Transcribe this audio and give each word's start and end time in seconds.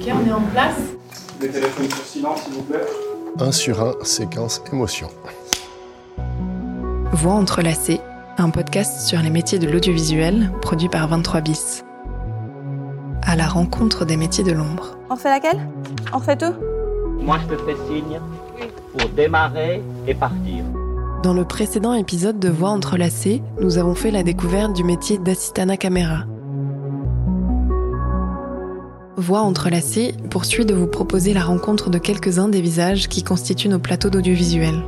Ok, 0.00 0.12
on 0.14 0.28
est 0.28 0.32
en 0.32 0.40
place. 0.52 0.76
Les 1.40 1.48
téléphones 1.48 1.90
sur 1.90 2.04
silence, 2.04 2.42
s'il 2.42 2.52
vous 2.54 2.62
plaît. 2.62 2.84
1 3.40 3.52
sur 3.52 3.82
1, 3.82 4.04
séquence 4.04 4.62
émotion. 4.72 5.08
Voix 7.12 7.32
entrelacées, 7.32 8.00
un 8.36 8.50
podcast 8.50 9.06
sur 9.06 9.20
les 9.20 9.30
métiers 9.30 9.58
de 9.58 9.68
l'audiovisuel 9.68 10.52
produit 10.62 10.88
par 10.88 11.08
23 11.08 11.40
bis. 11.40 11.84
À 13.22 13.34
la 13.34 13.48
rencontre 13.48 14.04
des 14.04 14.16
métiers 14.16 14.44
de 14.44 14.52
l'ombre. 14.52 14.96
On 15.10 15.14
refait 15.14 15.30
laquelle? 15.30 15.68
On 16.12 16.18
refait 16.18 16.36
tout? 16.36 16.54
Moi, 17.20 17.38
je 17.42 17.54
te 17.54 17.62
fais 17.62 17.76
signe 17.88 18.20
pour 18.96 19.08
démarrer 19.10 19.82
et 20.06 20.14
partir. 20.14 20.64
Dans 21.22 21.34
le 21.34 21.44
précédent 21.44 21.94
épisode 21.94 22.38
de 22.38 22.48
Voix 22.48 22.70
entrelacées, 22.70 23.42
nous 23.60 23.78
avons 23.78 23.96
fait 23.96 24.12
la 24.12 24.22
découverte 24.22 24.72
du 24.74 24.84
métier 24.84 25.18
d'assistana 25.18 25.76
caméra. 25.76 26.24
Voix 29.18 29.40
entrelacées 29.40 30.14
poursuit 30.30 30.64
de 30.64 30.74
vous 30.74 30.86
proposer 30.86 31.34
la 31.34 31.42
rencontre 31.42 31.90
de 31.90 31.98
quelques-uns 31.98 32.46
des 32.46 32.60
visages 32.60 33.08
qui 33.08 33.24
constituent 33.24 33.68
nos 33.68 33.80
plateaux 33.80 34.10
d'audiovisuel. 34.10 34.80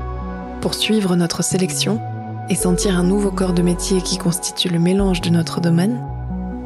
Pour 0.61 0.75
suivre 0.75 1.16
notre 1.16 1.43
sélection 1.43 2.01
et 2.48 2.55
sentir 2.55 2.97
un 2.97 3.02
nouveau 3.02 3.33
corps 3.33 3.55
de 3.55 3.62
métier 3.62 4.01
qui 4.02 4.19
constitue 4.19 4.69
le 4.69 4.79
mélange 4.79 5.21
de 5.21 5.30
notre 5.30 5.61
domaine, 5.61 6.01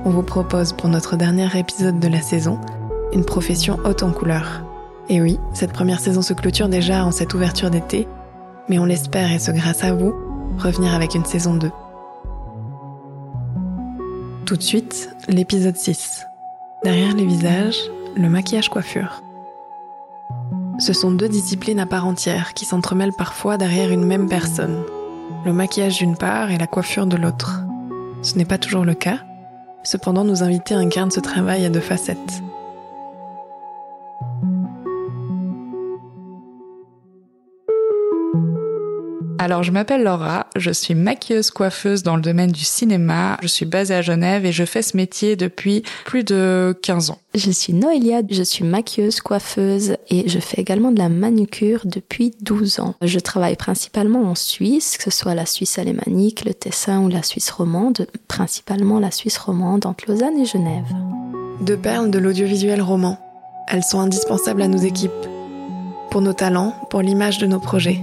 on 0.04 0.10
vous 0.10 0.22
propose 0.22 0.74
pour 0.74 0.90
notre 0.90 1.16
dernier 1.16 1.48
épisode 1.58 1.98
de 1.98 2.08
la 2.08 2.20
saison 2.20 2.60
une 3.14 3.24
profession 3.24 3.78
haute 3.86 4.02
en 4.02 4.12
couleurs. 4.12 4.62
Et 5.08 5.22
oui, 5.22 5.38
cette 5.54 5.72
première 5.72 6.00
saison 6.00 6.20
se 6.20 6.34
clôture 6.34 6.68
déjà 6.68 7.06
en 7.06 7.12
cette 7.12 7.32
ouverture 7.32 7.70
d'été, 7.70 8.06
mais 8.68 8.78
on 8.78 8.84
l'espère 8.84 9.32
et 9.32 9.38
ce 9.38 9.52
grâce 9.52 9.84
à 9.84 9.94
vous, 9.94 10.12
revenir 10.58 10.92
avec 10.92 11.14
une 11.14 11.24
saison 11.24 11.54
2. 11.54 11.70
Tout 14.44 14.56
de 14.56 14.62
suite, 14.62 15.08
l'épisode 15.28 15.76
6. 15.76 16.26
Derrière 16.84 17.14
les 17.14 17.24
visages, 17.24 17.90
le 18.14 18.28
maquillage 18.28 18.68
coiffure. 18.68 19.22
Ce 20.78 20.92
sont 20.92 21.12
deux 21.12 21.30
disciplines 21.30 21.80
à 21.80 21.86
part 21.86 22.06
entière 22.06 22.52
qui 22.52 22.66
s'entremêlent 22.66 23.14
parfois 23.16 23.56
derrière 23.56 23.90
une 23.90 24.04
même 24.04 24.28
personne. 24.28 24.82
Le 25.46 25.54
maquillage 25.54 25.96
d'une 25.96 26.18
part 26.18 26.50
et 26.50 26.58
la 26.58 26.66
coiffure 26.66 27.06
de 27.06 27.16
l'autre. 27.16 27.62
Ce 28.20 28.36
n'est 28.36 28.44
pas 28.44 28.58
toujours 28.58 28.84
le 28.84 28.92
cas, 28.92 29.20
cependant 29.82 30.24
nos 30.24 30.42
invités 30.42 30.74
incarnent 30.74 31.10
ce 31.10 31.20
travail 31.20 31.64
à 31.64 31.70
deux 31.70 31.80
facettes. 31.80 32.42
Alors, 39.44 39.62
je 39.62 39.72
m'appelle 39.72 40.02
Laura, 40.02 40.46
je 40.56 40.70
suis 40.70 40.94
maquilleuse 40.94 41.50
coiffeuse 41.50 42.02
dans 42.02 42.16
le 42.16 42.22
domaine 42.22 42.50
du 42.50 42.64
cinéma. 42.64 43.36
Je 43.42 43.46
suis 43.46 43.66
basée 43.66 43.94
à 43.94 44.00
Genève 44.00 44.46
et 44.46 44.52
je 44.52 44.64
fais 44.64 44.80
ce 44.80 44.96
métier 44.96 45.36
depuis 45.36 45.82
plus 46.06 46.24
de 46.24 46.74
15 46.80 47.10
ans. 47.10 47.18
Je 47.34 47.50
suis 47.50 47.74
Noélia, 47.74 48.22
je 48.30 48.42
suis 48.42 48.64
maquilleuse 48.64 49.20
coiffeuse 49.20 49.98
et 50.08 50.30
je 50.30 50.38
fais 50.38 50.62
également 50.62 50.92
de 50.92 50.98
la 50.98 51.10
manucure 51.10 51.82
depuis 51.84 52.34
12 52.40 52.80
ans. 52.80 52.94
Je 53.02 53.18
travaille 53.18 53.56
principalement 53.56 54.22
en 54.22 54.34
Suisse, 54.34 54.96
que 54.96 55.10
ce 55.10 55.18
soit 55.18 55.34
la 55.34 55.44
Suisse 55.44 55.78
alémanique, 55.78 56.46
le 56.46 56.54
Tessin 56.54 57.02
ou 57.02 57.10
la 57.10 57.22
Suisse 57.22 57.50
romande, 57.50 58.06
principalement 58.28 58.98
la 58.98 59.10
Suisse 59.10 59.36
romande 59.36 59.84
entre 59.84 60.06
Lausanne 60.08 60.38
et 60.40 60.46
Genève. 60.46 60.86
Deux 61.60 61.76
perles 61.76 62.10
de 62.10 62.18
l'audiovisuel 62.18 62.80
roman. 62.80 63.18
Elles 63.68 63.84
sont 63.84 64.00
indispensables 64.00 64.62
à 64.62 64.68
nos 64.68 64.78
équipes, 64.78 65.12
pour 66.10 66.22
nos 66.22 66.32
talents, 66.32 66.74
pour 66.88 67.02
l'image 67.02 67.36
de 67.36 67.46
nos 67.46 67.60
projets. 67.60 68.00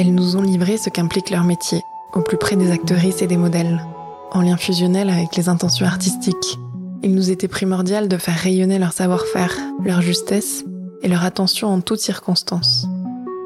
Elles 0.00 0.14
nous 0.14 0.34
ont 0.38 0.40
livré 0.40 0.78
ce 0.78 0.88
qu'implique 0.88 1.28
leur 1.28 1.44
métier, 1.44 1.82
au 2.14 2.22
plus 2.22 2.38
près 2.38 2.56
des 2.56 2.70
actrices 2.70 3.20
et 3.20 3.26
des 3.26 3.36
modèles, 3.36 3.84
en 4.30 4.40
lien 4.40 4.56
fusionnel 4.56 5.10
avec 5.10 5.36
les 5.36 5.50
intentions 5.50 5.84
artistiques. 5.84 6.58
Il 7.02 7.14
nous 7.14 7.30
était 7.30 7.48
primordial 7.48 8.08
de 8.08 8.16
faire 8.16 8.38
rayonner 8.38 8.78
leur 8.78 8.94
savoir-faire, 8.94 9.54
leur 9.84 10.00
justesse 10.00 10.64
et 11.02 11.08
leur 11.08 11.22
attention 11.22 11.68
en 11.68 11.82
toutes 11.82 12.00
circonstances. 12.00 12.86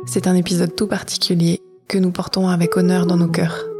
C'est 0.06 0.28
un 0.28 0.36
épisode 0.36 0.77
tout 0.77 0.86
particulier 0.86 1.61
que 1.88 1.98
nous 1.98 2.12
portons 2.12 2.46
avec 2.46 2.77
honneur 2.77 3.07
dans 3.07 3.17
nos 3.17 3.27
cœurs. 3.27 3.73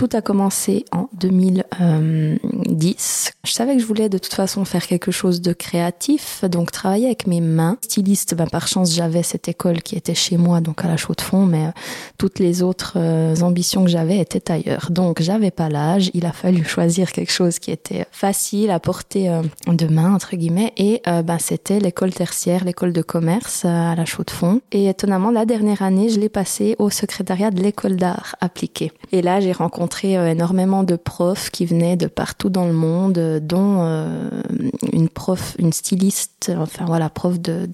Tout 0.00 0.08
a 0.14 0.22
commencé 0.22 0.86
en 0.92 1.10
2010. 1.12 3.32
Je 3.44 3.52
savais 3.52 3.76
que 3.76 3.82
je 3.82 3.86
voulais 3.86 4.08
de 4.08 4.16
toute 4.16 4.32
façon 4.32 4.64
faire 4.64 4.86
quelque 4.86 5.10
chose 5.10 5.42
de 5.42 5.52
créatif, 5.52 6.42
donc 6.46 6.70
travailler 6.70 7.04
avec 7.04 7.26
mes 7.26 7.42
mains. 7.42 7.76
Styliste, 7.82 8.34
ben, 8.34 8.46
par 8.46 8.66
chance 8.66 8.94
j'avais 8.94 9.22
cette 9.22 9.48
école 9.48 9.82
qui 9.82 9.96
était 9.96 10.14
chez 10.14 10.38
moi, 10.38 10.62
donc 10.62 10.86
à 10.86 10.88
la 10.88 10.96
chaux 10.96 11.12
de 11.14 11.20
fond, 11.20 11.44
mais 11.44 11.66
euh, 11.66 11.70
toutes 12.16 12.38
les 12.38 12.62
autres 12.62 12.94
euh, 12.96 13.36
ambitions 13.42 13.84
que 13.84 13.90
j'avais 13.90 14.16
étaient 14.16 14.50
ailleurs. 14.50 14.90
Donc 14.90 15.20
j'avais 15.20 15.50
pas 15.50 15.68
l'âge, 15.68 16.10
il 16.14 16.24
a 16.24 16.32
fallu 16.32 16.64
choisir 16.68 17.12
quelque 17.12 17.32
chose 17.32 17.58
qui 17.58 17.70
était 17.70 18.06
facile 18.10 18.70
à 18.70 18.80
porter 18.80 19.28
euh, 19.28 19.42
de 19.66 19.86
main, 19.86 20.14
entre 20.14 20.34
guillemets, 20.34 20.72
et 20.78 21.02
ben, 21.04 21.38
c'était 21.38 21.78
l'école 21.78 22.14
tertiaire, 22.14 22.64
l'école 22.64 22.94
de 22.94 23.02
commerce 23.02 23.66
à 23.66 23.94
la 23.94 24.06
chaux 24.06 24.24
de 24.24 24.30
fond. 24.30 24.62
Et 24.72 24.88
étonnamment, 24.88 25.30
la 25.30 25.44
dernière 25.44 25.82
année, 25.82 26.08
je 26.08 26.18
l'ai 26.18 26.30
passée 26.30 26.74
au 26.78 26.88
secrétariat 26.88 27.50
de 27.50 27.62
l'école 27.62 27.96
d'art 27.96 28.34
appliquée. 28.40 28.92
Et 29.12 29.20
là, 29.20 29.40
j'ai 29.40 29.52
rencontré 29.52 29.89
énormément 30.04 30.82
de 30.82 30.96
profs 30.96 31.50
qui 31.50 31.66
venaient 31.66 31.96
de 31.96 32.06
partout 32.06 32.50
dans 32.50 32.66
le 32.66 32.72
monde, 32.72 33.40
dont 33.42 33.82
euh, 33.82 34.30
une 34.92 35.08
prof, 35.08 35.56
une 35.58 35.72
styliste, 35.72 36.52
enfin 36.56 36.84
voilà, 36.86 37.10
prof 37.10 37.38
de 37.38 37.66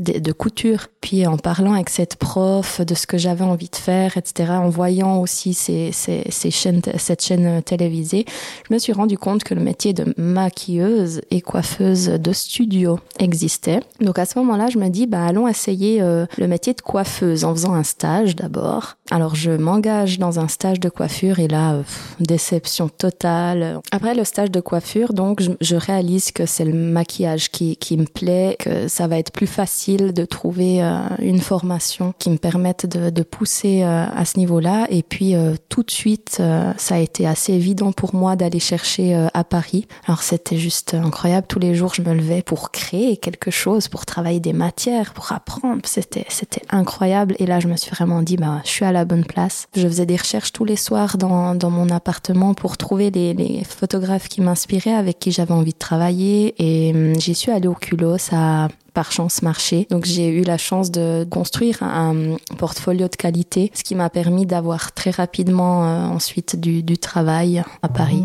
de, 0.00 0.18
de, 0.18 0.32
couture. 0.32 0.88
Puis 1.00 1.26
en 1.26 1.36
parlant 1.36 1.74
avec 1.74 1.90
cette 1.90 2.16
prof 2.16 2.80
de 2.80 2.94
ce 2.94 3.06
que 3.06 3.18
j'avais 3.18 3.44
envie 3.44 3.68
de 3.68 3.76
faire, 3.76 4.16
etc., 4.16 4.52
en 4.52 4.68
voyant 4.68 5.20
aussi 5.20 5.54
ces, 5.54 5.92
ces, 5.92 6.24
ces 6.30 6.50
chaînes, 6.50 6.82
cette 6.98 7.22
chaîne 7.22 7.62
télévisée, 7.62 8.24
je 8.68 8.74
me 8.74 8.78
suis 8.78 8.92
rendu 8.92 9.18
compte 9.18 9.44
que 9.44 9.54
le 9.54 9.60
métier 9.60 9.92
de 9.92 10.12
maquilleuse 10.16 11.22
et 11.30 11.40
coiffeuse 11.40 12.06
de 12.06 12.32
studio 12.32 12.98
existait. 13.18 13.80
Donc 14.00 14.18
à 14.18 14.26
ce 14.26 14.38
moment-là, 14.38 14.68
je 14.70 14.78
me 14.78 14.88
dis, 14.88 15.06
bah, 15.06 15.24
allons 15.24 15.48
essayer 15.48 16.02
euh, 16.02 16.26
le 16.38 16.46
métier 16.46 16.74
de 16.74 16.80
coiffeuse 16.80 17.44
en 17.44 17.54
faisant 17.54 17.74
un 17.74 17.84
stage 17.84 18.36
d'abord. 18.36 18.96
Alors 19.10 19.34
je 19.34 19.50
m'engage 19.50 20.18
dans 20.18 20.38
un 20.38 20.48
stage 20.48 20.80
de 20.80 20.88
coiffure 20.88 21.38
et 21.38 21.48
là, 21.48 21.74
euh, 21.74 21.82
déception 22.20 22.88
totale. 22.88 23.80
Après 23.90 24.14
le 24.14 24.24
stage 24.24 24.50
de 24.50 24.60
coiffure, 24.60 25.12
donc 25.12 25.42
je, 25.42 25.50
je 25.60 25.76
réalise 25.76 26.32
que 26.32 26.46
c'est 26.46 26.64
le 26.64 26.72
maquillage 26.72 27.50
qui, 27.50 27.76
qui 27.76 27.96
me 27.96 28.04
plaît, 28.04 28.56
que 28.58 28.88
ça 28.88 29.06
va 29.06 29.18
être 29.18 29.32
plus 29.32 29.46
facile 29.46 29.89
de 29.96 30.24
trouver 30.24 30.82
euh, 30.82 31.00
une 31.18 31.40
formation 31.40 32.14
qui 32.18 32.30
me 32.30 32.36
permette 32.36 32.86
de, 32.86 33.10
de 33.10 33.22
pousser 33.22 33.82
euh, 33.82 34.06
à 34.14 34.24
ce 34.24 34.38
niveau-là. 34.38 34.86
Et 34.90 35.02
puis 35.02 35.34
euh, 35.34 35.54
tout 35.68 35.82
de 35.82 35.90
suite, 35.90 36.42
ça 36.76 36.94
a 36.94 36.98
été 36.98 37.26
assez 37.26 37.52
évident 37.52 37.92
pour 37.92 38.14
moi 38.14 38.36
d'aller 38.36 38.60
chercher 38.60 39.28
à 39.34 39.44
Paris. 39.44 39.86
Alors 40.06 40.22
c'était 40.22 40.56
juste 40.56 40.94
incroyable. 40.94 41.46
Tous 41.46 41.58
les 41.58 41.74
jours, 41.74 41.94
je 41.94 42.02
me 42.02 42.14
levais 42.14 42.42
pour 42.42 42.70
créer 42.70 43.16
quelque 43.16 43.50
chose, 43.50 43.88
pour 43.88 44.06
travailler 44.06 44.40
des 44.40 44.52
matières, 44.52 45.12
pour 45.12 45.32
apprendre. 45.32 45.82
C'était 45.84 46.26
c'était 46.28 46.62
incroyable. 46.70 47.34
Et 47.38 47.46
là, 47.46 47.60
je 47.60 47.68
me 47.68 47.76
suis 47.76 47.90
vraiment 47.90 48.22
dit, 48.22 48.36
bah, 48.36 48.60
je 48.64 48.70
suis 48.70 48.84
à 48.84 48.92
la 48.92 49.04
bonne 49.04 49.24
place. 49.24 49.66
Je 49.74 49.86
faisais 49.86 50.06
des 50.06 50.16
recherches 50.16 50.52
tous 50.52 50.64
les 50.64 50.76
soirs 50.76 51.18
dans, 51.18 51.54
dans 51.54 51.70
mon 51.70 51.88
appartement 51.90 52.54
pour 52.54 52.76
trouver 52.76 53.10
les, 53.10 53.34
les 53.34 53.64
photographes 53.64 54.28
qui 54.28 54.40
m'inspiraient, 54.40 54.94
avec 54.94 55.18
qui 55.18 55.32
j'avais 55.32 55.54
envie 55.54 55.72
de 55.72 55.78
travailler. 55.78 56.54
Et 56.58 56.92
hum, 56.94 57.18
j'y 57.18 57.34
suis 57.34 57.52
allée 57.52 57.68
au 57.68 57.74
culot. 57.74 58.18
Ça 58.18 58.68
par 58.92 59.12
chance 59.12 59.42
marché. 59.42 59.86
Donc 59.90 60.04
j'ai 60.04 60.28
eu 60.28 60.42
la 60.42 60.58
chance 60.58 60.90
de 60.90 61.26
construire 61.30 61.82
un 61.82 62.36
portfolio 62.58 63.08
de 63.08 63.16
qualité, 63.16 63.70
ce 63.74 63.84
qui 63.84 63.94
m'a 63.94 64.10
permis 64.10 64.46
d'avoir 64.46 64.92
très 64.92 65.10
rapidement 65.10 65.84
euh, 65.84 66.06
ensuite 66.06 66.58
du, 66.58 66.82
du 66.82 66.98
travail 66.98 67.62
à 67.82 67.88
Paris. 67.88 68.24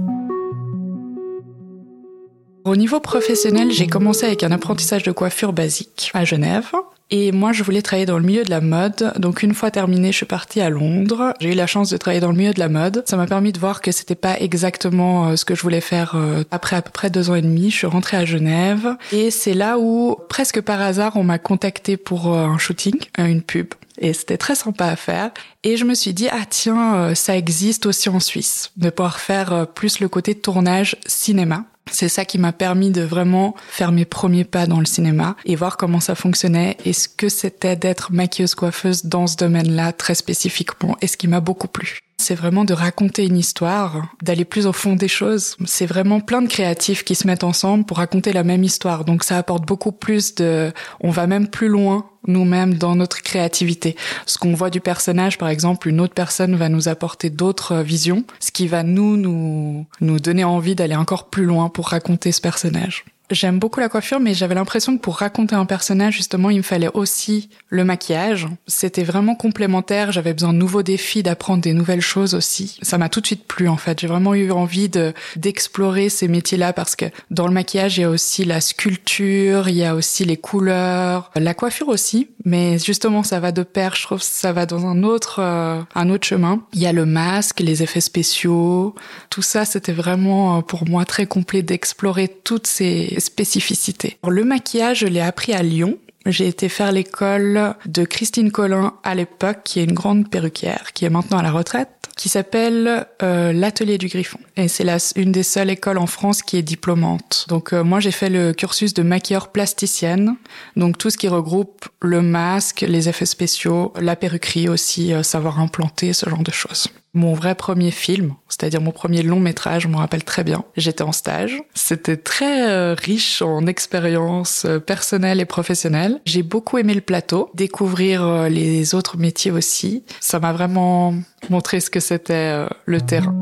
Au 2.65 2.75
niveau 2.75 2.99
professionnel, 2.99 3.71
j'ai 3.71 3.85
commencé 3.85 4.25
avec 4.25 4.41
un 4.43 4.51
apprentissage 4.51 5.03
de 5.03 5.11
coiffure 5.11 5.53
basique 5.53 6.09
à 6.15 6.25
Genève. 6.25 6.71
Et 7.11 7.31
moi, 7.31 7.51
je 7.51 7.63
voulais 7.63 7.83
travailler 7.83 8.07
dans 8.07 8.17
le 8.17 8.25
milieu 8.25 8.43
de 8.43 8.49
la 8.49 8.61
mode. 8.61 9.13
Donc, 9.17 9.43
une 9.43 9.53
fois 9.53 9.69
terminé, 9.69 10.11
je 10.11 10.17
suis 10.17 10.25
partie 10.25 10.59
à 10.59 10.69
Londres. 10.69 11.33
J'ai 11.39 11.51
eu 11.51 11.55
la 11.55 11.67
chance 11.67 11.91
de 11.91 11.97
travailler 11.97 12.19
dans 12.19 12.31
le 12.31 12.37
milieu 12.37 12.53
de 12.53 12.59
la 12.59 12.69
mode. 12.69 13.03
Ça 13.05 13.15
m'a 13.15 13.27
permis 13.27 13.51
de 13.51 13.59
voir 13.59 13.81
que 13.81 13.91
c'était 13.91 14.15
pas 14.15 14.39
exactement 14.39 15.27
euh, 15.27 15.35
ce 15.35 15.45
que 15.45 15.53
je 15.53 15.61
voulais 15.61 15.81
faire 15.81 16.15
euh, 16.15 16.43
après 16.49 16.75
à 16.75 16.81
peu 16.81 16.89
près 16.89 17.11
deux 17.11 17.29
ans 17.29 17.35
et 17.35 17.43
demi. 17.43 17.69
Je 17.69 17.77
suis 17.77 17.87
rentrée 17.87 18.17
à 18.17 18.25
Genève. 18.25 18.97
Et 19.11 19.29
c'est 19.29 19.53
là 19.53 19.77
où, 19.77 20.17
presque 20.29 20.61
par 20.61 20.81
hasard, 20.81 21.15
on 21.15 21.23
m'a 21.23 21.37
contacté 21.37 21.95
pour 21.95 22.33
euh, 22.33 22.45
un 22.45 22.57
shooting, 22.57 22.95
une 23.19 23.43
pub. 23.43 23.67
Et 23.99 24.11
c'était 24.13 24.37
très 24.37 24.55
sympa 24.55 24.87
à 24.87 24.95
faire. 24.95 25.29
Et 25.63 25.77
je 25.77 25.85
me 25.85 25.93
suis 25.93 26.13
dit, 26.13 26.27
ah 26.29 26.45
tiens, 26.49 27.15
ça 27.15 27.37
existe 27.37 27.85
aussi 27.85 28.09
en 28.09 28.19
Suisse, 28.19 28.71
de 28.75 28.89
pouvoir 28.89 29.19
faire 29.21 29.67
plus 29.73 30.01
le 30.01 30.09
côté 30.09 30.35
tournage 30.35 30.97
cinéma. 31.05 31.63
C'est 31.91 32.09
ça 32.09 32.25
qui 32.25 32.37
m'a 32.37 32.51
permis 32.51 32.91
de 32.91 33.01
vraiment 33.01 33.55
faire 33.69 33.91
mes 33.91 34.05
premiers 34.05 34.43
pas 34.43 34.67
dans 34.67 34.79
le 34.79 34.85
cinéma 34.85 35.35
et 35.45 35.55
voir 35.55 35.77
comment 35.77 35.99
ça 35.99 36.15
fonctionnait 36.15 36.77
et 36.83 36.93
ce 36.93 37.07
que 37.07 37.29
c'était 37.29 37.75
d'être 37.75 38.11
maquilleuse 38.11 38.55
coiffeuse 38.55 39.05
dans 39.05 39.27
ce 39.27 39.37
domaine-là 39.37 39.93
très 39.93 40.15
spécifiquement? 40.15 40.97
Et 41.01 41.07
ce 41.07 41.17
qui 41.17 41.27
m'a 41.27 41.39
beaucoup 41.39 41.67
plu? 41.67 41.99
C'est 42.17 42.35
vraiment 42.35 42.65
de 42.65 42.73
raconter 42.73 43.25
une 43.25 43.37
histoire, 43.37 44.07
d'aller 44.21 44.45
plus 44.45 44.65
au 44.67 44.73
fond 44.73 44.95
des 44.95 45.07
choses. 45.07 45.57
C'est 45.65 45.85
vraiment 45.85 46.21
plein 46.21 46.41
de 46.41 46.47
créatifs 46.47 47.03
qui 47.03 47.13
se 47.13 47.27
mettent 47.27 47.43
ensemble 47.43 47.85
pour 47.85 47.97
raconter 47.97 48.33
la 48.33 48.43
même 48.43 48.63
histoire. 48.63 49.05
Donc 49.05 49.23
ça 49.23 49.37
apporte 49.37 49.65
beaucoup 49.65 49.91
plus 49.91 50.35
de, 50.35 50.71
on 51.01 51.11
va 51.11 51.27
même 51.27 51.47
plus 51.47 51.67
loin 51.67 52.09
nous-mêmes 52.27 52.75
dans 52.75 52.95
notre 52.95 53.21
créativité. 53.21 53.95
Ce 54.25 54.37
qu'on 54.37 54.53
voit 54.53 54.69
du 54.69 54.81
personnage, 54.81 55.37
par 55.37 55.49
exemple, 55.49 55.87
une 55.87 56.01
autre 56.01 56.13
personne 56.13 56.55
va 56.55 56.69
nous 56.69 56.87
apporter 56.87 57.29
d'autres 57.29 57.81
visions, 57.81 58.23
ce 58.39 58.51
qui 58.51 58.67
va 58.67 58.83
nous, 58.83 59.17
nous, 59.17 59.85
nous 60.01 60.19
donner 60.19 60.43
envie 60.43 60.75
d'aller 60.75 60.95
encore 60.95 61.29
plus 61.29 61.45
loin 61.45 61.69
pour 61.69 61.89
raconter 61.89 62.31
ce 62.31 62.41
personnage. 62.41 63.05
J'aime 63.31 63.57
beaucoup 63.57 63.79
la 63.79 63.89
coiffure, 63.89 64.19
mais 64.19 64.35
j'avais 64.35 64.53
l'impression 64.53 64.95
que 64.95 65.01
pour 65.01 65.17
raconter 65.17 65.55
un 65.55 65.65
personnage, 65.65 66.13
justement, 66.13 66.51
il 66.51 66.57
me 66.57 66.63
fallait 66.63 66.91
aussi 66.93 67.49
le 67.69 67.83
maquillage. 67.83 68.47
C'était 68.67 69.03
vraiment 69.03 69.33
complémentaire. 69.33 70.11
J'avais 70.11 70.33
besoin 70.33 70.53
de 70.53 70.59
nouveaux 70.59 70.83
défis, 70.83 71.23
d'apprendre 71.23 71.63
des 71.63 71.73
nouvelles 71.73 72.01
choses 72.01 72.35
aussi. 72.35 72.77
Ça 72.83 72.99
m'a 72.99 73.09
tout 73.09 73.21
de 73.21 73.25
suite 73.25 73.47
plu, 73.47 73.67
en 73.67 73.77
fait. 73.77 73.99
J'ai 73.99 74.07
vraiment 74.07 74.35
eu 74.35 74.51
envie 74.51 74.89
de 74.89 75.13
d'explorer 75.37 76.09
ces 76.09 76.27
métiers-là 76.27 76.71
parce 76.71 76.95
que 76.95 77.05
dans 77.31 77.47
le 77.47 77.53
maquillage, 77.53 77.97
il 77.97 78.01
y 78.01 78.03
a 78.03 78.09
aussi 78.09 78.45
la 78.45 78.61
sculpture, 78.61 79.69
il 79.69 79.75
y 79.75 79.83
a 79.83 79.95
aussi 79.95 80.23
les 80.23 80.37
couleurs, 80.37 81.31
la 81.35 81.53
coiffure 81.55 81.87
aussi. 81.87 82.29
Mais 82.45 82.77
justement, 82.77 83.23
ça 83.23 83.39
va 83.39 83.51
de 83.51 83.63
pair. 83.63 83.95
Je 83.95 84.03
trouve 84.03 84.19
que 84.19 84.25
ça 84.25 84.53
va 84.53 84.67
dans 84.67 84.85
un 84.85 85.01
autre, 85.01 85.39
euh, 85.39 85.81
un 85.95 86.09
autre 86.09 86.27
chemin. 86.27 86.61
Il 86.73 86.79
y 86.79 86.85
a 86.85 86.93
le 86.93 87.05
masque, 87.05 87.59
les 87.59 87.81
effets 87.81 88.01
spéciaux. 88.01 88.93
Tout 89.31 89.41
ça, 89.41 89.65
c'était 89.65 89.93
vraiment 89.93 90.59
euh, 90.59 90.61
pour 90.61 90.87
moi 90.87 91.05
très 91.05 91.25
complet 91.25 91.63
d'explorer 91.63 92.27
toutes 92.27 92.67
ces 92.67 93.14
spécificités. 93.19 94.17
Le 94.27 94.43
maquillage, 94.43 94.99
je 94.99 95.07
l'ai 95.07 95.21
appris 95.21 95.53
à 95.53 95.63
Lyon. 95.63 95.97
J'ai 96.25 96.47
été 96.47 96.69
faire 96.69 96.91
l'école 96.91 97.75
de 97.85 98.03
Christine 98.03 98.51
Collin 98.51 98.93
à 99.03 99.13
l'époque, 99.13 99.59
qui 99.63 99.79
est 99.79 99.83
une 99.83 99.93
grande 99.93 100.29
perruquière, 100.29 100.91
qui 100.93 101.05
est 101.05 101.09
maintenant 101.09 101.37
à 101.37 101.43
la 101.43 101.51
retraite, 101.51 101.89
qui 102.15 102.29
s'appelle 102.29 103.05
euh, 103.21 103.53
l'Atelier 103.53 103.97
du 103.97 104.07
Griffon. 104.07 104.39
Et 104.55 104.67
c'est 104.67 104.85
une 105.15 105.31
des 105.31 105.43
seules 105.43 105.69
écoles 105.69 105.97
en 105.97 106.07
France 106.07 106.41
qui 106.41 106.57
est 106.57 106.63
diplômante. 106.63 107.45
Donc 107.49 107.73
euh, 107.73 107.83
moi 107.83 107.99
j'ai 107.99 108.11
fait 108.11 108.29
le 108.29 108.53
cursus 108.53 108.93
de 108.93 109.03
maquilleur 109.03 109.51
plasticienne, 109.51 110.35
donc 110.75 110.97
tout 110.97 111.09
ce 111.09 111.17
qui 111.17 111.27
regroupe 111.27 111.85
le 112.01 112.21
masque, 112.21 112.85
les 112.87 113.09
effets 113.09 113.25
spéciaux, 113.25 113.93
la 113.99 114.15
perruquerie 114.15 114.69
aussi, 114.69 115.13
euh, 115.13 115.23
savoir 115.23 115.59
implanter, 115.59 116.13
ce 116.13 116.29
genre 116.29 116.43
de 116.43 116.51
choses 116.51 116.87
mon 117.15 117.33
vrai 117.33 117.55
premier 117.55 117.91
film, 117.91 118.35
c'est-à-dire 118.49 118.81
mon 118.81 118.91
premier 118.91 119.23
long 119.23 119.39
métrage, 119.39 119.83
je 119.83 119.87
me 119.87 119.95
rappelle 119.95 120.23
très 120.23 120.43
bien. 120.43 120.63
J'étais 120.75 121.01
en 121.01 121.11
stage. 121.11 121.63
C'était 121.73 122.17
très 122.17 122.69
euh, 122.69 122.93
riche 122.93 123.41
en 123.41 123.65
expériences 123.65 124.65
euh, 124.65 124.79
personnelles 124.79 125.39
et 125.39 125.45
professionnelles. 125.45 126.19
J'ai 126.25 126.43
beaucoup 126.43 126.77
aimé 126.77 126.93
le 126.93 127.01
plateau, 127.01 127.49
découvrir 127.53 128.23
euh, 128.23 128.49
les 128.49 128.93
autres 128.93 129.17
métiers 129.17 129.51
aussi. 129.51 130.03
Ça 130.19 130.39
m'a 130.39 130.53
vraiment 130.53 131.15
montré 131.49 131.79
ce 131.79 131.89
que 131.89 131.99
c'était 131.99 132.65
le 132.85 133.01
terrain. 133.01 133.35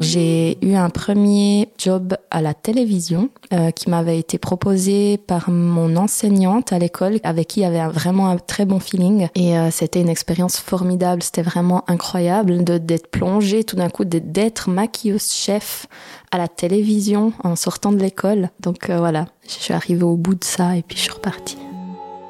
J'ai 0.00 0.64
eu 0.64 0.74
un 0.74 0.90
premier 0.90 1.70
job 1.76 2.16
à 2.30 2.40
la 2.40 2.54
télévision 2.54 3.30
euh, 3.52 3.72
qui 3.72 3.90
m'avait 3.90 4.18
été 4.18 4.38
proposé 4.38 5.18
par 5.18 5.50
mon 5.50 5.96
enseignante 5.96 6.72
à 6.72 6.78
l'école 6.78 7.18
avec 7.24 7.48
qui 7.48 7.60
il 7.60 7.62
y 7.64 7.66
avait 7.66 7.86
vraiment 7.88 8.28
un 8.28 8.36
très 8.36 8.64
bon 8.64 8.78
feeling 8.78 9.28
et 9.34 9.58
euh, 9.58 9.70
c'était 9.72 10.00
une 10.00 10.08
expérience 10.08 10.58
formidable, 10.58 11.22
c'était 11.22 11.42
vraiment 11.42 11.82
incroyable 11.88 12.62
d'être 12.62 13.08
plongée 13.10 13.64
tout 13.64 13.76
d'un 13.76 13.88
coup 13.88 14.04
d'être 14.04 14.70
maquilleuse 14.70 15.32
chef 15.32 15.86
à 16.30 16.38
la 16.38 16.46
télévision 16.46 17.32
en 17.42 17.56
sortant 17.56 17.90
de 17.90 17.98
l'école. 17.98 18.50
Donc 18.60 18.90
euh, 18.90 18.98
voilà, 18.98 19.26
je 19.48 19.54
suis 19.54 19.74
arrivée 19.74 20.04
au 20.04 20.16
bout 20.16 20.36
de 20.36 20.44
ça 20.44 20.76
et 20.76 20.82
puis 20.82 20.96
je 20.96 21.02
suis 21.02 21.12
repartie. 21.12 21.58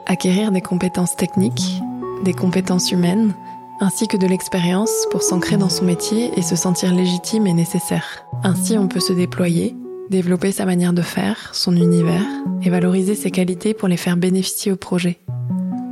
Acquérir 0.06 0.52
des 0.52 0.62
compétences 0.62 1.16
techniques, 1.16 1.82
des 2.24 2.32
compétences 2.32 2.90
humaines 2.92 3.34
ainsi 3.80 4.08
que 4.08 4.16
de 4.16 4.26
l'expérience 4.26 4.90
pour 5.10 5.22
s'ancrer 5.22 5.56
dans 5.56 5.68
son 5.68 5.84
métier 5.84 6.30
et 6.36 6.42
se 6.42 6.56
sentir 6.56 6.94
légitime 6.94 7.46
et 7.46 7.52
nécessaire. 7.52 8.24
Ainsi, 8.42 8.76
on 8.76 8.88
peut 8.88 9.00
se 9.00 9.12
déployer, 9.12 9.76
développer 10.10 10.52
sa 10.52 10.66
manière 10.66 10.92
de 10.92 11.02
faire, 11.02 11.54
son 11.54 11.76
univers, 11.76 12.24
et 12.62 12.70
valoriser 12.70 13.14
ses 13.14 13.30
qualités 13.30 13.74
pour 13.74 13.88
les 13.88 13.96
faire 13.96 14.16
bénéficier 14.16 14.72
au 14.72 14.76
projet. 14.76 15.18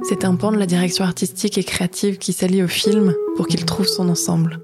C'est 0.09 0.25
un 0.25 0.37
pan 0.37 0.53
de 0.53 0.59
la 0.59 0.67
direction 0.67 1.05
artistique 1.05 1.59
et 1.59 1.65
créative 1.65 2.19
qui 2.19 2.33
s'allie 2.33 2.62
au 2.62 2.69
film 2.69 3.15
pour 3.37 3.47
qu'il 3.47 3.65
trouve 3.65 3.87
son 3.87 4.09
ensemble. 4.09 4.61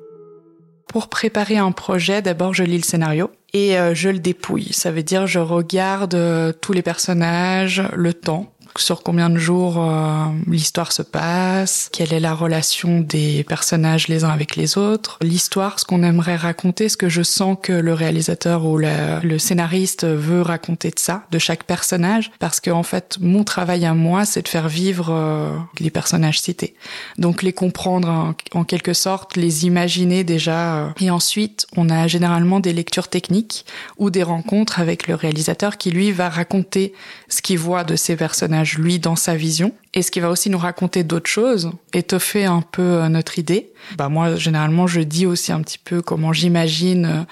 Pour 0.86 1.08
préparer 1.08 1.56
un 1.56 1.72
projet, 1.72 2.22
d'abord 2.22 2.54
je 2.54 2.64
lis 2.64 2.76
le 2.76 2.84
scénario 2.84 3.30
et 3.52 3.78
euh, 3.78 3.94
je 3.94 4.10
le 4.10 4.18
dépouille. 4.18 4.72
Ça 4.72 4.90
veut 4.90 5.02
dire 5.02 5.26
je 5.26 5.38
regarde 5.38 6.14
euh, 6.14 6.52
tous 6.52 6.72
les 6.72 6.82
personnages, 6.82 7.82
le 7.94 8.12
temps, 8.14 8.52
sur 8.76 9.02
combien 9.02 9.30
de 9.30 9.38
jours 9.38 9.76
euh, 9.78 10.24
l'histoire 10.46 10.92
se 10.92 11.02
passe, 11.02 11.88
quelle 11.92 12.12
est 12.12 12.20
la 12.20 12.34
relation 12.34 13.00
des 13.00 13.44
personnages 13.44 14.08
les 14.08 14.24
uns 14.24 14.30
avec 14.30 14.56
les 14.56 14.78
autres, 14.78 15.18
l'histoire, 15.20 15.78
ce 15.78 15.84
qu'on 15.84 16.02
aimerait 16.02 16.36
raconter, 16.36 16.88
ce 16.88 16.96
que 16.96 17.08
je 17.08 17.22
sens 17.22 17.56
que 17.60 17.72
le 17.72 17.94
réalisateur 17.94 18.64
ou 18.64 18.78
le, 18.78 19.38
scénariste 19.38 20.04
veut 20.06 20.42
raconter 20.42 20.90
de 20.90 20.98
ça, 20.98 21.24
de 21.30 21.38
chaque 21.38 21.64
personnage, 21.64 22.30
parce 22.38 22.60
que 22.60 22.70
en 22.70 22.82
fait, 22.82 23.18
mon 23.20 23.44
travail 23.44 23.84
à 23.84 23.94
moi, 23.94 24.24
c'est 24.24 24.42
de 24.42 24.48
faire 24.48 24.68
vivre 24.68 25.08
euh, 25.10 25.56
les 25.80 25.90
personnages 25.90 26.40
cités. 26.40 26.74
Donc 27.18 27.42
les 27.42 27.52
comprendre 27.52 28.34
en, 28.52 28.64
quelque 28.64 28.92
sorte, 28.92 29.36
les 29.36 29.66
imaginer 29.66 30.24
déjà. 30.24 30.76
Euh. 30.76 30.88
Et 31.00 31.10
ensuite, 31.10 31.66
on 31.76 31.90
a 31.90 32.06
généralement 32.06 32.60
des 32.60 32.72
lectures 32.72 33.08
techniques 33.08 33.64
ou 33.98 34.10
des 34.10 34.22
rencontres 34.22 34.80
avec 34.80 35.08
le 35.08 35.14
réalisateur 35.14 35.76
qui 35.76 35.90
lui 35.90 36.12
va 36.12 36.28
raconter 36.28 36.92
ce 37.28 37.42
qu'il 37.42 37.58
voit 37.58 37.84
de 37.84 37.96
ces 37.96 38.16
personnages 38.16 38.61
lui 38.64 38.98
dans 38.98 39.16
sa 39.16 39.34
vision. 39.34 39.72
Et 39.94 40.02
ce 40.02 40.10
qui 40.10 40.20
va 40.20 40.30
aussi 40.30 40.50
nous 40.50 40.58
raconter 40.58 41.04
d'autres 41.04 41.30
choses, 41.30 41.70
étoffer 41.92 42.44
un 42.44 42.62
peu 42.62 42.82
euh, 42.82 43.08
notre 43.08 43.38
idée. 43.38 43.72
Bah 43.96 44.08
moi 44.08 44.36
généralement 44.36 44.86
je 44.86 45.00
dis 45.00 45.26
aussi 45.26 45.52
un 45.52 45.60
petit 45.60 45.78
peu 45.78 46.02
comment 46.02 46.32
j'imagine 46.32 47.04
euh, 47.04 47.22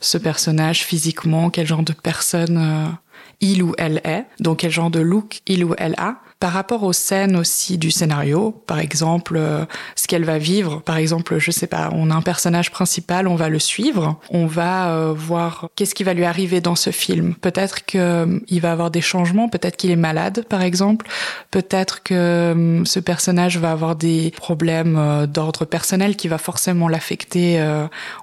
ce 0.00 0.18
personnage 0.18 0.84
physiquement, 0.84 1.50
quel 1.50 1.66
genre 1.66 1.82
de 1.82 1.92
personne 1.92 2.58
euh, 2.58 2.86
il 3.40 3.62
ou 3.62 3.74
elle 3.78 4.00
est, 4.04 4.24
donc 4.40 4.58
quel 4.58 4.70
genre 4.70 4.90
de 4.90 5.00
look 5.00 5.40
il 5.46 5.64
ou 5.64 5.74
elle 5.78 5.94
a 5.98 6.20
par 6.42 6.54
rapport 6.54 6.82
aux 6.82 6.92
scènes 6.92 7.36
aussi 7.36 7.78
du 7.78 7.92
scénario, 7.92 8.50
par 8.66 8.80
exemple, 8.80 9.36
euh, 9.36 9.64
ce 9.94 10.08
qu'elle 10.08 10.24
va 10.24 10.38
vivre, 10.38 10.82
par 10.82 10.96
exemple, 10.96 11.38
je 11.38 11.52
sais 11.52 11.68
pas, 11.68 11.88
on 11.92 12.10
a 12.10 12.14
un 12.16 12.20
personnage 12.20 12.72
principal, 12.72 13.28
on 13.28 13.36
va 13.36 13.48
le 13.48 13.60
suivre, 13.60 14.18
on 14.28 14.46
va 14.46 14.88
euh, 14.88 15.12
voir 15.16 15.68
qu'est-ce 15.76 15.94
qui 15.94 16.02
va 16.02 16.14
lui 16.14 16.24
arriver 16.24 16.60
dans 16.60 16.74
ce 16.74 16.90
film. 16.90 17.36
Peut-être 17.36 17.86
que 17.86 17.96
euh, 17.96 18.60
va 18.60 18.72
avoir 18.72 18.90
des 18.90 19.00
changements, 19.00 19.48
peut-être 19.48 19.76
qu'il 19.76 19.92
est 19.92 19.96
malade, 20.10 20.44
par 20.48 20.62
exemple, 20.62 21.06
peut-être 21.52 22.02
que 22.02 22.82
ce 22.86 22.98
personnage 22.98 23.58
va 23.58 23.70
avoir 23.70 23.94
des 23.94 24.32
problèmes 24.36 25.26
d'ordre 25.28 25.64
personnel 25.64 26.16
qui 26.16 26.26
va 26.26 26.38
forcément 26.38 26.88
l'affecter. 26.88 27.60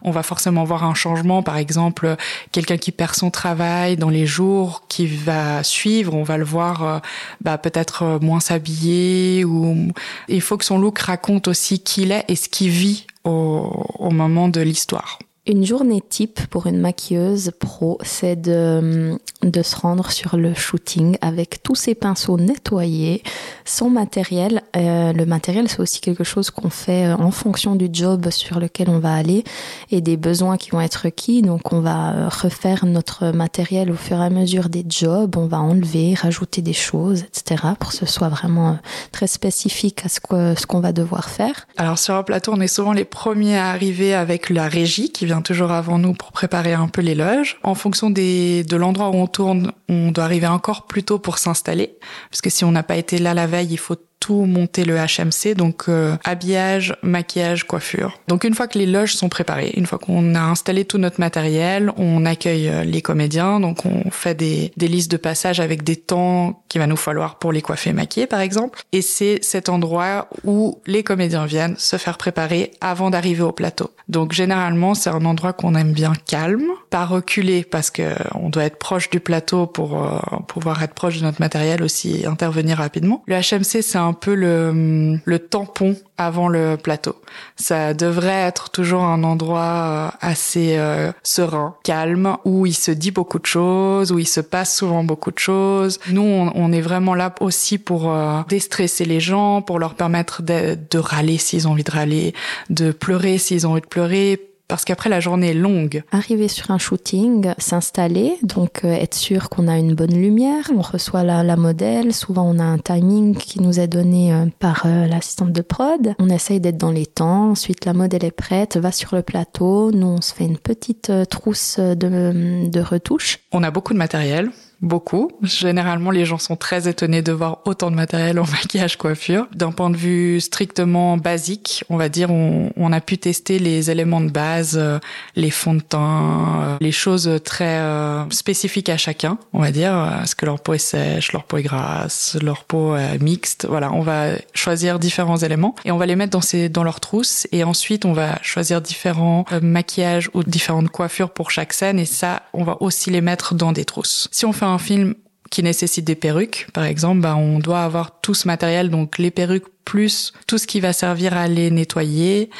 on 0.01 0.11
va 0.11 0.23
forcément 0.23 0.63
voir 0.63 0.83
un 0.83 0.93
changement, 0.93 1.43
par 1.43 1.57
exemple, 1.57 2.15
quelqu'un 2.51 2.77
qui 2.77 2.91
perd 2.91 3.15
son 3.15 3.31
travail 3.31 3.97
dans 3.97 4.09
les 4.09 4.25
jours 4.25 4.83
qui 4.87 5.07
va 5.07 5.63
suivre, 5.63 6.15
on 6.15 6.23
va 6.23 6.37
le 6.37 6.45
voir, 6.45 7.01
bah 7.41 7.57
peut-être 7.57 8.08
euh, 8.15 8.19
moins 8.19 8.39
s'habiller 8.39 9.45
ou 9.45 9.91
il 10.27 10.41
faut 10.41 10.57
que 10.57 10.65
son 10.65 10.79
look 10.79 10.99
raconte 10.99 11.47
aussi 11.47 11.79
qui 11.79 12.03
il 12.03 12.11
est 12.11 12.25
et 12.27 12.35
ce 12.35 12.49
qu'il 12.49 12.69
vit 12.69 13.05
au 13.23 14.09
moment 14.09 14.47
de 14.47 14.61
l'histoire. 14.61 15.19
Une 15.47 15.65
journée 15.65 16.03
type 16.07 16.45
pour 16.47 16.67
une 16.67 16.79
maquilleuse 16.79 17.51
pro, 17.57 17.97
c'est 18.03 18.35
de, 18.35 19.17
se 19.63 19.75
rendre 19.75 20.11
sur 20.11 20.37
le 20.37 20.53
shooting 20.53 21.17
avec 21.21 21.63
tous 21.63 21.75
ses 21.75 21.95
pinceaux 21.95 22.37
nettoyés, 22.37 23.23
son 23.65 23.89
matériel. 23.89 24.61
Euh, 24.75 25.13
le 25.13 25.25
matériel, 25.25 25.67
c'est 25.69 25.79
aussi 25.79 26.01
quelque 26.01 26.23
chose 26.23 26.51
qu'on 26.51 26.69
fait 26.69 27.07
euh, 27.07 27.15
en 27.15 27.31
fonction 27.31 27.75
du 27.75 27.89
job 27.91 28.29
sur 28.29 28.59
lequel 28.59 28.89
on 28.89 28.99
va 28.99 29.13
aller 29.13 29.43
et 29.91 30.01
des 30.01 30.17
besoins 30.17 30.57
qui 30.57 30.71
vont 30.71 30.81
être 30.81 31.05
requis. 31.05 31.41
Donc, 31.41 31.71
on 31.71 31.79
va 31.79 32.13
euh, 32.13 32.29
refaire 32.29 32.85
notre 32.85 33.31
matériel 33.31 33.91
au 33.91 33.95
fur 33.95 34.17
et 34.17 34.25
à 34.25 34.29
mesure 34.29 34.69
des 34.69 34.85
jobs. 34.87 35.35
On 35.37 35.47
va 35.47 35.61
enlever, 35.61 36.13
rajouter 36.15 36.61
des 36.61 36.73
choses, 36.73 37.23
etc. 37.23 37.63
pour 37.79 37.89
que 37.89 37.95
ce 37.95 38.05
soit 38.05 38.29
vraiment 38.29 38.77
très 39.11 39.27
spécifique 39.27 40.05
à 40.05 40.09
ce 40.09 40.19
qu'on 40.19 40.55
ce 40.55 40.65
qu'on 40.65 40.81
va 40.81 40.91
devoir 40.91 41.29
faire. 41.29 41.67
Alors, 41.77 41.97
sur 41.97 42.15
un 42.15 42.23
plateau, 42.23 42.51
on 42.53 42.61
est 42.61 42.67
souvent 42.67 42.93
les 42.93 43.05
premiers 43.05 43.57
à 43.57 43.69
arriver 43.69 44.13
avec 44.13 44.49
la 44.49 44.67
régie 44.67 45.11
qui 45.11 45.28
toujours 45.41 45.71
avant 45.71 45.97
nous 45.97 46.13
pour 46.13 46.31
préparer 46.31 46.73
un 46.73 46.87
peu 46.87 47.01
les 47.01 47.15
loges. 47.15 47.57
En 47.63 47.75
fonction 47.75 48.09
des, 48.09 48.63
de 48.63 48.75
l'endroit 48.75 49.09
où 49.09 49.15
on 49.15 49.27
tourne, 49.27 49.71
on 49.87 50.11
doit 50.11 50.23
arriver 50.23 50.47
encore 50.47 50.85
plus 50.87 51.03
tôt 51.03 51.19
pour 51.19 51.37
s'installer. 51.37 51.97
Parce 52.29 52.41
que 52.41 52.49
si 52.49 52.65
on 52.65 52.71
n'a 52.71 52.83
pas 52.83 52.97
été 52.97 53.17
là 53.19 53.33
la 53.33 53.47
veille, 53.47 53.71
il 53.71 53.77
faut 53.77 53.95
tout 54.19 54.45
monter 54.45 54.85
le 54.85 54.95
HMC, 54.95 55.55
donc 55.55 55.85
euh, 55.87 56.15
habillage, 56.23 56.95
maquillage, 57.01 57.65
coiffure. 57.65 58.19
Donc 58.27 58.43
une 58.43 58.53
fois 58.53 58.67
que 58.67 58.77
les 58.77 58.85
loges 58.85 59.15
sont 59.15 59.29
préparées, 59.29 59.71
une 59.75 59.85
fois 59.85 59.97
qu'on 59.97 60.35
a 60.35 60.41
installé 60.41 60.85
tout 60.85 60.97
notre 60.97 61.19
matériel, 61.19 61.91
on 61.97 62.25
accueille 62.25 62.69
euh, 62.69 62.83
les 62.83 63.01
comédiens, 63.01 63.59
donc 63.59 63.85
on 63.85 64.11
fait 64.11 64.35
des, 64.35 64.71
des 64.77 64.87
listes 64.87 65.11
de 65.11 65.17
passage 65.17 65.59
avec 65.59 65.83
des 65.83 65.95
temps 65.95 66.63
qu'il 66.67 66.79
va 66.79 66.87
nous 66.87 66.97
falloir 66.97 67.39
pour 67.39 67.51
les 67.51 67.61
coiffer, 67.61 67.93
maquiller 67.93 68.27
par 68.27 68.41
exemple. 68.41 68.81
Et 68.91 69.01
c'est 69.01 69.39
cet 69.41 69.69
endroit 69.69 70.27
où 70.43 70.79
les 70.85 71.03
comédiens 71.03 71.45
viennent 71.45 71.75
se 71.77 71.97
faire 71.97 72.17
préparer 72.17 72.71
avant 72.81 73.09
d'arriver 73.09 73.41
au 73.41 73.51
plateau. 73.51 73.91
Donc 74.07 74.33
généralement 74.33 74.95
c'est 74.95 75.09
un 75.09 75.25
endroit 75.25 75.53
qu'on 75.53 75.75
aime 75.75 75.93
bien 75.93 76.13
calme, 76.27 76.67
pas 76.89 77.05
reculé 77.05 77.63
parce 77.63 77.89
que 77.89 78.15
on 78.35 78.49
doit 78.49 78.63
être 78.63 78.77
proche 78.77 79.09
du 79.09 79.19
plateau 79.19 79.65
pour 79.65 80.03
euh, 80.03 80.19
pouvoir 80.47 80.81
être 80.83 80.93
proche 80.93 81.19
de 81.19 81.23
notre 81.23 81.41
matériel 81.41 81.83
aussi 81.83 82.21
et 82.21 82.25
intervenir 82.25 82.77
rapidement. 82.77 83.23
Le 83.27 83.35
HMC 83.35 83.81
c'est 83.81 83.97
un 83.97 84.08
un 84.09 84.13
peu 84.13 84.33
le, 84.35 85.39
tampon 85.39 85.95
avant 86.17 86.49
le 86.49 86.75
plateau. 86.75 87.15
Ça 87.55 87.93
devrait 87.93 88.47
être 88.47 88.71
toujours 88.71 89.03
un 89.03 89.23
endroit 89.23 89.61
euh, 89.61 90.09
assez 90.19 90.75
euh, 90.77 91.11
serein, 91.23 91.75
calme, 91.83 92.35
où 92.43 92.65
il 92.65 92.73
se 92.73 92.91
dit 92.91 93.11
beaucoup 93.11 93.39
de 93.39 93.45
choses, 93.45 94.11
où 94.11 94.19
il 94.19 94.27
se 94.27 94.41
passe 94.41 94.75
souvent 94.75 95.03
beaucoup 95.03 95.31
de 95.31 95.39
choses. 95.39 95.99
Nous, 96.09 96.21
on, 96.21 96.71
est 96.71 96.81
vraiment 96.81 97.15
là 97.15 97.33
aussi 97.39 97.77
pour 97.77 98.11
euh, 98.11 98.41
déstresser 98.49 99.05
les 99.05 99.19
gens, 99.19 99.61
pour 99.61 99.79
leur 99.79 99.95
permettre 99.95 100.41
de, 100.41 100.77
de 100.89 100.97
râler 100.99 101.37
s'ils 101.37 101.67
ont 101.67 101.71
envie 101.71 101.83
de 101.83 101.91
râler, 101.91 102.33
de 102.69 102.91
pleurer 102.91 103.37
s'ils 103.37 103.65
ont 103.65 103.71
envie 103.71 103.81
de 103.81 103.87
pleurer, 103.87 104.48
parce 104.69 104.85
qu'après 104.85 105.09
la 105.09 105.19
journée 105.19 105.49
est 105.49 105.53
longue. 105.55 106.03
Arriver 106.11 106.47
sur 106.47 106.71
un 106.71 106.77
shooting, 106.77 107.51
s'installer, 107.57 108.37
donc 108.43 108.85
euh, 108.85 108.93
être 108.93 109.15
sûr 109.15 109.49
qu'on 109.49 109.67
a 109.67 109.77
une 109.77 109.95
bonne 109.95 110.13
lumière, 110.13 110.71
on 110.73 110.81
reçoit 110.81 111.23
la, 111.23 111.43
la, 111.43 111.57
modèle, 111.57 112.13
souvent 112.13 112.43
on 112.43 112.59
a 112.59 112.63
un 112.63 112.77
timing 112.77 113.35
qui 113.35 113.61
nous 113.61 113.79
est 113.79 113.87
donné 113.87 114.31
euh, 114.31 114.45
par 114.59 114.83
euh, 114.85 115.07
l'assistante 115.07 115.51
de 115.51 115.61
prod, 115.61 116.13
on 116.19 116.29
essaye 116.29 116.59
d'être 116.59 116.77
dans 116.77 116.91
les 116.91 117.07
temps, 117.07 117.49
ensuite 117.49 117.83
la 117.85 117.93
modèle 117.93 118.23
est 118.23 118.31
prête, 118.31 118.77
va 118.77 118.91
sur 118.91 119.15
le 119.15 119.23
plateau, 119.23 119.91
nous 119.91 120.07
on 120.07 120.21
se 120.21 120.33
fait 120.33 120.45
une 120.45 120.59
petite 120.59 121.11
trousse 121.29 121.79
de, 121.79 122.69
de 122.69 122.79
retouches. 122.79 123.39
On 123.51 123.63
a 123.63 123.71
beaucoup 123.71 123.93
de 123.93 123.97
matériel, 123.97 124.51
Beaucoup. 124.81 125.31
Généralement, 125.41 126.09
les 126.09 126.25
gens 126.25 126.37
sont 126.37 126.55
très 126.55 126.87
étonnés 126.87 127.21
de 127.21 127.33
voir 127.33 127.59
autant 127.65 127.91
de 127.91 127.95
matériel 127.95 128.39
en 128.39 128.45
maquillage 128.51 128.97
coiffure. 128.97 129.47
D'un 129.53 129.71
point 129.71 129.89
de 129.89 129.97
vue 129.97 130.39
strictement 130.39 131.17
basique, 131.17 131.83
on 131.89 131.97
va 131.97 132.07
dire, 132.07 132.31
on, 132.31 132.71
on 132.77 132.91
a 132.93 133.01
pu 133.01 133.17
tester 133.17 133.59
les 133.59 133.91
éléments 133.91 134.21
de 134.21 134.29
base, 134.29 134.77
euh, 134.77 134.99
les 135.35 135.51
fonds 135.51 135.73
de 135.73 135.81
teint, 135.81 136.61
euh, 136.61 136.77
les 136.79 136.91
choses 136.91 137.29
très 137.43 137.79
euh, 137.79 138.29
spécifiques 138.29 138.89
à 138.89 138.97
chacun, 138.97 139.37
on 139.53 139.59
va 139.59 139.71
dire. 139.71 140.19
Est-ce 140.23 140.35
que 140.35 140.45
leur 140.45 140.61
peau 140.61 140.73
est 140.73 140.77
sèche, 140.77 141.33
leur 141.33 141.43
peau 141.43 141.57
est 141.57 141.63
grasse, 141.63 142.37
leur 142.41 142.63
peau 142.63 142.95
est 142.95 143.21
mixte 143.21 143.67
Voilà, 143.69 143.91
on 143.91 144.01
va 144.01 144.31
choisir 144.53 144.99
différents 144.99 145.37
éléments 145.37 145.75
et 145.83 145.91
on 145.91 145.97
va 145.97 146.05
les 146.05 146.15
mettre 146.15 146.31
dans, 146.31 146.41
ces, 146.41 146.69
dans 146.69 146.83
leur 146.83 146.99
trousse 146.99 147.47
et 147.51 147.63
ensuite 147.63 148.05
on 148.05 148.13
va 148.13 148.39
choisir 148.41 148.81
différents 148.81 149.45
maquillages 149.61 150.29
ou 150.33 150.43
différentes 150.43 150.89
coiffures 150.89 151.31
pour 151.31 151.51
chaque 151.51 151.73
scène 151.73 151.99
et 151.99 152.05
ça, 152.05 152.43
on 152.53 152.63
va 152.63 152.77
aussi 152.81 153.09
les 153.09 153.21
mettre 153.21 153.55
dans 153.55 153.71
des 153.71 153.85
trousses. 153.85 154.27
Si 154.31 154.45
on 154.45 154.53
fait 154.53 154.68
un 154.69 154.79
film 154.79 155.15
qui 155.49 155.63
nécessite 155.63 156.05
des 156.05 156.15
perruques, 156.15 156.67
par 156.73 156.83
exemple, 156.83 157.21
bah, 157.21 157.35
on 157.35 157.59
doit 157.59 157.81
avoir 157.81 158.21
tout 158.21 158.33
ce 158.33 158.47
matériel, 158.47 158.89
donc 158.89 159.17
les 159.17 159.31
perruques 159.31 159.67
plus 159.83 160.33
tout 160.45 160.59
ce 160.59 160.67
qui 160.67 160.79
va 160.79 160.93
servir 160.93 161.35
à 161.35 161.47
les 161.47 161.71
nettoyer, 161.71 162.51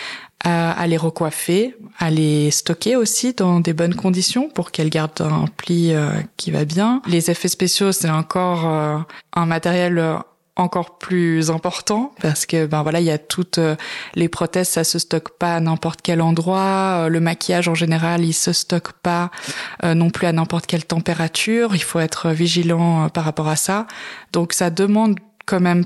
à, 0.44 0.88
les 0.88 0.98
recoiffer, 0.98 1.76
à 1.98 2.10
les 2.10 2.50
stocker 2.50 2.96
aussi 2.96 3.34
dans 3.34 3.60
des 3.60 3.74
bonnes 3.74 3.96
conditions 3.96 4.50
pour 4.50 4.72
qu'elles 4.72 4.90
gardent 4.90 5.22
un 5.22 5.46
pli 5.58 5.94
euh, 5.94 6.10
qui 6.38 6.50
va 6.50 6.64
bien. 6.66 7.02
Les 7.08 7.30
effets 7.30 7.50
spéciaux, 7.50 7.92
c'est 7.92 8.10
encore 8.10 8.68
euh, 8.68 8.98
un 9.34 9.46
matériel 9.46 10.00
euh, 10.00 10.16
encore 10.60 10.98
plus 10.98 11.50
important 11.52 12.14
parce 12.22 12.46
que 12.46 12.66
ben 12.66 12.84
voilà 12.84 13.00
il 13.00 13.06
y 13.06 13.12
a 13.12 13.18
toutes 13.18 13.58
euh, 13.58 13.76
les 14.16 14.30
prothèses 14.30 14.70
ça 14.70 14.84
se 14.84 15.00
stocke 15.00 15.30
pas 15.38 15.56
à 15.56 15.60
n'importe 15.60 16.02
quel 16.02 16.22
endroit. 16.22 17.06
Euh, 17.06 17.10
le 17.10 17.20
maquillage 17.20 17.68
en 17.68 17.76
général 17.76 18.24
il 18.24 18.34
se 18.34 18.54
stocke 18.54 18.94
pas 18.94 19.32
euh, 19.84 19.94
non 19.94 20.10
plus 20.10 20.28
à 20.28 20.32
n'importe 20.32 20.66
quelle 20.66 20.86
température. 20.86 21.76
Il 21.76 21.84
faut 21.84 22.00
être 22.00 22.30
vigilant 22.30 23.10
par 23.10 23.24
rapport 23.24 23.48
à 23.48 23.56
ça. 23.56 23.88
Donc 24.34 24.54
ça 24.54 24.70
demande 24.70 25.20
quand 25.46 25.60
même 25.60 25.86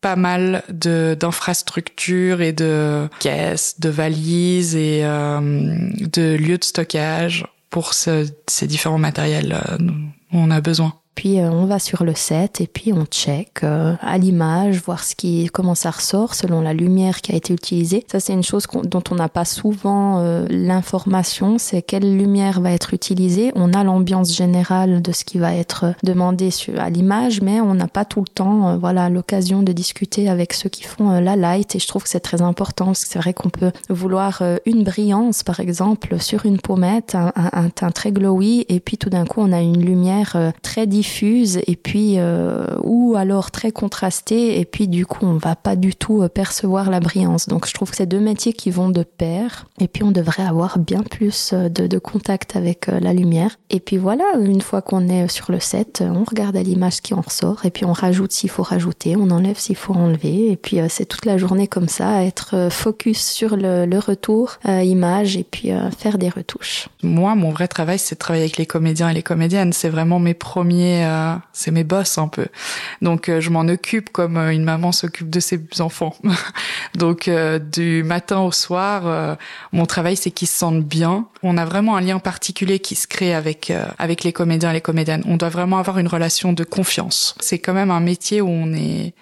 pas 0.00 0.16
mal 0.16 0.64
de 0.68 1.16
d'infrastructures 1.18 2.40
et 2.40 2.52
de 2.52 3.08
caisses 3.20 3.78
de 3.80 3.88
valises 3.88 4.74
et 4.74 5.02
de 5.02 6.36
lieux 6.36 6.58
de 6.58 6.64
stockage 6.64 7.46
pour 7.70 7.94
ce, 7.94 8.26
ces 8.48 8.66
différents 8.66 8.98
matériels 8.98 9.60
dont 9.78 10.10
on 10.32 10.50
a 10.50 10.60
besoin 10.60 10.94
puis 11.14 11.40
euh, 11.40 11.50
on 11.50 11.66
va 11.66 11.78
sur 11.78 12.04
le 12.04 12.14
set 12.14 12.60
et 12.60 12.66
puis 12.66 12.92
on 12.92 13.04
check 13.04 13.64
euh, 13.64 13.94
à 14.00 14.18
l'image, 14.18 14.78
voir 14.78 15.04
ce 15.04 15.14
qui, 15.14 15.48
comment 15.52 15.74
ça 15.74 15.90
ressort 15.90 16.34
selon 16.34 16.60
la 16.60 16.72
lumière 16.72 17.20
qui 17.20 17.32
a 17.32 17.36
été 17.36 17.52
utilisée. 17.52 18.04
Ça 18.10 18.18
c'est 18.20 18.32
une 18.32 18.42
chose 18.42 18.66
dont 18.84 19.02
on 19.10 19.14
n'a 19.14 19.28
pas 19.28 19.44
souvent 19.44 20.20
euh, 20.20 20.46
l'information, 20.48 21.58
c'est 21.58 21.82
quelle 21.82 22.16
lumière 22.16 22.60
va 22.60 22.72
être 22.72 22.94
utilisée. 22.94 23.52
On 23.54 23.72
a 23.72 23.84
l'ambiance 23.84 24.34
générale 24.34 25.02
de 25.02 25.12
ce 25.12 25.24
qui 25.24 25.38
va 25.38 25.54
être 25.54 25.94
demandé 26.02 26.50
sur, 26.50 26.80
à 26.80 26.88
l'image, 26.88 27.42
mais 27.42 27.60
on 27.60 27.74
n'a 27.74 27.88
pas 27.88 28.04
tout 28.04 28.20
le 28.20 28.28
temps, 28.28 28.78
voilà, 28.78 29.08
l'occasion 29.08 29.62
de 29.62 29.72
discuter 29.72 30.28
avec 30.28 30.52
ceux 30.52 30.68
qui 30.68 30.84
font 30.84 31.10
la 31.20 31.36
light. 31.36 31.74
Et 31.74 31.78
je 31.78 31.86
trouve 31.86 32.04
que 32.04 32.08
c'est 32.08 32.20
très 32.20 32.42
important 32.42 32.86
parce 32.86 33.04
que 33.04 33.10
c'est 33.10 33.18
vrai 33.18 33.34
qu'on 33.34 33.50
peut 33.50 33.72
vouloir 33.88 34.42
une 34.66 34.84
brillance, 34.84 35.42
par 35.42 35.60
exemple, 35.60 36.18
sur 36.20 36.46
une 36.46 36.58
pommette, 36.58 37.14
un, 37.14 37.68
teint 37.70 37.90
très 37.90 38.12
glowy, 38.12 38.64
et 38.68 38.80
puis 38.80 38.98
tout 38.98 39.10
d'un 39.10 39.24
coup 39.24 39.40
on 39.40 39.52
a 39.52 39.60
une 39.60 39.84
lumière 39.84 40.52
très 40.62 40.86
diffuse 41.02 41.58
et 41.66 41.74
puis 41.74 42.14
euh, 42.18 42.64
ou 42.84 43.16
alors 43.16 43.50
très 43.50 43.72
contrasté 43.72 44.60
et 44.60 44.64
puis 44.64 44.86
du 44.86 45.04
coup 45.04 45.26
on 45.26 45.36
va 45.36 45.56
pas 45.56 45.74
du 45.74 45.96
tout 45.96 46.22
euh, 46.22 46.28
percevoir 46.28 46.90
la 46.90 47.00
brillance. 47.00 47.48
Donc 47.48 47.66
je 47.66 47.74
trouve 47.74 47.90
que 47.90 47.96
c'est 47.96 48.06
deux 48.06 48.20
métiers 48.20 48.52
qui 48.52 48.70
vont 48.70 48.88
de 48.88 49.02
pair 49.02 49.66
et 49.80 49.88
puis 49.88 50.04
on 50.04 50.12
devrait 50.12 50.44
avoir 50.44 50.78
bien 50.78 51.02
plus 51.02 51.52
euh, 51.52 51.68
de, 51.68 51.98
contact 51.98 52.54
avec 52.54 52.86
la 52.86 53.12
lumière. 53.12 53.58
Et 53.70 53.80
puis 53.80 53.96
voilà, 53.96 54.24
une 54.40 54.60
fois 54.60 54.80
qu'on 54.80 55.08
est 55.08 55.28
sur 55.28 55.50
le 55.50 55.58
set, 55.58 56.04
on 56.06 56.24
regarde 56.24 56.56
à 56.56 56.62
l'image 56.62 57.00
qui 57.00 57.14
en 57.14 57.20
ressort 57.20 57.64
et 57.64 57.70
puis 57.70 57.84
on 57.84 57.92
rajoute 57.92 58.32
s'il 58.32 58.50
faut 58.50 58.62
rajouter, 58.62 59.16
on 59.16 59.30
enlève 59.30 59.58
s'il 59.58 59.76
faut 59.76 59.94
enlever 59.94 60.52
et 60.52 60.56
puis 60.56 60.78
c'est 60.88 61.06
toute 61.06 61.26
la 61.26 61.36
journée 61.36 61.66
comme 61.66 61.88
ça, 61.88 62.24
être 62.24 62.68
focus 62.70 63.24
sur 63.24 63.56
le 63.56 63.98
retour 63.98 64.58
image 64.66 65.36
et 65.36 65.44
puis 65.44 65.70
faire 65.96 66.18
des 66.18 66.28
retouches. 66.28 66.88
Moi, 67.02 67.34
mon 67.34 67.50
vrai 67.50 67.68
travail, 67.68 67.98
c'est 67.98 68.14
de 68.14 68.18
travailler 68.18 68.44
avec 68.44 68.56
les 68.56 68.66
comédiens 68.66 69.08
et 69.08 69.14
les 69.14 69.22
comédiennes. 69.22 69.72
C'est 69.72 69.88
vraiment 69.88 70.18
mes 70.18 70.34
premiers 70.34 70.91
euh, 71.04 71.34
c'est 71.52 71.70
mes 71.70 71.84
boss 71.84 72.18
un 72.18 72.28
peu. 72.28 72.46
Donc 73.00 73.28
euh, 73.28 73.40
je 73.40 73.50
m'en 73.50 73.62
occupe 73.62 74.10
comme 74.10 74.36
euh, 74.36 74.50
une 74.50 74.64
maman 74.64 74.92
s'occupe 74.92 75.30
de 75.30 75.40
ses 75.40 75.60
enfants. 75.80 76.14
Donc 76.94 77.30
du 77.72 78.02
matin 78.02 78.40
au 78.40 78.52
soir, 78.52 79.38
mon 79.72 79.86
travail 79.86 80.16
c'est 80.16 80.30
qu'ils 80.30 80.48
se 80.48 80.58
sentent 80.58 80.84
bien. 80.84 81.26
On 81.42 81.56
a 81.56 81.64
vraiment 81.64 81.96
un 81.96 82.00
lien 82.00 82.18
particulier 82.18 82.80
qui 82.80 82.94
se 82.94 83.06
crée 83.06 83.34
avec 83.34 83.72
avec 83.98 84.24
les 84.24 84.32
comédiens 84.32 84.70
et 84.70 84.74
les 84.74 84.80
comédiennes. 84.80 85.22
On 85.26 85.36
doit 85.36 85.48
vraiment 85.48 85.78
avoir 85.78 85.98
une 85.98 86.08
relation 86.08 86.52
de 86.52 86.64
confiance. 86.64 87.34
C'est 87.40 87.58
quand 87.58 87.72
même 87.72 87.90
un 87.90 88.00
métier 88.00 88.40
où 88.42 88.48
on 88.48 88.74
est 88.74 89.14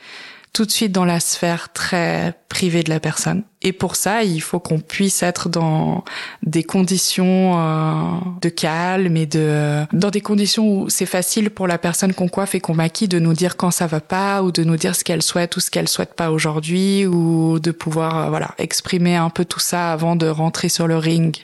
tout 0.52 0.64
de 0.64 0.70
suite 0.70 0.92
dans 0.92 1.04
la 1.04 1.20
sphère 1.20 1.72
très 1.72 2.34
privée 2.48 2.82
de 2.82 2.90
la 2.90 2.98
personne. 2.98 3.44
Et 3.62 3.72
pour 3.72 3.94
ça, 3.94 4.22
il 4.22 4.40
faut 4.40 4.58
qu'on 4.58 4.80
puisse 4.80 5.22
être 5.22 5.50
dans 5.50 6.02
des 6.42 6.62
conditions 6.64 7.58
euh, 7.58 8.18
de 8.40 8.48
calme 8.48 9.18
et 9.18 9.26
de 9.26 9.84
dans 9.92 10.08
des 10.08 10.22
conditions 10.22 10.66
où 10.66 10.88
c'est 10.88 11.04
facile 11.04 11.50
pour 11.50 11.66
la 11.66 11.76
personne 11.76 12.14
qu'on 12.14 12.28
coiffe 12.28 12.54
et 12.54 12.60
qu'on 12.60 12.74
maquille 12.74 13.08
de 13.08 13.18
nous 13.18 13.34
dire 13.34 13.58
quand 13.58 13.70
ça 13.70 13.86
va 13.86 14.00
pas 14.00 14.42
ou 14.42 14.50
de 14.50 14.64
nous 14.64 14.76
dire 14.76 14.96
ce 14.96 15.04
qu'elle 15.04 15.22
souhaite 15.22 15.56
ou 15.56 15.60
ce 15.60 15.70
qu'elle 15.70 15.88
souhaite 15.88 16.14
pas 16.14 16.30
aujourd'hui 16.30 17.06
ou 17.06 17.58
de 17.58 17.70
pouvoir 17.70 18.16
euh, 18.16 18.28
voilà 18.30 18.54
exprimer 18.56 19.16
un 19.16 19.28
peu 19.28 19.44
tout 19.44 19.60
ça 19.60 19.92
avant 19.92 20.16
de 20.16 20.26
rentrer 20.26 20.70
sur 20.70 20.86
le 20.86 20.96
ring 20.96 21.36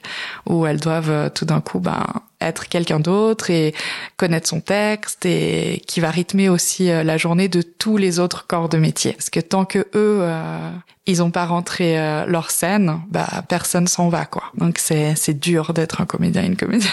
où 0.47 0.67
elles 0.67 0.81
doivent 0.81 1.11
euh, 1.11 1.29
tout 1.29 1.45
d'un 1.45 1.61
coup 1.61 1.81
ben 1.81 2.03
être 2.41 2.69
quelqu'un 2.69 3.01
d'autre 3.01 3.51
et 3.51 3.75
connaître 4.17 4.49
son 4.49 4.61
texte 4.61 5.27
et 5.27 5.83
qui 5.87 6.01
va 6.01 6.11
rythmer 6.11 6.49
aussi 6.49 6.91
euh, 6.91 7.03
la 7.03 7.19
journée 7.19 7.49
de 7.49 7.61
tous 7.61 7.97
les 7.97 8.19
autres 8.21 8.47
corps 8.47 8.69
de 8.69 8.79
métier. 8.79 9.13
Parce 9.13 9.31
que 9.31 9.41
tant 9.41 9.65
que 9.65 9.87
eux, 9.95 10.31
ils 11.07 11.23
ont 11.23 11.31
pas 11.31 11.47
rentré 11.47 11.99
euh, 11.99 12.27
leur 12.27 12.51
scène, 12.51 13.01
bah 13.11 13.29
personne 13.49 13.87
s'en 13.87 14.09
va 14.09 14.25
quoi. 14.25 14.45
Donc 14.57 14.79
c'est 14.79 15.15
c'est 15.15 15.39
dur 15.39 15.73
d'être 15.73 16.01
un 16.01 16.07
comédien 16.07 16.45
une 16.45 16.57
comédienne. 16.57 16.91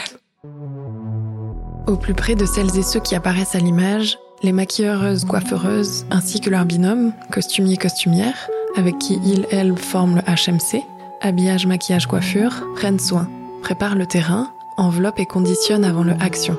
Au 1.87 1.97
plus 1.97 2.13
près 2.13 2.35
de 2.35 2.45
celles 2.45 2.77
et 2.77 2.83
ceux 2.83 3.01
qui 3.01 3.15
apparaissent 3.15 3.55
à 3.55 3.59
l'image, 3.59 4.17
les 4.41 4.53
maquilleuses, 4.53 5.25
coiffeureuses, 5.25 6.05
ainsi 6.11 6.39
que 6.39 6.49
leurs 6.49 6.65
binômes, 6.65 7.13
costumiers, 7.31 7.77
costumières, 7.77 8.49
avec 8.77 8.97
qui 8.99 9.19
ils, 9.25 9.45
elles 9.51 9.77
forment 9.77 10.15
le 10.15 10.21
HMC, 10.21 10.81
habillage, 11.21 11.65
maquillage, 11.65 12.07
coiffure, 12.07 12.63
prennent 12.75 12.99
soin, 12.99 13.29
préparent 13.61 13.95
le 13.95 14.05
terrain, 14.05 14.49
enveloppent 14.77 15.19
et 15.19 15.25
conditionnent 15.25 15.85
avant 15.85 16.03
le 16.03 16.13
action. 16.19 16.57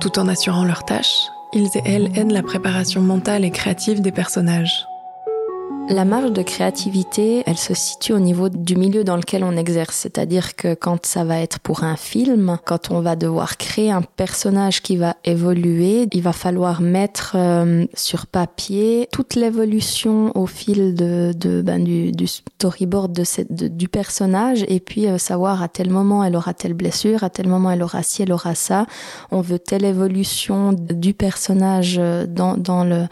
Tout 0.00 0.18
en 0.18 0.28
assurant 0.28 0.64
leurs 0.64 0.84
tâches, 0.84 1.28
ils 1.52 1.68
et 1.74 1.82
elles 1.84 2.16
aident 2.16 2.32
la 2.32 2.42
préparation 2.42 3.00
mentale 3.00 3.44
et 3.44 3.50
créative 3.50 4.00
des 4.00 4.12
personnages. 4.12 4.86
La 5.90 6.04
marge 6.04 6.30
de 6.30 6.42
créativité, 6.42 7.42
elle 7.46 7.58
se 7.58 7.74
situe 7.74 8.12
au 8.12 8.20
niveau 8.20 8.48
du 8.48 8.76
milieu 8.76 9.02
dans 9.02 9.16
lequel 9.16 9.42
on 9.42 9.56
exerce. 9.56 9.96
C'est-à-dire 9.96 10.54
que 10.54 10.74
quand 10.74 11.04
ça 11.04 11.24
va 11.24 11.40
être 11.40 11.58
pour 11.58 11.82
un 11.82 11.96
film, 11.96 12.58
quand 12.64 12.92
on 12.92 13.00
va 13.00 13.16
devoir 13.16 13.56
créer 13.56 13.90
un 13.90 14.02
personnage 14.02 14.82
qui 14.82 14.96
va 14.96 15.16
évoluer, 15.24 16.06
il 16.12 16.22
va 16.22 16.32
falloir 16.32 16.80
mettre 16.80 17.32
euh, 17.34 17.86
sur 17.92 18.28
papier 18.28 19.08
toute 19.10 19.34
l'évolution 19.34 20.30
au 20.38 20.46
fil 20.46 20.94
de, 20.94 21.32
de 21.34 21.60
ben, 21.60 21.82
du, 21.82 22.12
du, 22.12 22.28
storyboard 22.28 23.12
de 23.12 23.24
cette, 23.24 23.52
du 23.52 23.88
personnage 23.88 24.64
et 24.68 24.78
puis 24.78 25.08
euh, 25.08 25.18
savoir 25.18 25.60
à 25.60 25.66
tel 25.66 25.90
moment 25.90 26.22
elle 26.22 26.36
aura 26.36 26.54
telle 26.54 26.74
blessure, 26.74 27.24
à 27.24 27.30
tel 27.30 27.48
moment 27.48 27.72
elle 27.72 27.82
aura 27.82 28.04
ci, 28.04 28.22
elle 28.22 28.32
aura 28.32 28.54
ça. 28.54 28.86
On 29.32 29.40
veut 29.40 29.58
telle 29.58 29.84
évolution 29.84 30.72
du 30.72 31.14
personnage 31.14 31.96
euh, 31.98 32.26
dans, 32.28 32.56
dans 32.56 32.84
le 32.84 33.06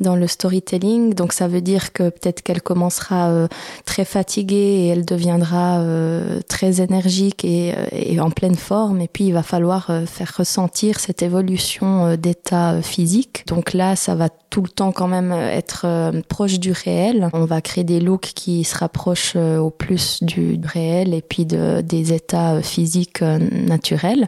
dans 0.00 0.16
le 0.16 0.26
storytelling. 0.26 1.14
Donc 1.14 1.32
ça 1.32 1.48
veut 1.48 1.60
dire 1.60 1.92
que 1.92 2.08
peut-être 2.08 2.42
qu'elle 2.42 2.62
commencera 2.62 3.28
euh, 3.28 3.48
très 3.84 4.04
fatiguée 4.04 4.56
et 4.56 4.86
elle 4.88 5.04
deviendra 5.04 5.78
euh, 5.78 6.40
très 6.48 6.80
énergique 6.80 7.44
et, 7.44 7.74
euh, 7.76 7.86
et, 7.92 8.20
en 8.20 8.30
pleine 8.30 8.56
forme. 8.56 9.00
Et 9.00 9.08
puis 9.08 9.24
il 9.24 9.32
va 9.32 9.42
falloir 9.42 9.90
faire 10.06 10.34
ressentir 10.36 11.00
cette 11.00 11.22
évolution 11.22 12.16
d'état 12.16 12.80
physique. 12.82 13.44
Donc 13.46 13.72
là, 13.72 13.96
ça 13.96 14.14
va 14.14 14.28
tout 14.50 14.62
le 14.62 14.68
temps 14.68 14.92
quand 14.92 15.08
même 15.08 15.32
être 15.32 16.12
proche 16.28 16.60
du 16.60 16.72
réel. 16.72 17.28
On 17.32 17.44
va 17.44 17.60
créer 17.60 17.84
des 17.84 18.00
looks 18.00 18.32
qui 18.34 18.64
se 18.64 18.76
rapprochent 18.76 19.36
au 19.36 19.70
plus 19.70 20.22
du 20.22 20.60
réel 20.64 21.12
et 21.12 21.22
puis 21.22 21.44
de, 21.44 21.80
des 21.80 22.12
états 22.12 22.62
physiques 22.62 23.22
naturels. 23.22 24.26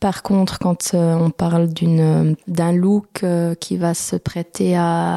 Par 0.00 0.22
contre, 0.22 0.58
quand 0.58 0.90
on 0.94 1.30
parle 1.30 1.68
d'une 1.68 2.34
d'un 2.48 2.72
look 2.72 3.24
qui 3.60 3.76
va 3.76 3.94
se 3.94 4.16
prêter 4.16 4.76
à 4.76 5.07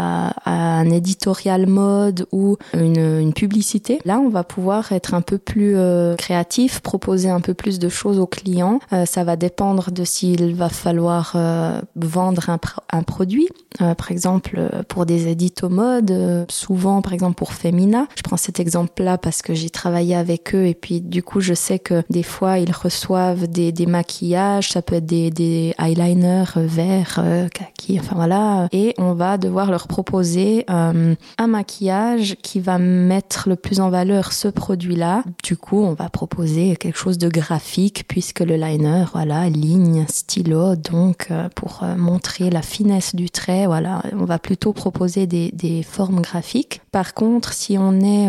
un 0.45 0.89
éditorial 0.89 1.67
mode 1.67 2.27
ou 2.31 2.57
une, 2.73 3.33
publicité, 3.33 3.99
là 4.05 4.19
on 4.19 4.29
va 4.29 4.43
pouvoir 4.43 4.91
être 4.91 5.13
un 5.13 5.21
peu 5.21 5.37
plus 5.37 5.75
euh, 5.75 6.15
créatif, 6.15 6.81
proposer 6.81 7.29
un 7.29 7.39
peu 7.39 7.53
plus 7.53 7.79
de 7.79 7.89
choses 7.89 8.19
aux 8.19 8.27
clients. 8.27 8.79
Euh, 8.91 9.05
ça 9.05 9.23
va 9.23 9.35
dépendre 9.35 9.91
de 9.91 10.03
s'il 10.03 10.55
va 10.55 10.69
falloir 10.69 11.33
euh, 11.35 11.79
vendre 11.95 12.49
un, 12.49 13.03
produit. 13.03 13.47
par 13.79 14.11
exemple, 14.11 14.59
pour 14.87 15.05
des 15.05 15.27
éditos 15.27 15.69
mode, 15.69 16.45
souvent 16.49 17.01
par 17.01 17.13
exemple 17.13 17.35
pour 17.35 17.53
Femina, 17.53 18.07
je 18.15 18.21
prends 18.21 18.37
cet 18.37 18.59
exemple-là 18.59 19.17
parce 19.17 19.41
que 19.41 19.53
j'ai 19.53 19.69
travaillé 19.69 20.15
avec 20.15 20.53
eux 20.53 20.65
et 20.65 20.73
puis 20.73 21.01
du 21.01 21.23
coup 21.23 21.39
je 21.39 21.53
sais 21.53 21.79
que 21.79 22.03
des 22.09 22.23
fois 22.23 22.59
ils 22.59 22.71
reçoivent 22.71 23.47
des, 23.47 23.71
des 23.71 23.85
maquillages, 23.85 24.71
ça 24.71 24.81
peut 24.81 24.95
être 24.95 25.05
des, 25.05 25.31
des 25.31 25.73
eyeliners 25.79 26.53
verts, 26.55 27.23
kaki, 27.53 27.99
enfin 27.99 28.15
voilà, 28.15 28.67
et 28.71 28.93
on 28.97 29.13
va 29.13 29.37
devoir 29.37 29.71
leur 29.71 29.80
proposer 29.87 30.65
euh, 30.69 31.15
un 31.37 31.47
maquillage 31.47 32.35
qui 32.41 32.59
va 32.59 32.77
mettre 32.77 33.49
le 33.49 33.55
plus 33.55 33.79
en 33.79 33.89
valeur 33.89 34.31
ce 34.31 34.47
produit-là. 34.47 35.23
Du 35.43 35.57
coup, 35.57 35.79
on 35.81 35.93
va 35.93 36.09
proposer 36.09 36.75
quelque 36.75 36.97
chose 36.97 37.17
de 37.17 37.29
graphique 37.29 38.05
puisque 38.07 38.41
le 38.41 38.55
liner, 38.55 39.05
voilà, 39.13 39.49
ligne, 39.49 40.05
stylo, 40.09 40.75
donc 40.75 41.27
euh, 41.31 41.49
pour 41.55 41.81
euh, 41.83 41.95
montrer 41.95 42.49
la 42.49 42.61
finesse 42.61 43.15
du 43.15 43.29
trait, 43.29 43.65
voilà, 43.65 44.03
on 44.13 44.25
va 44.25 44.39
plutôt 44.39 44.73
proposer 44.73 45.27
des, 45.27 45.51
des 45.51 45.83
formes 45.83 46.21
graphiques. 46.21 46.81
Par 46.91 47.13
contre, 47.13 47.53
si 47.53 47.77
on 47.77 48.01
est 48.01 48.27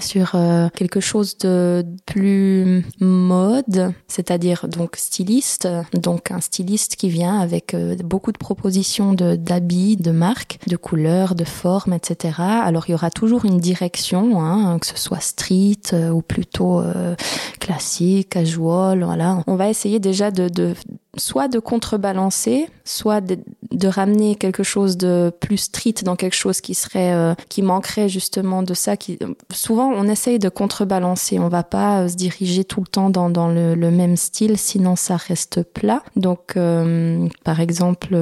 sur 0.00 0.36
quelque 0.76 1.00
chose 1.00 1.36
de 1.38 1.84
plus 2.06 2.84
mode, 3.00 3.92
c'est-à-dire 4.06 4.68
donc 4.68 4.94
styliste, 4.96 5.66
donc 5.92 6.30
un 6.30 6.40
styliste 6.40 6.94
qui 6.94 7.08
vient 7.08 7.40
avec 7.40 7.74
beaucoup 8.04 8.30
de 8.30 8.38
propositions 8.38 9.14
de 9.14 9.34
d'habits, 9.36 9.96
de 9.96 10.10
marques, 10.10 10.58
de 10.66 10.76
couleurs, 10.76 10.93
de 10.96 11.44
formes, 11.44 11.92
etc. 11.92 12.34
Alors 12.38 12.84
il 12.88 12.92
y 12.92 12.94
aura 12.94 13.10
toujours 13.10 13.44
une 13.44 13.58
direction, 13.58 14.40
hein, 14.40 14.78
que 14.78 14.86
ce 14.86 14.96
soit 14.96 15.20
street 15.20 15.92
euh, 15.92 16.10
ou 16.10 16.22
plutôt 16.22 16.80
euh, 16.80 17.14
classique, 17.60 18.30
casual, 18.30 19.04
voilà. 19.04 19.42
On 19.46 19.56
va 19.56 19.68
essayer 19.68 19.98
déjà 19.98 20.30
de, 20.30 20.48
de 20.48 20.74
soit 21.16 21.48
de 21.48 21.58
contrebalancer, 21.58 22.68
soit 22.84 23.20
de, 23.20 23.38
de, 23.70 23.88
ramener 23.88 24.34
quelque 24.34 24.62
chose 24.62 24.96
de 24.96 25.32
plus 25.40 25.58
street 25.58 25.94
dans 26.02 26.16
quelque 26.16 26.34
chose 26.34 26.60
qui 26.60 26.74
serait 26.74 27.12
euh, 27.12 27.34
qui 27.48 27.62
manquerait 27.62 28.08
justement 28.08 28.62
de 28.62 28.74
ça. 28.74 28.96
Qui 28.96 29.18
souvent 29.50 29.90
on 29.90 30.08
essaye 30.08 30.38
de 30.38 30.48
contrebalancer. 30.48 31.38
On 31.38 31.48
va 31.48 31.62
pas 31.62 32.00
euh, 32.00 32.08
se 32.08 32.16
diriger 32.16 32.64
tout 32.64 32.80
le 32.80 32.86
temps 32.86 33.10
dans, 33.10 33.30
dans 33.30 33.48
le, 33.48 33.74
le, 33.74 33.90
même 33.90 34.16
style, 34.16 34.58
sinon 34.58 34.96
ça 34.96 35.16
reste 35.16 35.62
plat. 35.62 36.02
Donc 36.16 36.56
euh, 36.56 37.28
par 37.44 37.60
exemple 37.60 38.16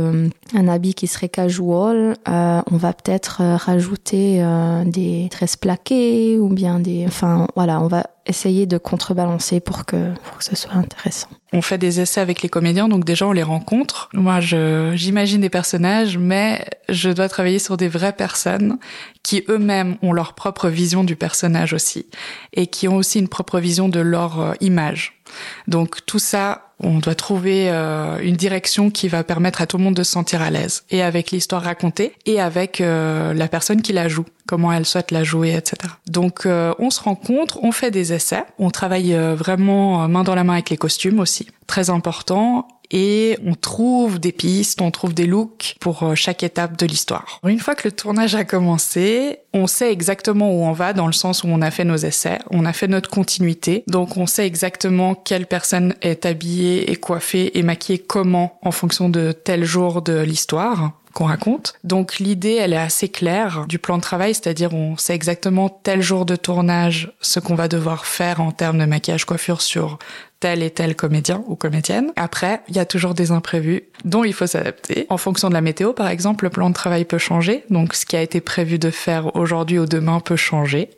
un 0.55 0.69
habit 0.69 0.95
qui 0.95 1.07
serait 1.07 1.29
casual, 1.29 2.17
on 2.27 2.77
va 2.77 2.93
peut-être 2.93 3.43
rajouter 3.57 4.45
des 4.87 5.29
tresses 5.31 5.57
plaquées 5.57 6.39
ou 6.39 6.49
bien 6.49 6.79
des, 6.79 7.05
enfin 7.07 7.47
voilà, 7.57 7.81
on 7.81 7.89
va 7.89 8.05
essayer 8.27 8.67
de 8.67 8.79
contrebalancer 8.79 9.61
pour 9.61 9.85
que, 9.85 10.13
pour 10.15 10.39
que 10.39 10.45
ce 10.45 10.55
soit 10.55 10.75
intéressant. 10.75 11.29
On 11.53 11.61
fait 11.61 11.79
des 11.79 12.01
essais 12.01 12.21
avec 12.21 12.43
les 12.43 12.49
comédiens, 12.49 12.89
donc 12.89 13.05
déjà 13.05 13.27
on 13.27 13.33
les 13.33 13.43
rencontre. 13.43 14.09
Moi, 14.15 14.41
j'imagine 14.41 15.41
des 15.41 15.51
personnages, 15.51 16.17
mais 16.17 16.65
je 16.89 17.11
dois 17.11 17.29
travailler 17.29 17.59
sur 17.59 17.77
des 17.77 17.89
vraies 17.89 18.15
personnes 18.15 18.79
qui 19.23 19.45
eux-mêmes 19.49 19.97
ont 20.03 20.13
leur 20.13 20.35
propre 20.35 20.69
vision 20.69 21.05
du 21.05 21.17
personnage 21.17 21.73
aussi, 21.73 22.07
et 22.53 22.67
qui 22.67 22.89
ont 22.89 22.97
aussi 22.97 23.19
une 23.19 23.29
propre 23.29 23.61
vision 23.61 23.89
de 23.89 24.01
leur 24.01 24.41
euh, 24.41 24.53
image. 24.61 25.22
Donc 25.69 26.05
tout 26.07 26.19
ça, 26.19 26.73
on 26.83 26.99
doit 26.99 27.15
trouver 27.15 27.71
euh, 27.71 28.19
une 28.21 28.37
direction 28.37 28.91
qui 28.91 29.09
va 29.09 29.23
permettre 29.25 29.63
à 29.63 29.67
tout 29.67 29.79
le 29.79 29.85
monde 29.85 29.95
de 29.95 30.03
se 30.03 30.13
sentir 30.13 30.43
à 30.43 30.51
l'aise, 30.51 30.85
et 30.91 31.03
avec 31.03 31.31
l'histoire 31.31 31.63
racontée, 31.63 32.15
et 32.27 32.41
avec 32.41 32.81
euh, 32.81 33.33
la 33.35 33.49
personne 33.49 33.83
qui 33.83 33.93
la 33.93 34.09
joue, 34.09 34.25
comment 34.47 34.73
elle 34.73 34.85
souhaite 34.85 35.11
la 35.11 35.25
jouer, 35.25 35.55
etc. 35.55 35.95
Donc 36.07 36.47
euh, 36.47 36.75
on 36.79 36.91
se 36.91 37.01
rencontre, 37.01 37.59
on 37.63 37.73
fait 37.73 37.91
des 37.91 38.13
essais, 38.13 38.45
on 38.59 38.71
travaille 38.71 39.15
vraiment 39.15 40.09
main 40.09 40.25
dans 40.25 40.35
la 40.35 40.45
main 40.45 40.55
avec 40.55 40.71
les 40.71 40.77
costumes 40.77 41.21
aussi, 41.21 41.49
très 41.67 41.91
important, 41.91 42.67
et 42.93 43.39
on 43.45 43.55
trouve 43.55 44.21
des 44.21 44.33
pistes, 44.33 44.81
on 44.81 44.91
trouve 44.91 45.15
des 45.15 45.27
looks 45.27 45.75
pour 45.81 46.03
euh, 46.03 46.15
chaque 46.15 46.43
étape 46.43 46.79
de 46.79 46.87
l'histoire. 46.87 47.41
Une 47.47 47.59
fois 47.59 47.75
que 47.75 47.89
le 47.89 47.93
tournage 47.93 48.35
a 48.35 48.45
commencé, 48.45 49.39
on 49.53 49.67
sait 49.67 49.91
exactement 49.91 50.51
où 50.51 50.65
on 50.65 50.73
va 50.73 50.93
dans 50.93 51.07
le 51.07 51.13
sens 51.13 51.43
où 51.43 51.49
on 51.49 51.63
a 51.63 51.71
fait 51.71 51.85
nos 51.85 51.97
essais, 51.97 52.39
on 52.51 52.65
a 52.65 52.73
fait 52.73 52.89
notre 52.89 53.11
continuité, 53.11 53.85
donc 53.87 54.17
on 54.17 54.27
sait 54.27 54.47
exactement 54.47 55.15
quelle 55.15 55.47
personne 55.47 55.95
est 56.03 56.27
habillée 56.27 56.91
et 56.91 56.97
coiffée 56.97 57.59
et 57.59 57.63
maquillée 57.63 57.99
comment 57.99 58.59
en 58.63 58.71
fonction 58.71 59.09
de 59.09 59.33
tel 59.33 59.65
jour 59.65 60.03
de 60.03 60.21
l'histoire 60.21 60.93
qu'on 61.13 61.27
raconte. 61.27 61.75
Donc 61.85 62.19
l'idée, 62.19 62.55
elle 62.55 62.73
est 62.73 62.79
assez 62.79 63.09
claire 63.09 63.67
du 63.69 63.79
plan 63.79 63.97
de 63.97 64.03
travail, 64.03 64.35
c'est-à-dire 64.35 64.73
on 64.75 64.97
sait 64.97 65.15
exactement 65.15 65.69
tel 65.69 66.01
jour 66.03 66.25
de 66.25 66.37
tournage 66.37 67.13
ce 67.21 67.39
qu'on 67.41 67.55
va 67.55 67.69
devoir 67.69 68.07
faire 68.07 68.41
en 68.41 68.51
termes 68.51 68.79
de 68.79 68.85
maquillage 68.85 69.25
coiffure 69.25 69.63
sur 69.63 69.99
tel 70.43 70.65
et 70.65 70.71
tel 70.71 70.97
comédien 70.97 71.45
ou 71.47 71.55
comédienne. 71.55 72.11
Après, 72.17 72.63
il 72.69 72.75
y 72.75 72.81
a 72.81 72.85
toujours 72.85 73.15
des 73.15 73.31
imprévus 73.31 73.85
dont 74.05 74.25
il 74.25 74.35
faut 74.35 74.49
s'adapter. 74.49 75.07
En 75.09 75.17
fonction 75.17 75.49
de 75.49 75.55
la 75.55 75.61
météo, 75.61 75.93
par 75.93 76.09
exemple, 76.09 76.43
le 76.47 76.51
plan 76.51 76.69
de 76.69 76.75
travail 76.75 77.05
peut 77.05 77.17
changer. 77.17 77.63
Donc, 77.71 77.95
ce 77.95 78.05
qui 78.05 78.17
a 78.17 78.23
été 78.23 78.41
prévu 78.41 78.81
de 78.81 78.91
faire 78.91 79.37
aujourd'hui 79.37 79.79
ou 79.79 79.87
demain 79.87 80.19
peut 80.19 80.35
changer. 80.35 80.91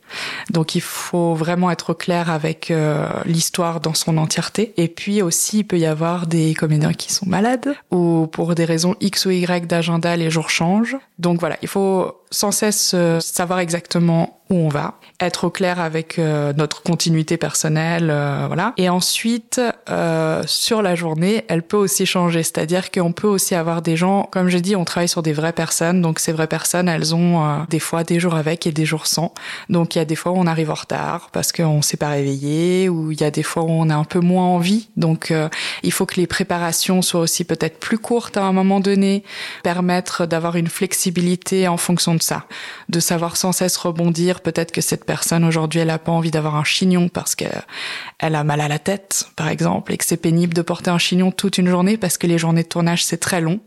Donc, 0.51 0.75
il 0.75 0.81
faut 0.81 1.35
vraiment 1.35 1.71
être 1.71 1.93
clair 1.93 2.31
avec 2.31 2.71
euh, 2.71 3.07
l'histoire 3.27 3.81
dans 3.81 3.93
son 3.93 4.17
entièreté. 4.17 4.73
Et 4.79 4.89
puis 4.89 5.21
aussi, 5.21 5.59
il 5.59 5.65
peut 5.65 5.79
y 5.79 5.85
avoir 5.85 6.27
des 6.27 6.55
comédiens 6.55 6.95
qui 6.95 7.13
sont 7.13 7.27
malades 7.27 7.75
ou 7.91 8.27
pour 8.33 8.55
des 8.55 8.65
raisons 8.65 8.97
X 9.03 9.27
ou 9.27 9.31
Y 9.31 9.67
d'agenda, 9.67 10.17
les 10.17 10.31
jours 10.31 10.49
changent. 10.49 10.97
Donc 11.19 11.39
voilà, 11.39 11.59
il 11.61 11.69
faut 11.69 12.24
sans 12.35 12.51
cesse 12.51 12.93
euh, 12.95 13.21
savoir 13.21 13.61
exactement 13.61 14.41
où 14.51 14.57
on 14.57 14.69
va, 14.69 14.99
être 15.21 15.45
au 15.45 15.51
clair 15.51 15.81
avec 15.81 16.19
euh, 16.19 16.53
notre 16.53 16.83
continuité 16.83 17.39
personnelle, 17.39 18.11
euh, 18.11 18.45
voilà. 18.47 18.75
Et 18.77 18.91
ensuite, 18.91 19.59
sur 20.47 20.83
la 20.83 20.95
journée, 20.95 21.45
elle 21.49 21.63
peut 21.63 21.79
aussi 21.79 22.05
changer, 22.05 22.43
c'est-à-dire 22.43 22.91
qu'on 22.91 23.13
peut 23.13 23.27
aussi 23.27 23.55
avoir 23.55 23.81
des 23.81 23.97
gens, 23.97 24.29
comme 24.31 24.49
j'ai 24.49 24.61
dit, 24.61 24.77
on 24.77 24.85
travaille 24.85 25.09
sur 25.09 25.23
des 25.23 25.33
vraies 25.33 25.55
personnes, 25.55 26.03
donc 26.03 26.19
ces 26.19 26.33
vraies 26.33 26.47
personnes, 26.47 26.89
elles 26.89 27.15
ont 27.15 27.65
des 27.71 27.79
fois 27.79 28.05
des 28.05 28.21
jours 28.21 28.35
avec 28.35 28.67
et 28.67 28.73
des 28.73 28.85
jours 28.85 29.07
sans. 29.07 29.33
Donc 29.71 29.95
il 29.95 29.99
y 29.99 30.01
a 30.03 30.05
des 30.05 30.17
fois 30.17 30.33
où 30.33 30.37
on 30.37 30.47
arrive 30.47 30.71
en 30.71 30.75
retard 30.75 31.31
parce 31.33 31.53
qu'on 31.53 31.81
s'est 31.81 31.97
pas 31.97 32.11
réveillé, 32.11 32.89
ou 32.91 33.13
il 33.13 33.21
y 33.21 33.25
a 33.25 33.31
des 33.31 33.43
fois 33.43 33.63
où 33.63 33.71
on 33.71 33.89
a 33.89 33.95
un 33.95 34.05
peu 34.05 34.21
moins 34.21 34.45
envie. 34.45 34.91
Donc 34.97 35.33
il 35.83 35.93
faut 35.93 36.05
que 36.05 36.17
les 36.17 36.27
préparations 36.27 37.01
soient 37.01 37.21
aussi 37.21 37.45
peut-être 37.45 37.79
plus 37.79 37.99
courtes 37.99 38.37
à 38.37 38.43
un 38.43 38.53
moment 38.53 38.81
donné, 38.81 39.23
permettre 39.63 40.27
d'avoir 40.27 40.57
une 40.57 40.69
flexibilité 40.69 41.67
en 41.67 41.79
fonction 41.79 42.15
de 42.15 42.23
de 42.89 43.01
savoir 43.01 43.37
sans 43.37 43.53
cesse 43.53 43.77
rebondir. 43.77 44.41
Peut-être 44.41 44.73
que 44.73 44.81
cette 44.81 45.05
personne 45.05 45.45
aujourd'hui, 45.45 45.81
elle 45.81 45.91
a 45.91 45.99
pas 45.99 46.13
envie 46.13 46.31
d'avoir 46.31 46.57
un 46.57 46.65
chignon 46.65 47.09
parce 47.09 47.35
que 47.35 47.45
elle 48.19 48.35
a 48.35 48.45
mal 48.45 48.61
à 48.61 48.69
la 48.69 48.79
tête, 48.79 49.29
par 49.37 49.49
exemple, 49.49 49.93
et 49.93 49.97
que 49.97 50.05
c'est 50.05 50.17
pénible 50.17 50.55
de 50.55 50.63
porter 50.63 50.91
un 50.91 50.99
chignon 50.99 51.31
toute 51.31 51.59
une 51.59 51.69
journée 51.69 51.97
parce 51.97 52.19
que 52.19 52.27
les 52.27 52.39
journées 52.39 52.63
de 52.63 52.69
tournage 52.69 53.05
c'est 53.05 53.19
très 53.19 53.41
long 53.41 53.61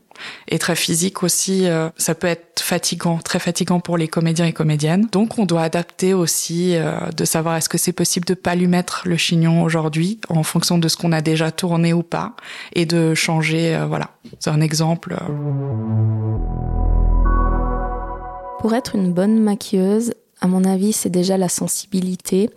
et 0.47 0.59
très 0.59 0.75
physique 0.75 1.23
aussi. 1.23 1.67
Euh, 1.67 1.89
ça 1.97 2.15
peut 2.15 2.27
être 2.27 2.61
fatigant, 2.61 3.17
très 3.17 3.39
fatigant 3.39 3.79
pour 3.79 3.97
les 3.97 4.07
comédiens 4.07 4.45
et 4.45 4.53
comédiennes. 4.53 5.07
Donc 5.11 5.39
on 5.39 5.45
doit 5.45 5.61
adapter 5.61 6.13
aussi 6.13 6.75
euh, 6.75 6.99
de 7.15 7.25
savoir 7.25 7.55
est-ce 7.55 7.69
que 7.69 7.77
c'est 7.77 7.93
possible 7.93 8.25
de 8.25 8.33
pas 8.33 8.55
lui 8.55 8.67
mettre 8.67 9.03
le 9.05 9.17
chignon 9.17 9.63
aujourd'hui 9.63 10.19
en 10.29 10.43
fonction 10.43 10.77
de 10.77 10.87
ce 10.87 10.97
qu'on 10.97 11.11
a 11.11 11.21
déjà 11.21 11.51
tourné 11.51 11.93
ou 11.93 12.03
pas 12.03 12.35
et 12.73 12.85
de 12.85 13.13
changer. 13.13 13.75
Euh, 13.75 13.85
voilà, 13.85 14.11
c'est 14.39 14.49
un 14.49 14.61
exemple. 14.61 15.17
Pour 18.59 18.73
être 18.73 18.95
une 18.95 19.13
bonne 19.13 19.39
maquilleuse, 19.39 20.13
à 20.41 20.47
mon 20.47 20.63
avis, 20.63 20.91
c'est 20.91 21.09
déjà 21.09 21.37
la 21.37 21.49
sensibilité. 21.49 22.49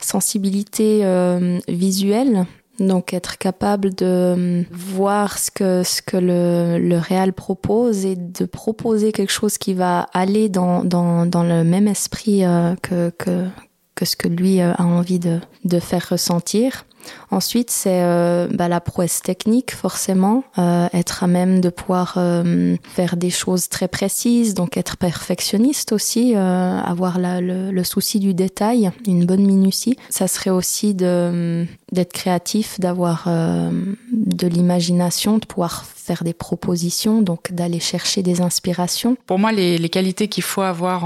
Sensibilité 0.00 1.00
euh, 1.04 1.58
visuelle, 1.68 2.46
donc 2.78 3.12
être 3.12 3.38
capable 3.38 3.94
de 3.94 4.06
euh, 4.06 4.62
voir 4.70 5.38
ce 5.38 5.50
que, 5.50 5.82
ce 5.82 6.02
que 6.02 6.16
le, 6.16 6.78
le 6.78 6.98
réal 6.98 7.32
propose 7.32 8.04
et 8.04 8.16
de 8.16 8.44
proposer 8.44 9.12
quelque 9.12 9.32
chose 9.32 9.58
qui 9.58 9.74
va 9.74 10.08
aller 10.12 10.48
dans, 10.48 10.84
dans, 10.84 11.26
dans 11.26 11.42
le 11.42 11.64
même 11.64 11.88
esprit 11.88 12.44
euh, 12.44 12.74
que, 12.82 13.10
que, 13.10 13.46
que 13.94 14.04
ce 14.04 14.16
que 14.16 14.28
lui 14.28 14.60
a 14.60 14.80
envie 14.80 15.18
de, 15.18 15.40
de 15.64 15.78
faire 15.80 16.08
ressentir. 16.10 16.84
Ensuite, 17.30 17.70
c'est 17.70 18.02
euh, 18.02 18.48
bah, 18.50 18.68
la 18.68 18.80
prouesse 18.80 19.22
technique, 19.22 19.74
forcément, 19.74 20.44
euh, 20.58 20.88
être 20.92 21.24
à 21.24 21.26
même 21.26 21.60
de 21.60 21.68
pouvoir 21.68 22.14
euh, 22.16 22.76
faire 22.82 23.16
des 23.16 23.30
choses 23.30 23.68
très 23.68 23.88
précises, 23.88 24.54
donc 24.54 24.76
être 24.76 24.96
perfectionniste 24.96 25.92
aussi, 25.92 26.34
avoir 26.34 27.18
le, 27.18 27.70
le, 27.70 27.84
souci 27.84 28.18
du 28.18 28.34
détail, 28.34 28.90
une 29.06 29.24
bonne 29.26 29.44
minutie. 29.44 29.96
Ça 30.10 30.28
serait 30.28 30.50
aussi 30.50 30.94
d'être 30.94 32.12
créatif, 32.12 32.80
d'avoir 32.80 33.28
de 33.28 34.46
l'imagination, 34.46 35.38
de 35.38 35.46
pouvoir 35.46 35.84
faire 36.08 36.24
des 36.24 36.32
propositions, 36.32 37.20
donc 37.20 37.52
d'aller 37.52 37.80
chercher 37.80 38.22
des 38.22 38.40
inspirations. 38.40 39.18
Pour 39.26 39.38
moi, 39.38 39.52
les, 39.52 39.88
qualités 39.90 40.28
qu'il 40.28 40.42
faut 40.42 40.62
avoir 40.62 41.00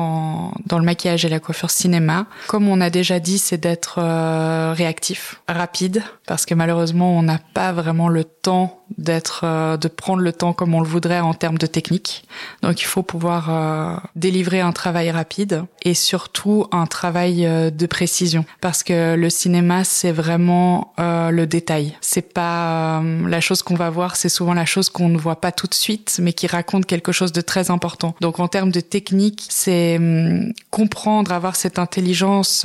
dans 0.67 0.79
le 0.79 0.85
maquillage 0.85 1.25
et 1.25 1.29
la 1.29 1.41
coiffure 1.41 1.71
cinéma, 1.71 2.27
comme 2.47 2.69
on 2.69 2.81
a 2.81 2.89
déjà 2.89 3.19
dit, 3.19 3.39
c'est 3.39 3.59
d'être 3.59 3.97
euh, 3.99 4.73
réactif, 4.77 5.41
rapide, 5.49 6.05
parce 6.27 6.47
que 6.47 6.55
malheureusement, 6.55 7.19
on 7.19 7.23
n'a 7.25 7.41
pas 7.53 7.73
vraiment 7.73 8.09
le 8.09 8.23
temps 8.23 8.81
d'être, 8.97 9.41
euh, 9.43 9.77
de 9.77 9.89
prendre 9.89 10.23
le 10.23 10.33
temps 10.33 10.53
comme 10.53 10.73
on 10.75 10.81
le 10.81 10.87
voudrait 10.89 11.21
en 11.21 11.35
termes 11.35 11.59
de 11.59 11.67
technique. 11.67 12.25
Donc, 12.63 12.81
il 12.81 12.85
faut 12.85 13.03
pouvoir 13.03 13.51
euh, 13.51 13.97
délivrer 14.15 14.61
un 14.61 14.73
travail 14.73 15.11
rapide 15.11 15.65
et 15.83 15.95
surtout 15.95 16.67
un 16.71 16.87
travail 16.87 17.49
de 17.73 17.87
précision, 17.87 18.45
parce 18.61 18.85
que 18.85 19.17
le 19.17 19.31
cinéma, 19.31 19.83
c'est 19.83 20.13
vraiment 20.13 20.93
le 20.99 21.45
détail. 21.45 21.97
C'est 22.01 22.33
pas 22.33 23.03
la 23.27 23.41
chose 23.41 23.63
qu'on 23.63 23.75
va 23.75 23.91
voir, 23.91 24.15
c'est 24.15 24.29
souvent 24.29 24.55
la 24.55 24.65
chose 24.65 24.91
qu'on 24.93 25.09
ne 25.09 25.19
voit 25.19 25.41
pas 25.41 25.53
tout 25.53 25.67
de 25.67 25.75
suite, 25.75 26.19
mais 26.21 26.33
qui 26.33 26.47
raconte 26.47 26.87
quelque 26.87 27.13
chose 27.13 27.33
de 27.33 27.41
très 27.41 27.71
important. 27.71 28.15
Donc, 28.21 28.39
en 28.39 28.49
termes 28.49 28.71
de 28.71 28.81
technique, 28.81 29.47
c'est 29.49 29.97
hum, 29.97 30.53
comprendre, 30.71 31.33
avoir 31.33 31.57
cette 31.57 31.79
intelligence 31.79 32.65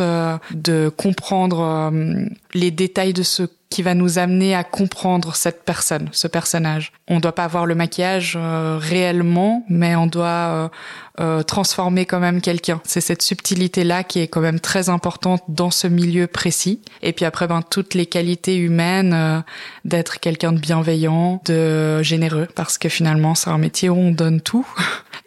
de 0.52 0.90
comprendre 0.90 1.92
les 2.54 2.72
détails 2.72 3.14
de 3.14 3.24
ce 3.24 3.44
qui 3.70 3.82
va 3.82 3.94
nous 3.94 4.18
amener 4.18 4.56
à 4.56 4.64
comprendre 4.64 5.36
cette 5.36 5.64
personne, 5.64 6.10
ce 6.14 6.28
personnage. 6.28 6.94
On 7.10 7.20
doit 7.20 7.34
pas 7.34 7.44
avoir 7.44 7.66
le 7.66 7.76
maquillage 7.76 8.38
euh, 8.38 8.78
réellement, 8.80 9.66
mais 9.68 9.96
on 9.96 10.08
doit 10.08 10.26
euh, 10.28 10.70
euh, 11.20 11.44
transformer 11.44 12.06
quand 12.06 12.20
même 12.20 12.40
quelqu'un. 12.40 12.82
C'est 12.86 13.02
cette 13.02 13.22
subtilité 13.22 13.84
là 13.84 14.04
qui 14.04 14.20
est 14.20 14.28
quand 14.28 14.40
même 14.40 14.62
très 14.62 14.88
importante 14.88 15.44
dans 15.50 15.72
ce 15.72 15.88
milieu 15.88 16.28
précis. 16.28 16.82
Et 17.02 17.12
puis 17.12 17.26
après, 17.26 17.48
ben 17.48 17.62
toutes 17.62 17.94
les 17.94 18.06
qualités 18.06 18.56
humaines, 18.56 19.44
d'être 19.84 20.20
quelqu'un 20.20 20.54
de 20.54 20.60
bienveillant, 20.60 21.42
de 21.46 22.02
généreux, 22.04 22.48
parce 22.56 22.78
que 22.78 22.88
finalement 22.88 23.36
c'est 23.36 23.50
un 23.50 23.58
métier 23.58 23.90
où 23.90 23.98
on 23.98 24.12
donne 24.12 24.40
tout. 24.40 24.68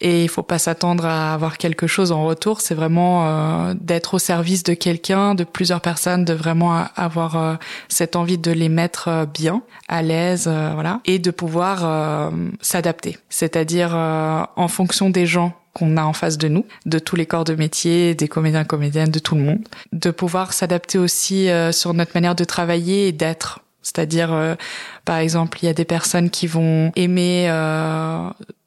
Et 0.02 0.22
il 0.22 0.30
faut 0.30 0.42
pas 0.42 0.58
s'attendre 0.58 1.04
à 1.04 1.34
avoir 1.34 1.58
quelque 1.58 1.86
chose 1.86 2.10
en 2.10 2.24
retour. 2.24 2.62
C'est 2.62 2.74
vraiment 2.74 3.74
d'être 3.74 4.14
au 4.14 4.18
service 4.18 4.62
de 4.62 4.72
quelqu'un, 4.72 5.34
de 5.34 5.44
plusieurs 5.44 5.82
personnes, 5.82 6.24
de 6.24 6.32
vraiment 6.32 6.86
avoir 6.96 7.58
cette 7.88 8.16
envie 8.16 8.29
de 8.38 8.50
les 8.50 8.68
mettre 8.68 9.08
euh, 9.08 9.26
bien, 9.26 9.62
à 9.88 10.02
l'aise, 10.02 10.46
euh, 10.48 10.70
voilà, 10.74 11.00
et 11.04 11.18
de 11.18 11.30
pouvoir 11.30 11.84
euh, 11.84 12.30
s'adapter. 12.60 13.18
C'est-à-dire 13.28 13.94
en 13.94 14.68
fonction 14.68 15.10
des 15.10 15.26
gens 15.26 15.52
qu'on 15.72 15.96
a 15.96 16.02
en 16.02 16.12
face 16.12 16.38
de 16.38 16.48
nous, 16.48 16.64
de 16.86 16.98
tous 16.98 17.16
les 17.16 17.26
corps 17.26 17.44
de 17.44 17.54
métier, 17.54 18.14
des 18.14 18.28
comédiens, 18.28 18.64
comédiennes, 18.64 19.10
de 19.10 19.18
tout 19.18 19.34
le 19.34 19.42
monde, 19.42 19.60
de 19.92 20.10
pouvoir 20.10 20.52
s'adapter 20.52 20.98
aussi 20.98 21.48
sur 21.72 21.94
notre 21.94 22.12
manière 22.14 22.34
de 22.34 22.44
travailler 22.44 23.08
et 23.08 23.12
d'être. 23.12 23.60
C'est-à-dire, 23.82 24.56
par 25.04 25.18
exemple, 25.18 25.58
il 25.62 25.66
y 25.66 25.68
a 25.68 25.72
des 25.72 25.84
personnes 25.84 26.28
qui 26.30 26.46
vont 26.46 26.92
aimer 26.96 27.48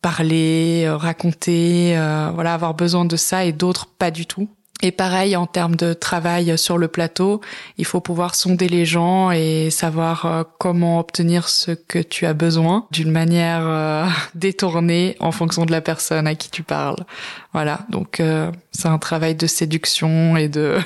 parler, 0.02 0.90
raconter, 0.90 1.94
voilà, 2.34 2.54
avoir 2.54 2.74
besoin 2.74 3.06
de 3.06 3.18
ça, 3.18 3.44
et 3.44 3.52
d'autres 3.52 3.88
pas 3.88 4.12
du 4.12 4.26
tout. 4.26 4.48
Et 4.82 4.92
pareil, 4.92 5.38
en 5.38 5.46
termes 5.46 5.78
de 5.78 5.94
travail 5.94 6.58
sur 6.58 6.78
le 6.78 6.90
plateau, 6.90 7.40
il 7.78 7.86
faut 7.86 8.02
pouvoir 8.02 8.36
sonder 8.36 8.68
les 8.68 8.86
gens 8.86 9.32
et 9.32 9.70
savoir 9.70 10.26
euh, 10.26 10.44
comment 10.60 11.00
obtenir 11.00 11.48
ce 11.48 11.72
que 11.72 12.00
tu 12.00 12.26
as 12.26 12.34
besoin 12.34 12.86
d'une 12.92 13.12
manière 13.12 13.62
euh, 13.64 14.06
détournée 14.36 15.16
en 15.22 15.32
fonction 15.32 15.66
de 15.66 15.72
la 15.72 15.80
personne 15.80 16.28
à 16.28 16.36
qui 16.36 16.50
tu 16.50 16.64
parles. 16.64 17.06
Voilà, 17.54 17.86
donc 17.90 18.20
euh, 18.20 18.52
c'est 18.72 18.90
un 18.90 18.98
travail 18.98 19.36
de 19.36 19.48
séduction 19.48 20.36
et 20.36 20.50
de 20.50 20.78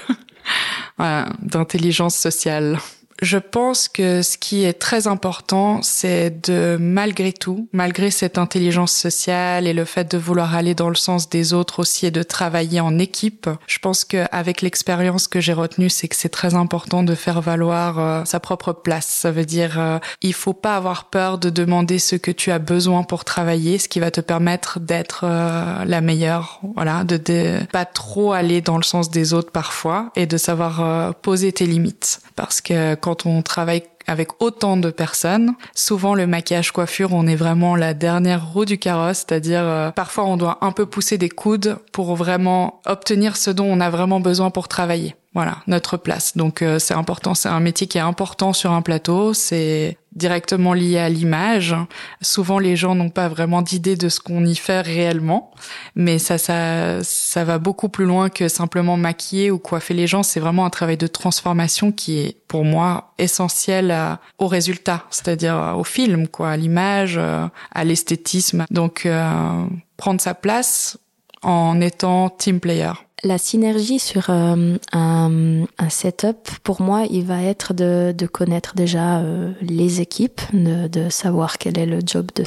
voilà, 0.97 1.30
d'intelligence 1.41 2.15
sociale. 2.15 2.78
Je 3.21 3.38
pense 3.38 3.88
que 3.88 4.21
ce 4.21 4.38
qui 4.38 4.63
est 4.63 4.73
très 4.73 5.08
important, 5.08 5.82
c'est 5.82 6.47
de, 6.47 6.77
malgré 6.80 7.34
tout, 7.34 7.67
malgré 7.73 8.12
cette 8.12 8.38
intelligence 8.38 8.91
sociale 8.91 9.65
et 9.65 9.73
le 9.73 9.86
fait 9.86 10.12
de 10.12 10.17
vouloir 10.17 10.53
aller 10.53 10.75
dans 10.75 10.89
le 10.89 10.95
sens 10.95 11.30
des 11.30 11.53
autres 11.53 11.80
aussi 11.80 12.06
et 12.06 12.12
de 12.12 12.21
travailler 12.21 12.80
en 12.80 12.99
équipe, 12.99 13.49
je 13.65 13.80
pense 13.80 14.06
qu'avec 14.06 14.62
l'expérience 14.62 15.27
que 15.27 15.41
j'ai 15.41 15.53
retenue, 15.53 15.89
c'est 15.89 16.08
que 16.08 16.15
c'est 16.15 16.30
très 16.30 16.53
important 16.53 17.01
de 17.01 17.15
faire 17.15 17.41
valoir 17.41 17.99
euh, 17.99 18.25
sa 18.25 18.39
propre 18.39 18.73
place. 18.73 19.08
Ça 19.08 19.32
veut 19.32 19.45
dire, 19.45 19.80
euh, 19.80 19.99
il 20.21 20.34
faut 20.34 20.53
pas 20.53 20.75
avoir 20.75 21.06
peur 21.06 21.38
de 21.38 21.49
demander 21.49 21.99
ce 21.99 22.15
que 22.15 22.32
tu 22.32 22.51
as 22.51 22.60
besoin 22.60 23.03
pour 23.03 23.25
travailler, 23.25 23.80
ce 23.80 23.88
qui 23.88 23.99
va 23.99 24.12
te 24.12 24.21
permettre 24.21 24.80
d'être 24.80 25.21
euh, 25.23 25.86
la 25.86 26.01
meilleure. 26.01 26.62
Voilà, 26.75 27.03
de, 27.03 27.17
de 27.17 27.65
pas 27.71 27.86
trop 27.86 28.34
aller 28.34 28.62
dans 28.62 28.77
le 28.77 28.84
sens 28.84 29.10
des 29.10 29.34
autres 29.34 29.51
parfois 29.51 30.12
et 30.15 30.27
de 30.27 30.38
savoir 30.38 30.82
euh, 30.82 31.12
poser 31.21 31.51
tes 31.51 31.65
limites, 31.65 32.21
parce 32.36 32.62
que 32.62 32.95
on 33.26 33.41
travaille 33.41 33.84
avec 34.08 34.41
autant 34.41 34.78
de 34.78 34.89
personnes, 34.89 35.54
souvent 35.76 36.15
le 36.15 36.28
maquillage 36.28 36.72
coiffure, 36.72 37.13
on 37.13 37.28
est 37.28 37.36
vraiment 37.36 37.76
la 37.76 37.93
dernière 37.93 38.52
roue 38.52 38.65
du 38.65 38.78
carrosse, 38.78 39.26
c'est-à-dire 39.28 39.62
euh, 39.63 39.91
parfois 39.91 40.26
on 40.26 40.38
doit 40.38 40.60
un 40.62 40.72
peu 40.72 40.86
pousser 40.86 41.17
des 41.17 41.30
coudes 41.30 41.78
pour 41.91 42.15
vraiment 42.15 42.82
obtenir 42.86 43.36
ce 43.36 43.52
dont 43.52 43.65
on 43.65 43.82
a 43.82 43.89
vraiment 43.89 44.22
besoin 44.22 44.50
pour 44.50 44.70
travailler. 44.70 45.15
Voilà, 45.38 45.60
notre 45.67 45.97
place. 45.97 46.36
Donc 46.36 46.63
euh, 46.63 46.80
c'est 46.80 46.95
important, 46.95 47.36
c'est 47.36 47.47
un 47.47 47.60
métier 47.60 47.86
qui 47.86 48.00
est 48.00 48.02
important 48.02 48.54
sur 48.54 48.71
un 48.71 48.82
plateau, 48.82 49.36
c'est 49.36 50.00
directement 50.15 50.73
lié 50.73 50.97
à 50.97 51.10
l'image. 51.10 51.76
Souvent 52.23 52.58
les 52.58 52.76
gens 52.76 52.95
n'ont 52.95 53.12
pas 53.12 53.28
vraiment 53.28 53.62
d'idée 53.62 53.95
de 53.95 54.10
ce 54.10 54.19
qu'on 54.19 54.43
y 54.43 54.56
fait 54.56 54.82
réellement, 54.82 55.52
mais 55.93 56.17
ça 56.17 56.39
ça 56.39 57.04
ça 57.04 57.43
va 57.43 57.60
beaucoup 57.60 57.88
plus 57.88 58.06
loin 58.06 58.30
que 58.30 58.47
simplement 58.47 58.97
maquiller 58.97 59.52
ou 59.52 59.60
coiffer 59.60 59.93
les 59.93 60.08
gens, 60.08 60.23
c'est 60.23 60.39
vraiment 60.39 60.65
un 60.65 60.71
travail 60.71 60.97
de 60.97 61.06
transformation 61.06 61.91
qui 61.91 62.17
est 62.17 62.38
pour 62.47 62.65
moi 62.65 63.13
essentiel 63.19 63.95
au 64.39 64.47
résultat, 64.47 65.06
c'est-à-dire 65.12 65.76
au 65.78 65.84
film 65.84 66.28
quoi, 66.28 66.50
à 66.50 66.58
l'image, 66.58 67.17
euh, 67.19 67.45
à 67.76 67.84
l'esthétisme. 67.84 68.65
Donc 68.71 69.06
euh, 69.06 69.67
prendre 69.97 70.19
sa 70.19 70.34
place 70.34 70.97
en 71.43 71.80
étant 71.80 72.32
team 72.32 72.60
player. 72.60 72.93
La 73.23 73.39
synergie 73.39 73.97
sur 73.97 74.30
euh, 74.30 74.77
un, 74.93 75.89
setup, 75.89 76.49
pour 76.62 76.84
moi, 76.84 77.06
il 77.10 77.25
va 77.25 77.41
être 77.41 77.73
de, 77.73 78.13
connaître 78.32 78.75
déjà 78.75 79.21
euh, 79.21 79.53
les 79.62 80.01
équipes, 80.01 80.39
de, 80.53 81.10
savoir 81.10 81.58
quel 81.58 81.80
est 81.80 81.88
le 81.88 81.99
job 82.06 82.27
de, 82.36 82.43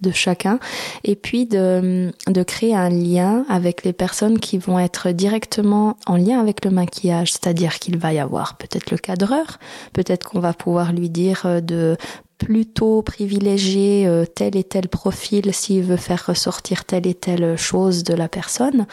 de, 0.00 0.10
chacun, 0.10 0.58
et 1.04 1.14
puis 1.14 1.46
de, 1.46 2.10
de 2.26 2.42
créer 2.42 2.74
un 2.74 2.88
lien 2.88 3.44
avec 3.48 3.84
les 3.84 3.92
personnes 3.92 4.40
qui 4.40 4.58
vont 4.58 4.80
être 4.80 5.10
directement 5.10 5.96
en 6.06 6.16
lien 6.16 6.40
avec 6.40 6.64
le 6.64 6.72
maquillage, 6.72 7.32
c'est-à-dire 7.32 7.78
qu'il 7.78 7.96
va 7.96 8.12
y 8.12 8.18
avoir 8.18 8.56
peut-être 8.56 8.90
le 8.90 8.98
cadreur, 8.98 9.60
peut-être 9.92 10.28
qu'on 10.28 10.40
va 10.40 10.54
pouvoir 10.54 10.92
lui 10.92 11.08
dire 11.08 11.42
euh, 11.44 11.60
de 11.60 11.96
plutôt 12.40 13.02
privilégier 13.02 14.06
euh, 14.06 14.24
tel 14.24 14.56
et 14.56 14.64
tel 14.64 14.88
profil 14.88 15.52
s'il 15.52 15.82
veut 15.82 15.98
faire 15.98 16.24
ressortir 16.26 16.86
telle 16.86 17.06
et 17.06 17.14
telle 17.14 17.56
chose 17.56 18.02
de 18.02 18.14
la 18.14 18.28
personne. 18.28 18.86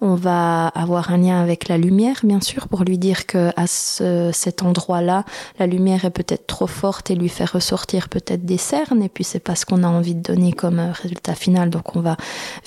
On 0.00 0.14
va 0.14 0.68
avoir 0.68 1.12
un 1.12 1.18
lien 1.18 1.40
avec 1.40 1.68
la 1.68 1.76
lumière, 1.76 2.20
bien 2.24 2.40
sûr, 2.40 2.66
pour 2.66 2.82
lui 2.82 2.96
dire 2.96 3.26
que 3.26 3.50
à 3.56 3.66
ce, 3.66 4.30
cet 4.32 4.62
endroit-là, 4.62 5.24
la 5.58 5.66
lumière 5.66 6.06
est 6.06 6.10
peut-être 6.10 6.46
trop 6.46 6.66
forte 6.66 7.10
et 7.10 7.14
lui 7.14 7.28
faire 7.28 7.52
ressortir 7.52 8.08
peut-être 8.08 8.46
des 8.46 8.56
cernes. 8.56 9.02
Et 9.02 9.10
puis 9.10 9.22
c'est 9.22 9.38
pas 9.38 9.54
ce 9.54 9.66
qu'on 9.66 9.82
a 9.82 9.88
envie 9.88 10.14
de 10.14 10.22
donner 10.22 10.52
comme 10.52 10.78
euh, 10.78 10.90
résultat 10.90 11.34
final, 11.34 11.68
donc 11.68 11.96
on 11.96 12.00
va 12.00 12.16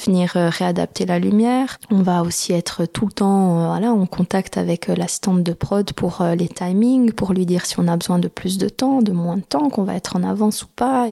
venir 0.05 0.33
euh, 0.35 0.49
réadapter 0.49 1.07
la 1.07 1.17
lumière. 1.17 1.79
On 1.89 2.03
va 2.03 2.21
aussi 2.21 2.53
être 2.53 2.85
tout 2.85 3.07
le 3.07 3.11
temps, 3.11 3.69
voilà, 3.69 3.91
en 3.91 4.05
contact 4.05 4.57
avec 4.57 4.87
l'assistante 4.87 5.41
de 5.41 5.53
prod 5.53 5.91
pour 5.93 6.23
les 6.37 6.47
timings, 6.47 7.11
pour 7.11 7.33
lui 7.33 7.47
dire 7.47 7.65
si 7.65 7.79
on 7.79 7.87
a 7.87 7.97
besoin 7.97 8.19
de 8.19 8.27
plus 8.27 8.59
de 8.59 8.69
temps, 8.69 9.01
de 9.01 9.11
moins 9.11 9.37
de 9.37 9.41
temps, 9.41 9.69
qu'on 9.69 9.83
va 9.83 9.95
être 9.95 10.15
en 10.15 10.26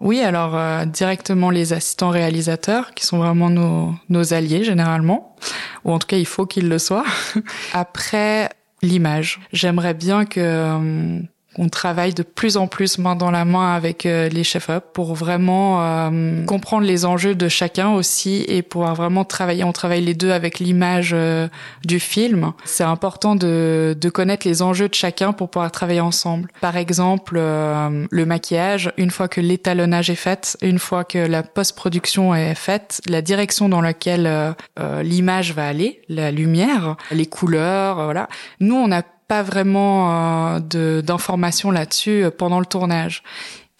Oui, 0.01 0.21
alors 0.21 0.55
euh, 0.55 0.85
directement 0.85 1.49
les 1.49 1.73
assistants 1.73 2.09
réalisateurs, 2.09 2.93
qui 2.93 3.05
sont 3.05 3.17
vraiment 3.17 3.49
nos, 3.49 3.93
nos 4.09 4.33
alliés 4.33 4.63
généralement, 4.63 5.35
ou 5.83 5.91
en 5.91 5.99
tout 5.99 6.07
cas 6.07 6.17
il 6.17 6.25
faut 6.25 6.45
qu'ils 6.45 6.69
le 6.69 6.79
soient. 6.79 7.05
Après, 7.73 8.49
l'image. 8.81 9.39
J'aimerais 9.51 9.93
bien 9.93 10.25
que 10.25 10.39
euh, 10.39 11.19
on 11.57 11.69
travaille 11.69 12.13
de 12.13 12.23
plus 12.23 12.57
en 12.57 12.67
plus 12.67 12.97
main 12.97 13.15
dans 13.15 13.31
la 13.31 13.45
main 13.45 13.73
avec 13.75 14.05
euh, 14.05 14.29
les 14.29 14.43
chefs-op 14.43 14.83
pour 14.93 15.15
vraiment 15.15 15.81
euh, 15.81 16.45
comprendre 16.45 16.85
les 16.85 17.05
enjeux 17.05 17.35
de 17.35 17.47
chacun 17.47 17.91
aussi 17.91 18.45
et 18.47 18.61
pouvoir 18.61 18.95
vraiment 18.95 19.23
travailler. 19.25 19.63
On 19.63 19.71
travaille 19.71 20.01
les 20.01 20.13
deux 20.13 20.31
avec 20.31 20.59
l'image 20.59 21.11
euh, 21.13 21.47
du 21.85 21.99
film. 21.99 22.51
C'est 22.65 22.83
important 22.83 23.35
de, 23.35 23.95
de 23.99 24.09
connaître 24.09 24.47
les 24.47 24.61
enjeux 24.61 24.89
de 24.89 24.93
chacun 24.93 25.33
pour 25.33 25.49
pouvoir 25.49 25.71
travailler 25.71 26.01
ensemble. 26.01 26.49
Par 26.61 26.77
exemple, 26.77 27.35
le 27.35 28.25
maquillage, 28.25 28.91
une 28.97 29.11
fois 29.11 29.27
que 29.27 29.41
l'étalonnage 29.41 30.09
est 30.09 30.15
fait, 30.15 30.57
une 30.61 30.79
fois 30.79 31.03
que 31.03 31.17
la 31.17 31.43
post-production 31.43 32.35
est 32.35 32.55
faite, 32.55 33.01
la 33.07 33.21
direction 33.21 33.69
dans 33.69 33.81
laquelle 33.81 34.55
l'image 35.03 35.53
va 35.53 35.67
aller, 35.67 36.01
la 36.09 36.31
lumière, 36.31 36.95
les 37.11 37.25
couleurs, 37.25 38.03
voilà. 38.03 38.27
Nous, 38.59 38.75
on 38.75 38.91
a 38.91 39.01
pas 39.27 39.43
vraiment 39.43 40.59
euh, 40.75 41.01
d'informations 41.01 41.71
là-dessus 41.71 42.25
euh, 42.25 42.31
pendant 42.31 42.59
le 42.59 42.65
tournage. 42.65 43.23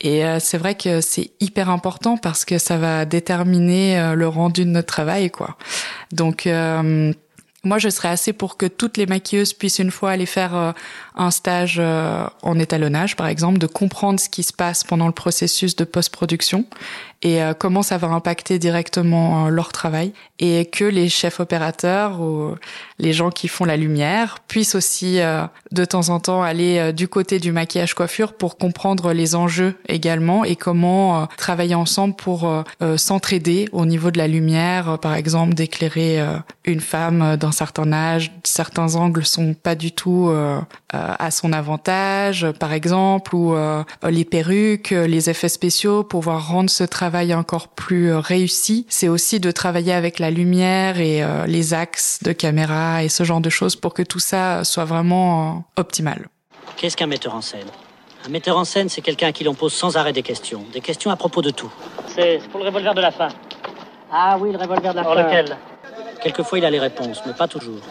Et 0.02 0.26
euh, 0.26 0.40
c'est 0.40 0.58
vrai 0.58 0.76
que 0.76 1.02
c'est 1.02 1.32
hyper 1.40 1.70
important 1.70 2.18
parce 2.18 2.46
que 2.46 2.58
ça 2.58 2.78
va 2.78 3.06
déterminer 3.06 4.14
le 4.16 4.28
rendu 4.28 4.66
de 4.66 4.70
notre 4.70 4.88
travail, 4.88 5.32
quoi. 5.32 5.58
Donc 6.12 6.48
moi, 7.64 7.80
je 7.80 7.90
serais 7.90 8.10
assez 8.10 8.32
pour 8.34 8.58
que 8.58 8.68
toutes 8.68 8.98
les 8.98 9.08
maquilleuses 9.08 9.54
puissent 9.54 9.80
une 9.80 9.90
fois 9.90 10.12
aller 10.12 10.28
faire 10.28 10.74
un 11.16 11.32
stage 11.32 11.80
en 11.80 12.60
étalonnage, 12.60 13.16
par 13.16 13.28
exemple, 13.28 13.58
de 13.58 13.68
comprendre 13.68 14.20
ce 14.20 14.30
qui 14.30 14.44
se 14.44 14.54
passe 14.54 14.84
pendant 14.84 15.08
le 15.08 15.14
processus 15.14 15.76
de 15.76 15.84
post-production 15.84 16.66
et 17.26 17.40
comment 17.58 17.82
ça 17.82 17.98
va 17.98 18.08
impacter 18.08 18.60
directement 18.60 19.50
leur 19.50 19.72
travail 19.72 20.14
et 20.38 20.66
que 20.66 20.84
les 20.84 21.10
chefs 21.10 21.40
opérateurs 21.40 22.22
ou 22.22 22.56
les 23.00 23.14
gens 23.14 23.32
qui 23.32 23.48
font 23.48 23.66
la 23.66 23.78
lumière 23.78 24.40
puissent 24.48 24.76
aussi 24.76 25.20
de 25.72 25.86
temps 25.86 26.10
en 26.10 26.20
temps 26.20 26.44
aller 26.44 26.94
du 26.94 27.08
côté 27.08 27.40
du 27.40 27.52
maquillage 27.52 27.96
coiffure 27.96 28.34
pour 28.34 28.58
comprendre 28.58 29.12
les 29.12 29.34
enjeux 29.34 29.76
également 29.88 30.44
et 30.44 30.56
comment 30.56 31.28
travailler 31.38 31.74
ensemble 31.74 32.16
pour 32.16 32.64
s'entraider 32.98 33.70
au 33.72 33.88
niveau 33.88 34.12
de 34.12 34.20
la 34.20 34.28
lumière, 34.28 35.00
par 35.00 35.16
exemple 35.16 35.56
d'éclairer 35.56 36.24
une 36.66 36.82
femme 36.82 37.38
d'un 37.38 37.52
certain 37.52 37.92
âge, 37.92 38.32
certains 38.44 38.96
angles 38.96 39.26
sont 39.26 39.56
pas 39.56 39.74
du 39.74 39.92
tout 39.92 40.32
à 41.20 41.32
son 41.32 41.54
avantage, 41.54 42.48
par 42.60 42.74
exemple, 42.74 43.36
ou 43.36 43.56
les 44.04 44.26
perruques, 44.26 44.92
les 44.92 45.30
effets 45.30 45.50
spéciaux, 45.50 46.04
pouvoir 46.04 46.48
rendre 46.48 46.70
ce 46.70 46.84
travail 46.84 47.34
encore 47.34 47.68
plus 47.68 48.14
réussi. 48.14 48.86
C'est 48.90 49.08
aussi 49.08 49.40
de 49.40 49.52
travailler 49.52 49.94
avec 49.94 50.20
la 50.20 50.32
lumière 50.32 51.00
et 51.00 51.24
les 51.48 51.74
axes 51.74 52.20
de 52.24 52.32
caméra 52.32 53.04
et 53.04 53.10
ce 53.10 53.24
genre 53.24 53.42
de 53.42 53.50
choses 53.50 53.76
pour 53.76 53.94
que 53.94 54.04
tout 54.04 54.20
ça 54.20 54.64
soit 54.64 54.86
vraiment 54.86 55.64
optimal. 55.76 56.28
Qu'est-ce 56.78 56.98
qu'un 56.98 57.08
metteur 57.08 57.36
en 57.36 57.42
scène? 57.42 57.68
Un 58.26 58.30
metteur 58.30 58.58
en 58.58 58.66
scène, 58.66 58.90
c'est 58.90 59.02
quelqu'un 59.02 59.28
à 59.28 59.32
qui 59.32 59.44
l'on 59.44 59.54
pose 59.54 59.74
sans 59.74 59.98
arrêt 59.98 60.12
des 60.14 60.24
questions. 60.24 60.64
Des 60.74 60.82
questions 60.82 61.12
à 61.12 61.16
propos 61.16 61.42
de 61.42 61.52
tout. 61.52 61.72
C'est 62.08 62.40
pour 62.52 62.60
le 62.60 62.66
revolver 62.66 62.96
de 62.96 63.02
la 63.02 63.12
fin. 63.12 63.28
Ah 64.12 64.38
oui, 64.40 64.52
le 64.52 64.58
revolver 64.58 64.92
de 64.94 64.98
la 64.98 65.04
fin. 65.04 65.16
lequel? 65.16 65.58
Quelquefois, 66.26 66.58
il 66.58 66.66
a 66.66 66.72
les 66.72 66.80
réponses, 66.80 67.22
mais 67.28 67.34
pas 67.34 67.48
toujours. 67.48 67.82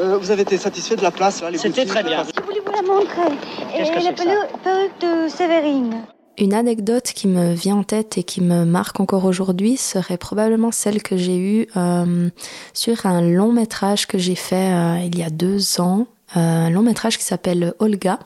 Euh, 0.00 0.16
vous 0.16 0.30
avez 0.30 0.40
été 0.40 0.56
satisfait 0.56 0.96
de 0.96 1.02
la 1.02 1.10
place 1.10 1.44
C'était 1.56 1.84
très 1.84 2.02
bien. 2.02 2.24
Je 2.24 2.42
voulais 2.42 2.62
vous 2.64 2.72
la 2.72 2.80
montrer. 2.80 3.36
Qu'est-ce 3.76 3.92
que 3.92 4.02
la 4.02 4.12
perruque 4.14 4.98
de 5.02 5.28
Séverine. 5.28 5.96
Une 6.38 6.54
anecdote 6.54 7.12
qui 7.14 7.28
me 7.28 7.52
vient 7.52 7.76
en 7.76 7.82
tête 7.82 8.16
et 8.16 8.22
qui 8.22 8.40
me 8.40 8.64
marque 8.64 8.98
encore 8.98 9.26
aujourd'hui 9.26 9.76
serait 9.76 10.16
probablement 10.16 10.70
celle 10.70 11.02
que 11.02 11.18
j'ai 11.18 11.36
eue 11.36 11.66
euh, 11.76 12.30
sur 12.72 13.04
un 13.04 13.20
long 13.20 13.52
métrage 13.52 14.06
que 14.06 14.16
j'ai 14.16 14.36
fait 14.36 14.72
euh, 14.72 15.04
il 15.04 15.18
y 15.18 15.22
a 15.22 15.28
deux 15.28 15.82
ans, 15.82 16.06
euh, 16.38 16.40
un 16.40 16.70
long 16.70 16.80
métrage 16.80 17.18
qui 17.18 17.24
s'appelle 17.24 17.74
Olga, 17.78 18.18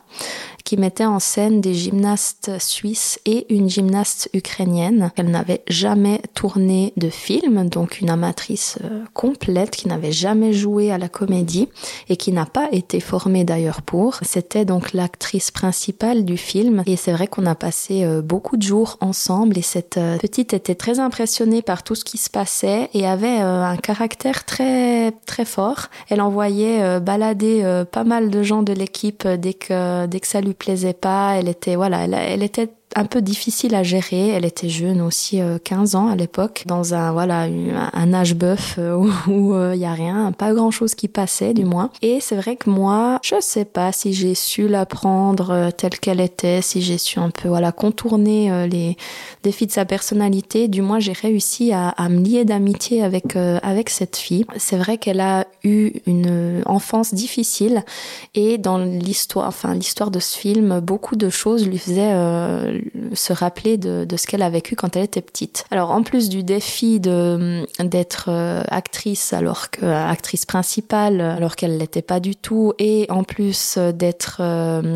qui 0.65 0.79
mettait 0.79 1.05
en 1.05 1.21
scène 1.21 1.61
des 1.61 1.75
gymnastes 1.75 2.59
suisses 2.59 3.21
et 3.27 3.55
une 3.55 3.69
gymnaste 3.69 4.31
ukrainienne. 4.33 5.13
Elle 5.17 5.31
n'avait 5.31 5.63
jamais 5.69 6.23
tourné 6.33 6.95
de 6.97 7.11
film, 7.11 7.69
donc 7.69 8.01
une 8.01 8.09
amatrice 8.09 8.79
euh, 8.83 9.05
complète 9.13 9.73
qui 9.73 9.89
n'avait 9.89 10.11
jamais 10.13 10.55
joué 10.55 10.91
à 10.91 10.97
la 10.97 11.11
comédie 11.11 11.69
et 12.09 12.17
qui 12.17 12.33
n'a 12.33 12.47
pas 12.47 12.69
été 12.73 13.01
formée 13.01 13.45
d'ailleurs 13.45 13.83
pour. 13.83 14.19
C'était 14.23 14.65
donc 14.65 14.95
l'actrice 14.95 15.51
principale 15.51 16.25
du 16.25 16.39
film 16.39 16.83
et 16.87 16.97
c'est 16.97 17.13
vrai 17.13 17.27
qu'on 17.27 17.45
a 17.45 17.55
passé 17.55 18.03
euh, 18.05 18.23
beaucoup 18.23 18.57
de 18.57 18.63
jours 18.63 18.97
ensemble 19.03 19.59
et 19.59 19.63
cette 19.63 19.99
euh, 19.99 20.17
petite 20.17 20.55
était 20.55 20.75
très 20.75 20.99
impressionnée 20.99 21.61
par 21.61 21.83
tout 21.83 21.95
ce 21.95 22.05
qui 22.05 22.17
se 22.17 22.31
passait 22.31 22.89
et 22.95 23.07
avait 23.07 23.37
un 23.37 23.77
caractère 23.77 24.45
très 24.45 25.13
très 25.27 25.45
fort. 25.45 25.89
Elle 26.09 26.23
envoyait 26.23 27.01
balader 27.01 27.85
pas 27.91 28.05
mal 28.05 28.31
de 28.31 28.43
gens 28.43 28.63
de 28.63 28.73
l'équipe 28.73 29.27
dès 29.27 29.53
que 29.53 30.07
dès 30.07 30.21
que 30.21 30.27
ça 30.27 30.41
lui 30.41 30.54
plaisait 30.55 30.95
pas. 30.95 31.35
Elle 31.37 31.49
était 31.49 31.77
voilà, 31.77 32.05
elle, 32.05 32.15
elle 32.15 32.43
était 32.43 32.69
un 32.95 33.05
peu 33.05 33.23
difficile 33.23 33.75
à 33.75 33.83
gérer. 33.83 34.29
Elle 34.29 34.45
était 34.45 34.69
jeune 34.69 35.01
aussi, 35.01 35.41
15 35.65 35.95
euh, 35.95 35.99
ans 35.99 36.09
à 36.09 36.17
l'époque, 36.17 36.65
dans 36.67 36.95
un 36.95 37.13
voilà 37.13 37.47
un 37.93 38.15
âge 38.15 38.35
bœuf 38.35 38.77
euh, 38.79 38.95
où 39.27 39.55
il 39.73 39.79
y 39.79 39.85
a 39.85 39.93
rien, 39.93 40.33
pas 40.33 40.53
grand 40.53 40.71
chose 40.71 40.95
qui 40.95 41.09
passait 41.09 41.55
du 41.55 41.65
moins. 41.65 41.91
Et 42.03 42.21
c'est 42.21 42.37
vrai 42.37 42.57
que 42.57 42.71
moi, 42.71 43.19
je 43.23 43.37
sais 43.41 43.65
pas 43.65 43.93
si 43.93 44.13
j'ai 44.13 44.35
su 44.35 44.69
la 44.69 44.87
prendre 44.87 45.51
euh, 45.51 45.71
telle 45.71 45.99
qu'elle 45.99 46.21
était, 46.21 46.63
si 46.63 46.83
j'ai 46.83 46.99
su 46.99 47.19
un 47.19 47.31
peu 47.31 47.49
voilà 47.49 47.73
contourner 47.73 48.69
les 48.69 48.97
défis 49.43 49.67
de 49.67 49.73
sa 49.73 49.85
personnalité. 49.85 50.69
Du 50.69 50.83
moins, 50.83 51.01
j'ai 51.01 51.13
réussi 51.13 51.73
à, 51.73 51.89
à, 51.91 52.09
me 52.09 52.21
lier 52.21 52.45
d'amitié 52.45 53.03
avec 53.03 53.37
avec 53.37 53.91
cette 53.91 54.17
fille. 54.17 54.45
C'est 54.57 54.77
vrai 54.77 54.99
qu'elle 54.99 55.21
a 55.21 55.47
eu 55.63 55.93
une 56.07 56.63
enfance 56.67 57.15
difficile 57.15 57.85
et 58.35 58.59
dans 58.59 58.79
l'histoire, 58.79 59.49
enfin 59.49 59.75
l'histoire 59.75 60.11
de 60.11 60.21
ce 60.21 60.37
film, 60.37 60.81
beaucoup 60.81 61.17
de 61.17 61.29
choses 61.29 61.67
lui 61.67 61.79
faisaient 61.79 62.13
se 63.13 63.33
rappeler 63.33 63.77
de, 63.77 64.07
ce 64.17 64.27
qu'elle 64.27 64.43
a 64.43 64.51
vécu 64.51 64.77
quand 64.77 64.97
elle 64.97 65.05
était 65.05 65.23
petite. 65.23 65.65
Alors 65.71 65.91
en 65.91 66.03
plus 66.03 66.29
du 66.29 66.43
défi 66.43 67.01
de 67.01 67.67
d'être 67.81 68.27
euh, 68.29 68.63
actrice 68.69 69.33
alors 69.33 69.71
que 69.71 69.85
euh, 69.85 70.15
principale 70.47 71.21
alors 71.21 71.57
qu'elle 71.57 71.79
l'était 71.79 72.03
pas 72.03 72.21
du 72.21 72.37
tout 72.37 72.73
et 72.79 73.07
en 73.09 73.25
plus 73.25 73.77
euh, 73.77 73.93
d'être 73.93 74.43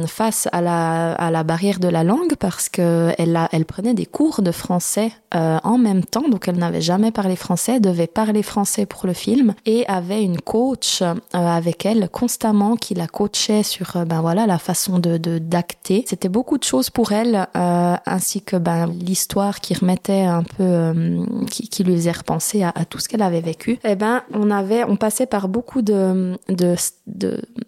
face 0.07 0.48
à 0.53 0.61
la 0.61 1.12
à 1.12 1.31
la 1.31 1.42
barrière 1.42 1.79
de 1.79 1.88
la 1.88 2.05
langue 2.05 2.35
parce 2.38 2.68
que 2.68 3.12
elle 3.18 3.38
elle 3.53 3.64
prenait 3.64 3.94
des 3.94 4.07
cours 4.07 4.42
de 4.42 4.53
français 4.53 5.11
en 5.33 5.79
même 5.79 6.05
temps 6.05 6.29
donc 6.29 6.48
elle 6.48 6.57
n'avait 6.57 6.81
jamais 6.81 7.11
parlé 7.11 7.37
français 7.37 7.81
devait 7.81 8.07
parler 8.07 8.42
français 8.42 8.87
pour 8.87 9.07
le 9.07 9.12
film 9.12 9.55
et 9.66 9.87
avait 9.87 10.22
une 10.22 10.40
coach 10.40 11.03
avec 11.33 11.87
elle 11.87 12.09
constamment 12.09 12.77
qui 12.77 12.94
la 12.94 13.07
coachait 13.07 13.62
sur 13.62 14.05
ben 14.07 14.20
voilà 14.20 14.46
la 14.46 14.59
façon 14.59 14.98
de 14.98 15.18
d'acter 15.38 16.05
c'était 16.07 16.29
beaucoup 16.29 16.59
de 16.59 16.64
choses 16.64 16.90
pour 16.90 17.12
elle 17.12 17.46
euh, 17.78 17.96
ainsi 18.06 18.42
que 18.42 18.56
ben, 18.56 18.86
l'histoire 18.86 19.60
qui 19.60 19.74
remettait 19.74 20.22
un 20.22 20.42
peu, 20.42 20.62
euh, 20.62 21.24
qui, 21.50 21.84
lui 21.84 21.94
faisait 21.94 22.12
repenser 22.12 22.62
à, 22.62 22.72
tout 22.88 22.98
ce 22.98 23.08
qu'elle 23.08 23.22
avait 23.22 23.40
vécu. 23.40 23.78
Eh 23.84 23.94
ben, 23.94 24.22
on 24.32 24.50
avait, 24.50 24.84
on 24.84 24.96
passait 24.96 25.26
par 25.26 25.48
beaucoup 25.48 25.82
de, 25.82 26.36
de, 26.48 26.76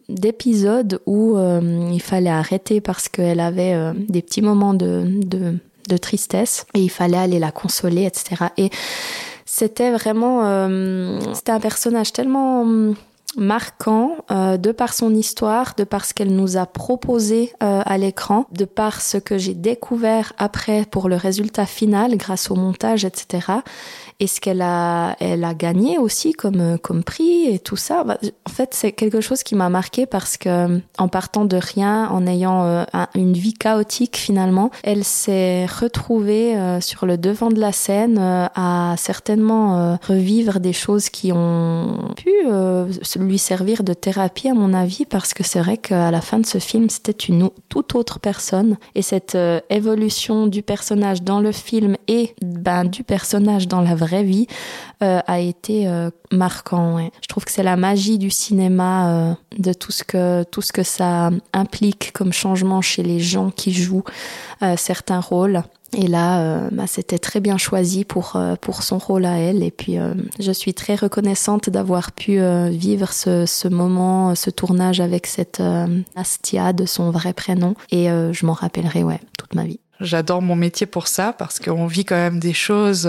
d'épisodes 0.09 1.01
où 1.07 1.37
euh, 1.37 1.91
il 1.93 2.03
fallait 2.03 2.31
arrêter 2.31 2.81
parce 2.81 3.09
qu'elle 3.09 3.41
avait 3.41 3.93
des 4.09 4.23
petits 4.23 4.43
moments 4.43 4.75
de, 4.75 5.23
de 5.25 5.97
tristesse 5.97 6.67
et 6.75 6.81
il 6.81 6.91
fallait 6.91 7.19
aller 7.19 7.39
la 7.39 7.53
consoler, 7.53 8.05
etc. 8.05 8.47
Et 8.57 8.71
c'était 9.45 9.91
vraiment, 9.91 10.69
c'était 11.35 11.53
un 11.53 11.61
personnage 11.61 12.13
tellement 12.13 12.95
marquant 13.37 14.17
euh, 14.31 14.57
de 14.57 14.73
par 14.73 14.93
son 14.93 15.15
histoire, 15.15 15.75
de 15.77 15.85
par 15.85 16.05
ce 16.05 16.15
qu'elle 16.15 16.35
nous 16.35 16.57
a 16.57 16.67
proposé 16.67 17.53
euh, 17.63 17.83
à 17.85 17.99
l'écran, 17.99 18.47
de 18.53 18.65
par 18.65 19.01
ce 19.01 19.19
que 19.19 19.39
j'ai 19.39 19.55
découvert 19.55 20.33
après 20.39 20.85
pour 20.91 21.09
le 21.09 21.17
résultat 21.17 21.67
final 21.67 22.17
grâce 22.17 22.51
au 22.51 22.57
montage, 22.57 23.05
etc 23.05 23.61
et 24.21 24.27
ce 24.27 24.41
qu'elle 24.41 24.63
a, 24.63 25.17
elle 25.19 25.45
a 25.45 25.55
gagné 25.55 25.99
aussi 25.99 26.35
comme 26.35 26.79
comme 26.79 27.03
prix 27.03 27.47
et 27.47 27.59
tout 27.59 27.77
ça? 27.77 28.05
Bah, 28.05 28.19
en 28.47 28.51
fait, 28.51 28.71
c'est 28.75 28.93
quelque 28.93 29.23
chose 29.23 29.43
qui 29.43 29.55
m'a 29.55 29.71
marqué 29.71 30.05
parce 30.05 30.37
que 30.37 30.81
en 30.99 31.09
partant 31.09 31.47
de 31.47 31.57
rien, 31.57 32.09
en 32.11 32.27
ayant 32.27 32.65
euh, 32.65 32.85
une 33.15 33.33
vie 33.33 33.55
chaotique 33.55 34.17
finalement, 34.19 34.71
elle 34.85 35.05
s'est 35.05 35.65
retrouvée 35.67 36.57
euh, 36.57 36.81
sur 36.81 37.07
le 37.07 37.17
devant 37.17 37.49
de 37.49 37.59
la 37.59 37.73
scène 37.73 38.19
euh, 38.21 38.47
à 38.55 38.95
certainement 38.99 39.99
revivre 40.07 40.61
des 40.61 40.73
choses 40.73 41.09
qui 41.09 41.33
ont 41.33 42.13
pu 42.17 42.31
lui 43.19 43.39
servir 43.39 43.83
de 43.83 43.95
thérapie 43.95 44.49
à 44.49 44.55
mon 44.55 44.75
avis 44.75 45.07
parce 45.07 45.33
que 45.33 45.43
c'est 45.43 45.61
vrai 45.61 45.79
qu'à 45.79 46.11
la 46.11 46.21
fin 46.21 46.39
de 46.39 46.47
ce 46.47 46.59
film, 46.59 46.91
c'était 46.91 47.13
une 47.13 47.49
toute 47.69 47.95
autre 47.95 48.19
personne 48.19 48.77
et 48.95 49.03
cette 49.03 49.39
évolution 49.71 50.47
du 50.47 50.63
personnage 50.63 51.23
dans 51.23 51.41
le 51.41 51.53
film 51.53 51.97
et 52.09 52.35
ben 52.43 52.85
du 52.85 53.03
personnage 53.03 53.69
dans 53.69 53.81
la 53.81 53.95
vraie 53.95 54.10
vie 54.23 54.47
euh, 55.03 55.21
a 55.27 55.41
été 55.41 55.89
euh, 55.89 56.11
marquant. 56.31 56.99
Je 57.23 57.27
trouve 57.27 57.45
que 57.45 57.51
c'est 57.51 57.63
la 57.63 57.77
magie 57.77 58.19
du 58.19 58.29
cinéma, 58.29 59.31
euh, 59.31 59.35
de 59.59 59.73
tout 59.73 59.93
ce 59.93 60.05
que 60.05 60.43
tout 60.45 60.61
ce 60.61 60.73
que 60.73 60.83
ça 60.83 61.31
implique 61.55 62.13
comme 62.13 62.33
changement 62.33 62.83
chez 62.83 63.03
les 63.03 63.19
gens 63.19 63.51
qui 63.51 63.73
jouent 63.73 64.05
certains 64.77 65.21
rôles. 65.21 65.63
Et 65.97 66.07
là, 66.07 66.69
bah, 66.71 66.87
c'était 66.87 67.19
très 67.19 67.41
bien 67.41 67.57
choisi 67.57 68.05
pour 68.05 68.39
pour 68.61 68.83
son 68.83 68.99
rôle 68.99 69.25
à 69.25 69.39
elle. 69.39 69.63
Et 69.63 69.71
puis, 69.71 69.97
je 70.39 70.53
suis 70.53 70.75
très 70.75 70.95
reconnaissante 70.95 71.71
d'avoir 71.71 72.13
pu 72.13 72.39
vivre 72.69 73.13
ce, 73.13 73.47
ce 73.47 73.69
moment, 73.69 74.35
ce 74.35 74.51
tournage 74.51 75.01
avec 75.01 75.27
cette 75.27 75.63
Astia 76.15 76.73
de 76.73 76.87
son 76.87 77.11
vrai 77.11 77.33
prénom. 77.33 77.75
Et 77.91 78.07
je 78.07 78.47
m'en 78.47 78.53
rappellerai, 78.53 79.03
ouais, 79.03 79.21
toute 79.39 79.55
ma 79.55 79.65
vie. 79.65 79.81
J'adore 80.01 80.43
mon 80.43 80.57
métier 80.57 80.87
pour 80.87 81.09
ça 81.09 81.33
parce 81.33 81.59
qu'on 81.59 81.87
vit 81.87 82.05
quand 82.05 82.17
même 82.17 82.39
des 82.39 82.55
choses 82.55 83.09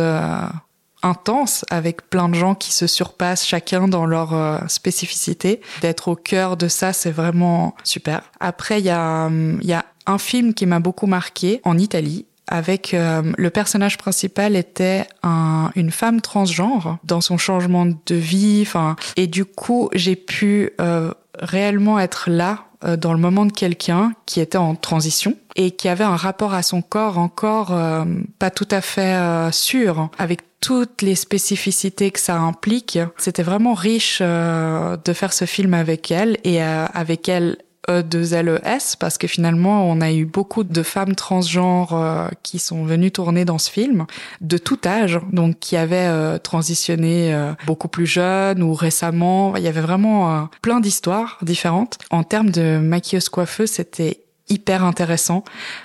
intense 1.03 1.65
avec 1.69 2.09
plein 2.09 2.29
de 2.29 2.35
gens 2.35 2.55
qui 2.55 2.71
se 2.71 2.87
surpassent 2.87 3.45
chacun 3.45 3.87
dans 3.87 4.05
leur 4.05 4.33
euh, 4.33 4.59
spécificité. 4.67 5.61
D'être 5.81 6.09
au 6.09 6.15
cœur 6.15 6.57
de 6.57 6.67
ça, 6.67 6.93
c'est 6.93 7.11
vraiment 7.11 7.75
super. 7.83 8.21
Après, 8.39 8.79
il 8.79 8.85
y 8.85 8.89
a, 8.89 9.29
il 9.29 9.67
y 9.67 9.73
a 9.73 9.85
un 10.05 10.17
film 10.17 10.53
qui 10.53 10.65
m'a 10.65 10.79
beaucoup 10.79 11.07
marqué 11.07 11.61
en 11.63 11.77
Italie 11.77 12.25
avec 12.47 12.93
euh, 12.93 13.21
le 13.37 13.49
personnage 13.49 13.97
principal 13.97 14.55
était 14.55 15.05
un, 15.23 15.71
une 15.75 15.91
femme 15.91 16.21
transgenre 16.21 16.97
dans 17.03 17.21
son 17.21 17.37
changement 17.37 17.85
de 17.85 18.15
vie 18.15 18.63
enfin 18.65 18.95
et 19.15 19.27
du 19.27 19.45
coup 19.45 19.89
j'ai 19.93 20.15
pu 20.15 20.71
euh, 20.81 21.11
réellement 21.39 21.99
être 21.99 22.29
là 22.29 22.65
dans 22.83 23.13
le 23.13 23.19
moment 23.19 23.45
de 23.45 23.51
quelqu'un 23.51 24.13
qui 24.25 24.39
était 24.39 24.57
en 24.57 24.75
transition 24.75 25.35
et 25.55 25.71
qui 25.71 25.87
avait 25.87 26.03
un 26.03 26.15
rapport 26.15 26.53
à 26.53 26.63
son 26.63 26.81
corps 26.81 27.17
encore 27.17 27.73
euh, 27.73 28.05
pas 28.39 28.49
tout 28.49 28.67
à 28.71 28.81
fait 28.81 29.15
euh, 29.15 29.51
sûr, 29.51 30.09
avec 30.17 30.41
toutes 30.59 31.01
les 31.01 31.15
spécificités 31.15 32.11
que 32.11 32.19
ça 32.19 32.37
implique. 32.37 32.99
C'était 33.17 33.43
vraiment 33.43 33.73
riche 33.73 34.21
de 34.21 35.13
faire 35.13 35.33
ce 35.33 35.45
film 35.45 35.73
avec 35.73 36.11
elle 36.11 36.37
et 36.43 36.61
avec 36.61 37.27
elle 37.27 37.57
E2LES 37.89 38.95
parce 38.99 39.17
que 39.17 39.27
finalement 39.27 39.89
on 39.89 40.01
a 40.01 40.11
eu 40.11 40.25
beaucoup 40.25 40.63
de 40.63 40.83
femmes 40.83 41.15
transgenres 41.15 41.93
euh, 41.93 42.27
qui 42.43 42.59
sont 42.59 42.83
venues 42.83 43.11
tourner 43.11 43.43
dans 43.43 43.57
ce 43.57 43.71
film 43.71 44.05
de 44.39 44.57
tout 44.57 44.79
âge 44.85 45.19
donc 45.31 45.59
qui 45.59 45.77
avaient 45.77 46.07
euh, 46.07 46.37
transitionné 46.37 47.33
euh, 47.33 47.53
beaucoup 47.65 47.87
plus 47.87 48.05
jeunes 48.05 48.61
ou 48.61 48.73
récemment. 48.73 49.55
Il 49.55 49.63
y 49.63 49.67
avait 49.67 49.81
vraiment 49.81 50.49
plein 50.61 50.79
d'histoires 50.79 51.37
différentes. 51.41 51.97
En 52.11 52.23
termes 52.23 52.51
de 52.51 52.77
maquilleuse 52.77 53.29
coiffeuse 53.29 53.71
c'était 53.71 54.21
hyper 54.51 54.83
intéressant 54.83 55.43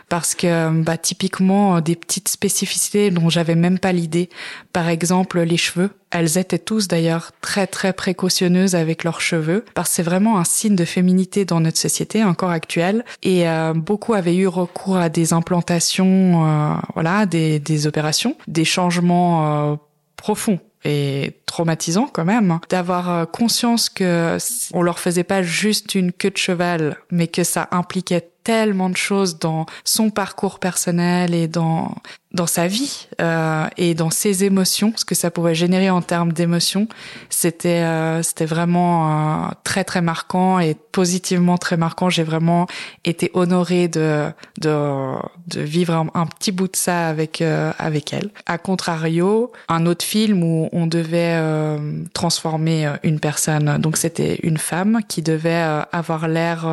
parce 0.08 0.34
que 0.34 0.82
bah, 0.82 0.98
typiquement 0.98 1.80
des 1.80 1.96
petites 1.96 2.28
spécificités 2.28 3.10
dont 3.10 3.28
j'avais 3.28 3.54
même 3.54 3.78
pas 3.78 3.92
l'idée. 3.92 4.28
Par 4.72 4.88
exemple, 4.88 5.40
les 5.40 5.56
cheveux. 5.56 5.90
Elles 6.10 6.38
étaient 6.38 6.58
tous 6.58 6.88
d'ailleurs 6.88 7.32
très 7.40 7.66
très 7.66 7.92
précautionneuses 7.92 8.74
avec 8.74 9.04
leurs 9.04 9.20
cheveux 9.20 9.64
parce 9.74 9.90
que 9.90 9.96
c'est 9.96 10.02
vraiment 10.02 10.38
un 10.38 10.44
signe 10.44 10.76
de 10.76 10.84
féminité 10.84 11.44
dans 11.44 11.60
notre 11.60 11.78
société 11.78 12.24
encore 12.24 12.50
actuelle 12.50 13.04
et 13.22 13.48
euh, 13.48 13.74
beaucoup 13.74 14.14
avaient 14.14 14.36
eu 14.36 14.46
recours 14.46 14.96
à 14.96 15.08
des 15.08 15.32
implantations, 15.32 16.46
euh, 16.46 16.74
voilà, 16.94 17.26
des, 17.26 17.58
des 17.58 17.86
opérations, 17.86 18.36
des 18.46 18.64
changements 18.64 19.72
euh, 19.72 19.76
profonds 20.16 20.60
et 20.86 21.32
traumatisant 21.46 22.08
quand 22.12 22.24
même 22.24 22.50
hein, 22.50 22.60
d'avoir 22.68 23.10
euh, 23.10 23.24
conscience 23.24 23.88
que 23.88 24.38
on 24.72 24.82
leur 24.82 24.98
faisait 24.98 25.24
pas 25.24 25.42
juste 25.42 25.94
une 25.94 26.12
queue 26.12 26.30
de 26.30 26.36
cheval 26.36 26.96
mais 27.10 27.26
que 27.26 27.44
ça 27.44 27.68
impliquait 27.72 28.30
tellement 28.46 28.90
de 28.90 28.96
choses 28.96 29.40
dans 29.40 29.66
son 29.82 30.08
parcours 30.08 30.60
personnel 30.60 31.34
et 31.34 31.48
dans 31.48 31.96
dans 32.36 32.46
sa 32.46 32.68
vie 32.68 33.08
euh, 33.20 33.66
et 33.76 33.94
dans 33.94 34.10
ses 34.10 34.44
émotions, 34.44 34.92
ce 34.94 35.04
que 35.04 35.16
ça 35.16 35.32
pouvait 35.32 35.56
générer 35.56 35.90
en 35.90 36.02
termes 36.02 36.32
d'émotions, 36.32 36.86
c'était 37.30 37.82
euh, 37.82 38.22
c'était 38.22 38.44
vraiment 38.44 39.46
euh, 39.46 39.48
très 39.64 39.82
très 39.82 40.02
marquant 40.02 40.60
et 40.60 40.76
positivement 40.92 41.58
très 41.58 41.76
marquant. 41.76 42.10
J'ai 42.10 42.22
vraiment 42.22 42.66
été 43.04 43.32
honorée 43.34 43.88
de 43.88 44.28
de, 44.60 45.14
de 45.48 45.60
vivre 45.60 45.94
un, 46.14 46.26
petit 46.26 46.52
bout 46.52 46.68
de 46.68 46.76
ça 46.76 47.08
avec 47.08 47.40
euh, 47.40 47.72
avec 47.78 48.12
elle. 48.12 48.30
À 48.46 48.58
contrario, 48.58 49.50
un 49.68 49.86
autre 49.86 50.04
film 50.04 50.44
où 50.44 50.68
on 50.72 50.86
devait 50.86 51.34
euh, 51.34 52.04
transformer 52.12 52.88
une 53.02 53.18
personne, 53.18 53.78
donc 53.78 53.96
c'était 53.96 54.38
une 54.42 54.58
femme 54.58 55.00
qui 55.08 55.22
devait 55.22 55.64
avoir 55.92 56.28
l'air 56.28 56.68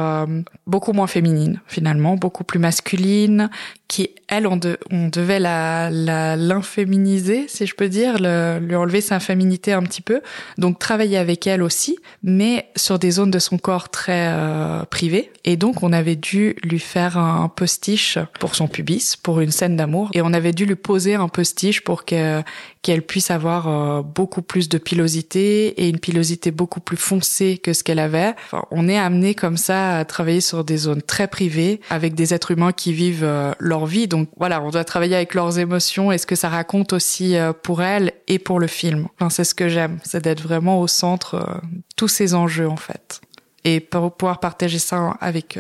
beaucoup 0.68 0.92
moins 0.92 1.08
féminine 1.08 1.62
finalement, 1.68 2.16
beaucoup 2.18 2.44
plus 2.44 2.60
masculine, 2.60 3.50
qui 3.88 4.10
elle 4.28 4.48
on, 4.48 4.60
on 4.92 5.08
devait 5.08 5.40
la 5.40 5.53
l'inféminiser 5.90 7.46
si 7.48 7.66
je 7.66 7.76
peux 7.76 7.90
dire, 7.90 8.18
le, 8.20 8.60
lui 8.60 8.76
enlever 8.76 9.02
sa 9.02 9.20
féminité 9.20 9.74
un 9.74 9.84
petit 9.84 10.02
peu, 10.02 10.22
donc 10.58 10.80
travailler 10.80 11.18
avec 11.18 11.48
elle 11.48 11.62
aussi, 11.62 11.98
mais 12.24 12.70
sur 12.76 13.00
des 13.00 13.12
zones 13.12 13.32
de 13.32 13.40
son 13.40 13.58
corps 13.58 13.90
très 13.90 14.28
euh, 14.30 14.84
privées. 14.86 15.32
Et 15.46 15.58
donc 15.58 15.84
on 15.84 15.94
avait 15.94 16.16
dû 16.16 16.56
lui 16.64 16.80
faire 16.80 17.18
un 17.18 17.50
postiche 17.50 18.18
pour 18.40 18.56
son 18.56 18.68
pubis, 18.68 19.16
pour 19.22 19.40
une 19.40 19.52
scène 19.52 19.76
d'amour, 19.76 20.10
et 20.14 20.22
on 20.22 20.34
avait 20.34 20.54
dû 20.54 20.66
lui 20.66 20.76
poser 20.76 21.16
un 21.16 21.28
postiche 21.28 21.82
pour 21.82 22.06
que 22.06 22.42
qu'elle 22.84 23.02
puisse 23.02 23.32
avoir 23.32 23.68
euh, 23.68 24.02
beaucoup 24.04 24.42
plus 24.42 24.68
de 24.70 24.78
pilosité 24.78 25.68
et 25.82 25.90
une 25.90 26.00
pilosité 26.00 26.52
beaucoup 26.52 26.82
plus 26.82 26.98
foncée 26.98 27.58
que 27.58 27.72
ce 27.72 27.82
qu'elle 27.82 27.98
avait. 27.98 28.36
On 28.72 28.90
est 28.90 28.98
amené 28.98 29.34
comme 29.34 29.56
ça 29.56 29.98
à 29.98 30.06
travailler 30.06 30.42
sur 30.42 30.66
des 30.66 30.78
zones 30.78 31.02
très 31.02 31.28
privées 31.28 31.80
avec 31.90 32.14
des 32.14 32.34
êtres 32.34 32.52
humains 32.52 32.74
qui 32.74 32.92
vivent 32.92 33.24
euh, 33.24 33.54
leur 33.58 33.86
vie. 33.86 34.10
Donc 34.10 34.28
voilà, 34.38 34.62
on 34.62 34.70
doit 34.70 34.84
travailler 34.84 35.16
avec 35.16 35.34
leurs 35.34 35.58
émotions 35.58 36.12
et 36.12 36.18
ce 36.18 36.26
que 36.26 36.36
ça 36.36 36.50
raconte 36.50 36.92
aussi 36.92 37.38
euh, 37.38 37.54
pour 37.54 37.82
elles 37.82 38.12
et 38.28 38.38
pour 38.38 38.60
le 38.60 38.68
film. 38.68 39.08
C'est 39.30 39.46
ce 39.46 39.56
que 39.56 39.70
j'aime, 39.70 40.00
c'est 40.04 40.22
d'être 40.22 40.44
vraiment 40.44 40.82
au 40.82 40.88
centre 40.88 41.62
tous 41.96 42.10
ces 42.10 42.36
enjeux 42.36 42.68
en 42.68 42.76
fait 42.76 43.22
et 43.64 43.80
pour 43.80 44.12
pouvoir 44.12 44.42
partager 44.42 44.78
ça 44.78 45.16
avec 45.22 45.58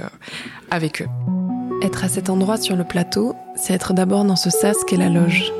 avec 0.70 1.02
eux. 1.02 1.08
Être 1.82 2.04
à 2.04 2.10
cet 2.10 2.30
endroit 2.30 2.58
sur 2.58 2.76
le 2.76 2.84
plateau, 2.84 3.36
c'est 3.56 3.74
être 3.74 3.94
d'abord 3.94 4.26
dans 4.26 4.36
ce 4.36 4.50
sas 4.50 4.76
qu'est 4.86 4.98
la 4.98 5.10
loge, 5.10 5.52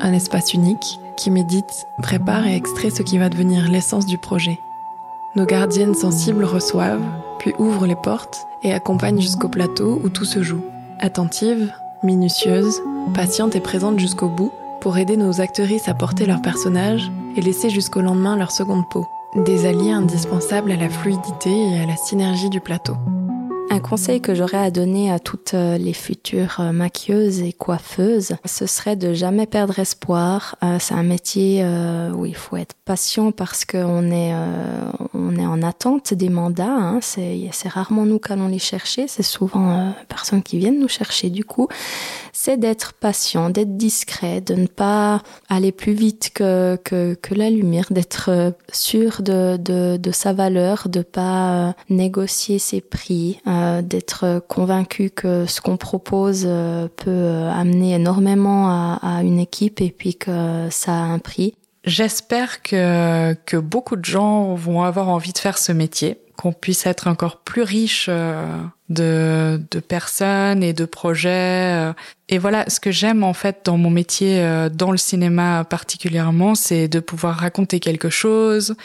un 0.00 0.12
espace 0.14 0.54
unique 0.54 0.98
qui 1.20 1.30
médite, 1.30 1.86
prépare 2.00 2.46
et 2.46 2.56
extrait 2.56 2.88
ce 2.88 3.02
qui 3.02 3.18
va 3.18 3.28
devenir 3.28 3.70
l'essence 3.70 4.06
du 4.06 4.16
projet. 4.16 4.58
Nos 5.36 5.44
gardiennes 5.44 5.94
sensibles 5.94 6.44
reçoivent, 6.44 7.04
puis 7.38 7.52
ouvrent 7.58 7.86
les 7.86 7.94
portes 7.94 8.46
et 8.62 8.72
accompagnent 8.72 9.20
jusqu'au 9.20 9.48
plateau 9.48 10.00
où 10.02 10.08
tout 10.08 10.24
se 10.24 10.42
joue. 10.42 10.64
Attentives, 10.98 11.74
minutieuses, 12.02 12.80
patientes 13.12 13.54
et 13.54 13.60
présentes 13.60 14.00
jusqu'au 14.00 14.28
bout 14.28 14.50
pour 14.80 14.96
aider 14.96 15.18
nos 15.18 15.42
actrices 15.42 15.88
à 15.88 15.94
porter 15.94 16.24
leur 16.24 16.40
personnage 16.40 17.12
et 17.36 17.42
laisser 17.42 17.68
jusqu'au 17.68 18.00
lendemain 18.00 18.36
leur 18.36 18.50
seconde 18.50 18.88
peau. 18.88 19.06
Des 19.36 19.66
alliés 19.66 19.92
indispensables 19.92 20.72
à 20.72 20.76
la 20.76 20.88
fluidité 20.88 21.50
et 21.50 21.80
à 21.80 21.86
la 21.86 21.96
synergie 21.96 22.48
du 22.48 22.60
plateau. 22.60 22.94
Un 23.72 23.78
conseil 23.78 24.20
que 24.20 24.34
j'aurais 24.34 24.58
à 24.58 24.72
donner 24.72 25.12
à 25.12 25.20
toutes 25.20 25.54
euh, 25.54 25.78
les 25.78 25.92
futures 25.92 26.56
euh, 26.58 26.72
maquilleuses 26.72 27.40
et 27.40 27.52
coiffeuses, 27.52 28.34
ce 28.44 28.66
serait 28.66 28.96
de 28.96 29.14
jamais 29.14 29.46
perdre 29.46 29.78
espoir. 29.78 30.56
Euh, 30.64 30.78
c'est 30.80 30.94
un 30.94 31.04
métier 31.04 31.64
où 32.14 32.26
il 32.26 32.34
faut 32.34 32.56
être 32.56 32.74
patient 32.84 33.30
parce 33.30 33.64
qu'on 33.64 34.10
est 34.10 34.34
on 35.14 35.36
est 35.36 35.46
en 35.46 35.62
attente 35.62 36.14
des 36.14 36.28
mandats. 36.28 36.66
Hein. 36.66 36.98
C'est 37.00 37.68
rarement 37.68 38.04
nous 38.04 38.18
qu'allons 38.18 38.48
les 38.48 38.58
chercher. 38.58 39.06
C'est 39.06 39.22
souvent 39.22 39.94
personnes 40.08 40.42
qui 40.42 40.58
viennent 40.58 40.80
nous 40.80 40.88
chercher. 40.88 41.30
Du 41.30 41.44
coup, 41.44 41.68
c'est 42.32 42.58
d'être 42.58 42.92
patient, 42.92 43.50
d'être 43.50 43.76
discret, 43.76 44.40
de 44.40 44.54
ne 44.54 44.66
pas 44.66 45.22
aller 45.48 45.72
plus 45.72 45.92
vite 45.92 46.30
que, 46.34 46.78
que, 46.84 47.16
la 47.34 47.50
lumière, 47.50 47.86
d'être 47.90 48.30
euh, 48.30 48.50
sûr 48.72 49.22
de, 49.22 49.56
de, 49.56 49.96
de, 49.96 50.10
sa 50.10 50.32
valeur, 50.32 50.88
de 50.88 51.02
pas 51.02 51.68
euh, 51.68 51.72
négocier 51.88 52.58
ses 52.58 52.80
prix, 52.80 53.40
euh, 53.46 53.82
d'être 53.82 54.42
convaincu 54.48 55.10
que 55.10 55.46
ce 55.46 55.60
qu'on 55.60 55.76
propose 55.76 56.42
peut 56.96 57.48
amener 57.52 57.94
énormément 57.94 58.68
à, 58.68 58.98
à 59.02 59.22
une 59.22 59.38
équipe 59.38 59.80
et 59.80 59.90
puis 59.90 60.14
que 60.14 60.68
ça 60.70 60.92
a 60.92 61.02
un 61.02 61.18
prix. 61.18 61.54
J'espère 61.84 62.62
que, 62.62 63.34
que 63.46 63.56
beaucoup 63.56 63.96
de 63.96 64.04
gens 64.04 64.54
vont 64.54 64.82
avoir 64.82 65.08
envie 65.08 65.32
de 65.32 65.38
faire 65.38 65.56
ce 65.56 65.72
métier, 65.72 66.18
qu'on 66.40 66.52
puisse 66.52 66.86
être 66.86 67.06
encore 67.06 67.38
plus 67.38 67.62
riche 67.62 68.08
de, 68.08 69.60
de 69.70 69.80
personnes 69.80 70.62
et 70.62 70.72
de 70.72 70.86
projets 70.86 71.92
et 72.32 72.38
voilà, 72.38 72.64
ce 72.68 72.78
que 72.78 72.92
j'aime 72.92 73.24
en 73.24 73.34
fait 73.34 73.62
dans 73.64 73.76
mon 73.76 73.90
métier, 73.90 74.38
euh, 74.38 74.68
dans 74.68 74.92
le 74.92 74.96
cinéma 74.96 75.64
particulièrement, 75.68 76.54
c'est 76.54 76.86
de 76.86 77.00
pouvoir 77.00 77.36
raconter 77.36 77.80
quelque 77.80 78.08
chose, 78.08 78.76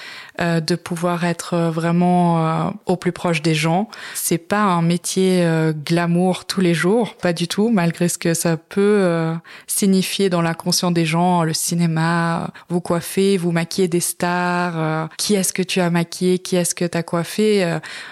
euh, 0.41 0.59
de 0.59 0.73
pouvoir 0.73 1.25
être 1.25 1.69
vraiment 1.69 2.39
euh, 2.39 2.69
au 2.87 2.95
plus 2.95 3.11
proche 3.11 3.43
des 3.43 3.53
gens. 3.53 3.87
C'est 4.15 4.39
pas 4.39 4.63
un 4.63 4.81
métier 4.81 5.47
glamour 5.85 6.45
tous 6.45 6.61
les 6.61 6.73
jours, 6.73 7.15
pas 7.15 7.33
du 7.33 7.47
tout, 7.47 7.69
malgré 7.69 8.09
ce 8.09 8.17
que 8.17 8.33
ça 8.33 8.57
peut 8.57 9.31
signifier 9.67 10.29
dans 10.29 10.41
l'inconscient 10.41 10.89
des 10.89 11.05
gens. 11.05 11.43
Le 11.43 11.53
cinéma, 11.53 12.49
vous 12.69 12.81
coiffez, 12.81 13.37
vous 13.37 13.51
maquillez 13.51 13.87
des 13.87 13.99
stars. 13.99 15.09
qui 15.17 15.35
est-ce 15.35 15.53
que 15.53 15.61
tu 15.61 15.81
as 15.81 15.91
maquillé 15.91 16.39
Qui 16.39 16.55
est-ce 16.55 16.73
que 16.73 16.85
tu 16.85 16.97
as 16.97 17.03
coiffé 17.03 17.44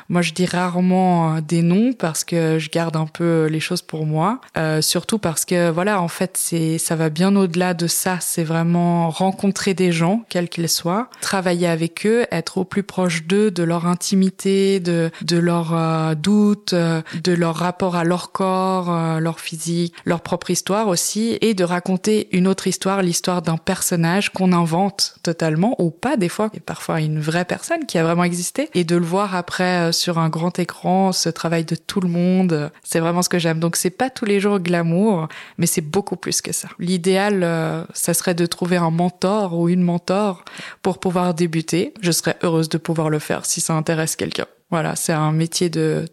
Moi, 0.10 0.22
je 0.22 0.34
dis 0.34 0.46
rarement 0.46 1.40
des 1.42 1.62
noms 1.62 1.94
parce 1.94 2.24
que 2.24 2.60
je 2.60 2.70
garde 2.70 2.96
un 2.96 3.06
peu 3.06 3.46
les 3.46 3.60
choses 3.60 3.82
pour 3.82 4.06
moi, 4.06 4.40
surtout 4.82 5.20
parce 5.20 5.46
que 5.46 5.70
voilà, 5.70 6.02
en 6.02 6.08
fait, 6.08 6.38
c'est 6.38 6.78
ça 6.78 6.96
va 6.96 7.10
bien 7.10 7.36
au-delà 7.36 7.74
de 7.74 7.88
ça. 7.88 8.18
C'est 8.22 8.44
vraiment 8.44 9.10
rencontrer 9.10 9.74
des 9.74 9.92
gens, 9.92 10.24
quels 10.30 10.50
qu'ils 10.50 10.70
soient, 10.70 11.10
travailler 11.22 11.68
avec 11.68 12.06
eux, 12.06 12.26
être 12.32 12.58
au 12.58 12.66
plus 12.66 12.84
proche 12.84 13.26
d'eux, 13.26 13.52
de 13.52 13.64
leur 13.64 13.88
intimité, 13.88 14.80
de 14.80 15.12
de 15.22 15.38
leurs 15.38 15.74
euh, 15.74 16.16
doutes, 16.16 16.74
euh, 16.74 17.02
de 17.24 17.32
leur 17.32 17.56
rapport 17.56 17.96
à 17.96 18.04
leur 18.04 18.32
corps, 18.32 18.90
euh, 18.90 19.20
leur 19.20 19.40
physique, 19.40 19.94
leur 20.06 20.22
propre 20.22 20.52
histoire 20.52 20.88
aussi, 20.88 21.38
et 21.42 21.54
de 21.54 21.64
raconter 21.64 22.28
une 22.32 22.48
autre 22.48 22.68
histoire, 22.68 23.02
l'histoire 23.02 23.42
d'un 23.42 23.58
personnage 23.58 24.32
qu'on 24.32 24.52
invente 24.52 25.16
totalement 25.24 25.76
ou 25.80 25.92
pas 25.92 26.18
des 26.18 26.30
fois, 26.30 26.50
et 26.54 26.60
parfois 26.60 27.02
une 27.02 27.20
vraie 27.20 27.46
personne 27.46 27.86
qui 27.86 27.98
a 27.98 28.04
vraiment 28.04 28.24
existé, 28.24 28.70
et 28.74 28.84
de 28.84 28.96
le 28.96 29.06
voir 29.06 29.13
après 29.22 29.92
sur 29.92 30.18
un 30.18 30.30
grand 30.30 30.58
écran, 30.60 31.12
ce 31.12 31.30
travail 31.30 31.66
de 31.66 31.76
tout 31.76 32.02
le 32.02 32.10
monde. 32.10 32.72
C'est 32.84 33.00
vraiment 33.00 33.22
ce 33.22 33.30
que 33.30 33.40
j'aime. 33.40 33.60
Donc 33.60 33.76
c'est 33.76 33.90
pas 33.90 34.10
tous 34.10 34.26
les 34.26 34.40
jours 34.40 34.60
glamour 34.60 35.28
mais 35.58 35.66
c'est 35.66 35.82
beaucoup 35.82 36.16
plus 36.16 36.42
que 36.42 36.52
ça. 36.52 36.70
L'idéal, 36.80 37.42
euh, 37.44 37.84
ça 37.94 38.14
serait 38.14 38.36
de 38.36 38.46
trouver 38.46 38.78
un 38.78 38.92
mentor 38.92 39.58
ou 39.58 39.70
une 39.70 39.82
mentor 39.82 40.44
pour 40.82 41.00
pouvoir 41.00 41.34
débuter. 41.34 41.94
Je 42.02 42.12
serais 42.12 42.38
heureuse 42.44 42.70
de 42.70 42.78
pouvoir 42.78 43.10
le 43.10 43.20
faire 43.20 43.46
si 43.46 43.62
ça 43.62 43.74
intéresse 43.74 44.16
quelqu'un. 44.16 44.46
Voilà, 44.72 44.96
c'est 44.96 45.14
un 45.14 45.32
métier 45.32 45.70
de, 45.70 46.06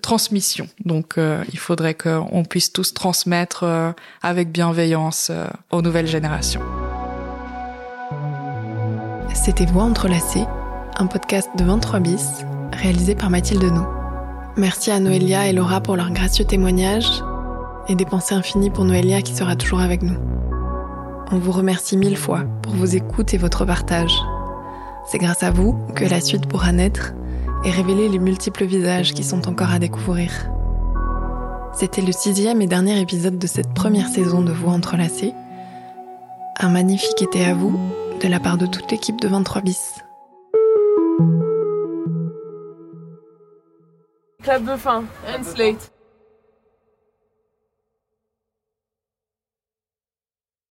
transmission. 0.00 0.66
Donc, 0.86 1.18
euh, 1.18 1.44
il 1.52 1.58
faudrait 1.58 1.92
qu'on 1.92 2.42
puisse 2.42 2.72
tous 2.72 2.94
transmettre 2.94 3.64
euh, 3.64 3.92
avec 4.22 4.50
bienveillance 4.50 5.30
aux 5.70 5.82
nouvelles 5.82 6.06
générations. 6.06 6.62
C'était 9.34 9.66
Voix 9.66 9.84
entrelacées, 9.84 10.46
un 10.98 11.06
podcast 11.06 11.48
de 11.56 11.64
23 11.64 12.00
bis, 12.00 12.44
réalisé 12.72 13.14
par 13.14 13.30
Mathilde 13.30 13.62
Nou. 13.62 13.86
Merci 14.56 14.90
à 14.90 14.98
Noélia 14.98 15.46
et 15.46 15.52
Laura 15.52 15.80
pour 15.80 15.96
leur 15.96 16.10
gracieux 16.10 16.44
témoignage 16.44 17.06
et 17.86 17.94
des 17.94 18.04
pensées 18.04 18.34
infinies 18.34 18.70
pour 18.70 18.84
Noélia 18.84 19.22
qui 19.22 19.34
sera 19.34 19.54
toujours 19.54 19.80
avec 19.80 20.02
nous. 20.02 20.16
On 21.30 21.38
vous 21.38 21.52
remercie 21.52 21.96
mille 21.96 22.16
fois 22.16 22.44
pour 22.62 22.74
vos 22.74 22.84
écoutes 22.84 23.32
et 23.32 23.38
votre 23.38 23.64
partage. 23.64 24.12
C'est 25.06 25.18
grâce 25.18 25.44
à 25.44 25.52
vous 25.52 25.78
que 25.94 26.04
la 26.04 26.20
suite 26.20 26.46
pourra 26.46 26.72
naître 26.72 27.14
et 27.64 27.70
révéler 27.70 28.08
les 28.08 28.18
multiples 28.18 28.64
visages 28.64 29.14
qui 29.14 29.22
sont 29.22 29.48
encore 29.48 29.70
à 29.70 29.78
découvrir. 29.78 30.32
C'était 31.72 32.02
le 32.02 32.12
sixième 32.12 32.60
et 32.60 32.66
dernier 32.66 33.00
épisode 33.00 33.38
de 33.38 33.46
cette 33.46 33.72
première 33.72 34.08
saison 34.08 34.42
de 34.42 34.52
Voix 34.52 34.72
entrelacées. 34.72 35.32
Un 36.58 36.70
magnifique 36.70 37.22
été 37.22 37.44
à 37.44 37.54
vous 37.54 37.78
de 38.20 38.26
la 38.26 38.40
part 38.40 38.58
de 38.58 38.66
toute 38.66 38.90
l'équipe 38.90 39.20
de 39.20 39.28
23 39.28 39.62
bis. 39.62 40.02
Clap 44.40 44.64
de 44.64 44.78
fin, 44.78 45.08
and 45.26 45.44
slate. 45.44 45.90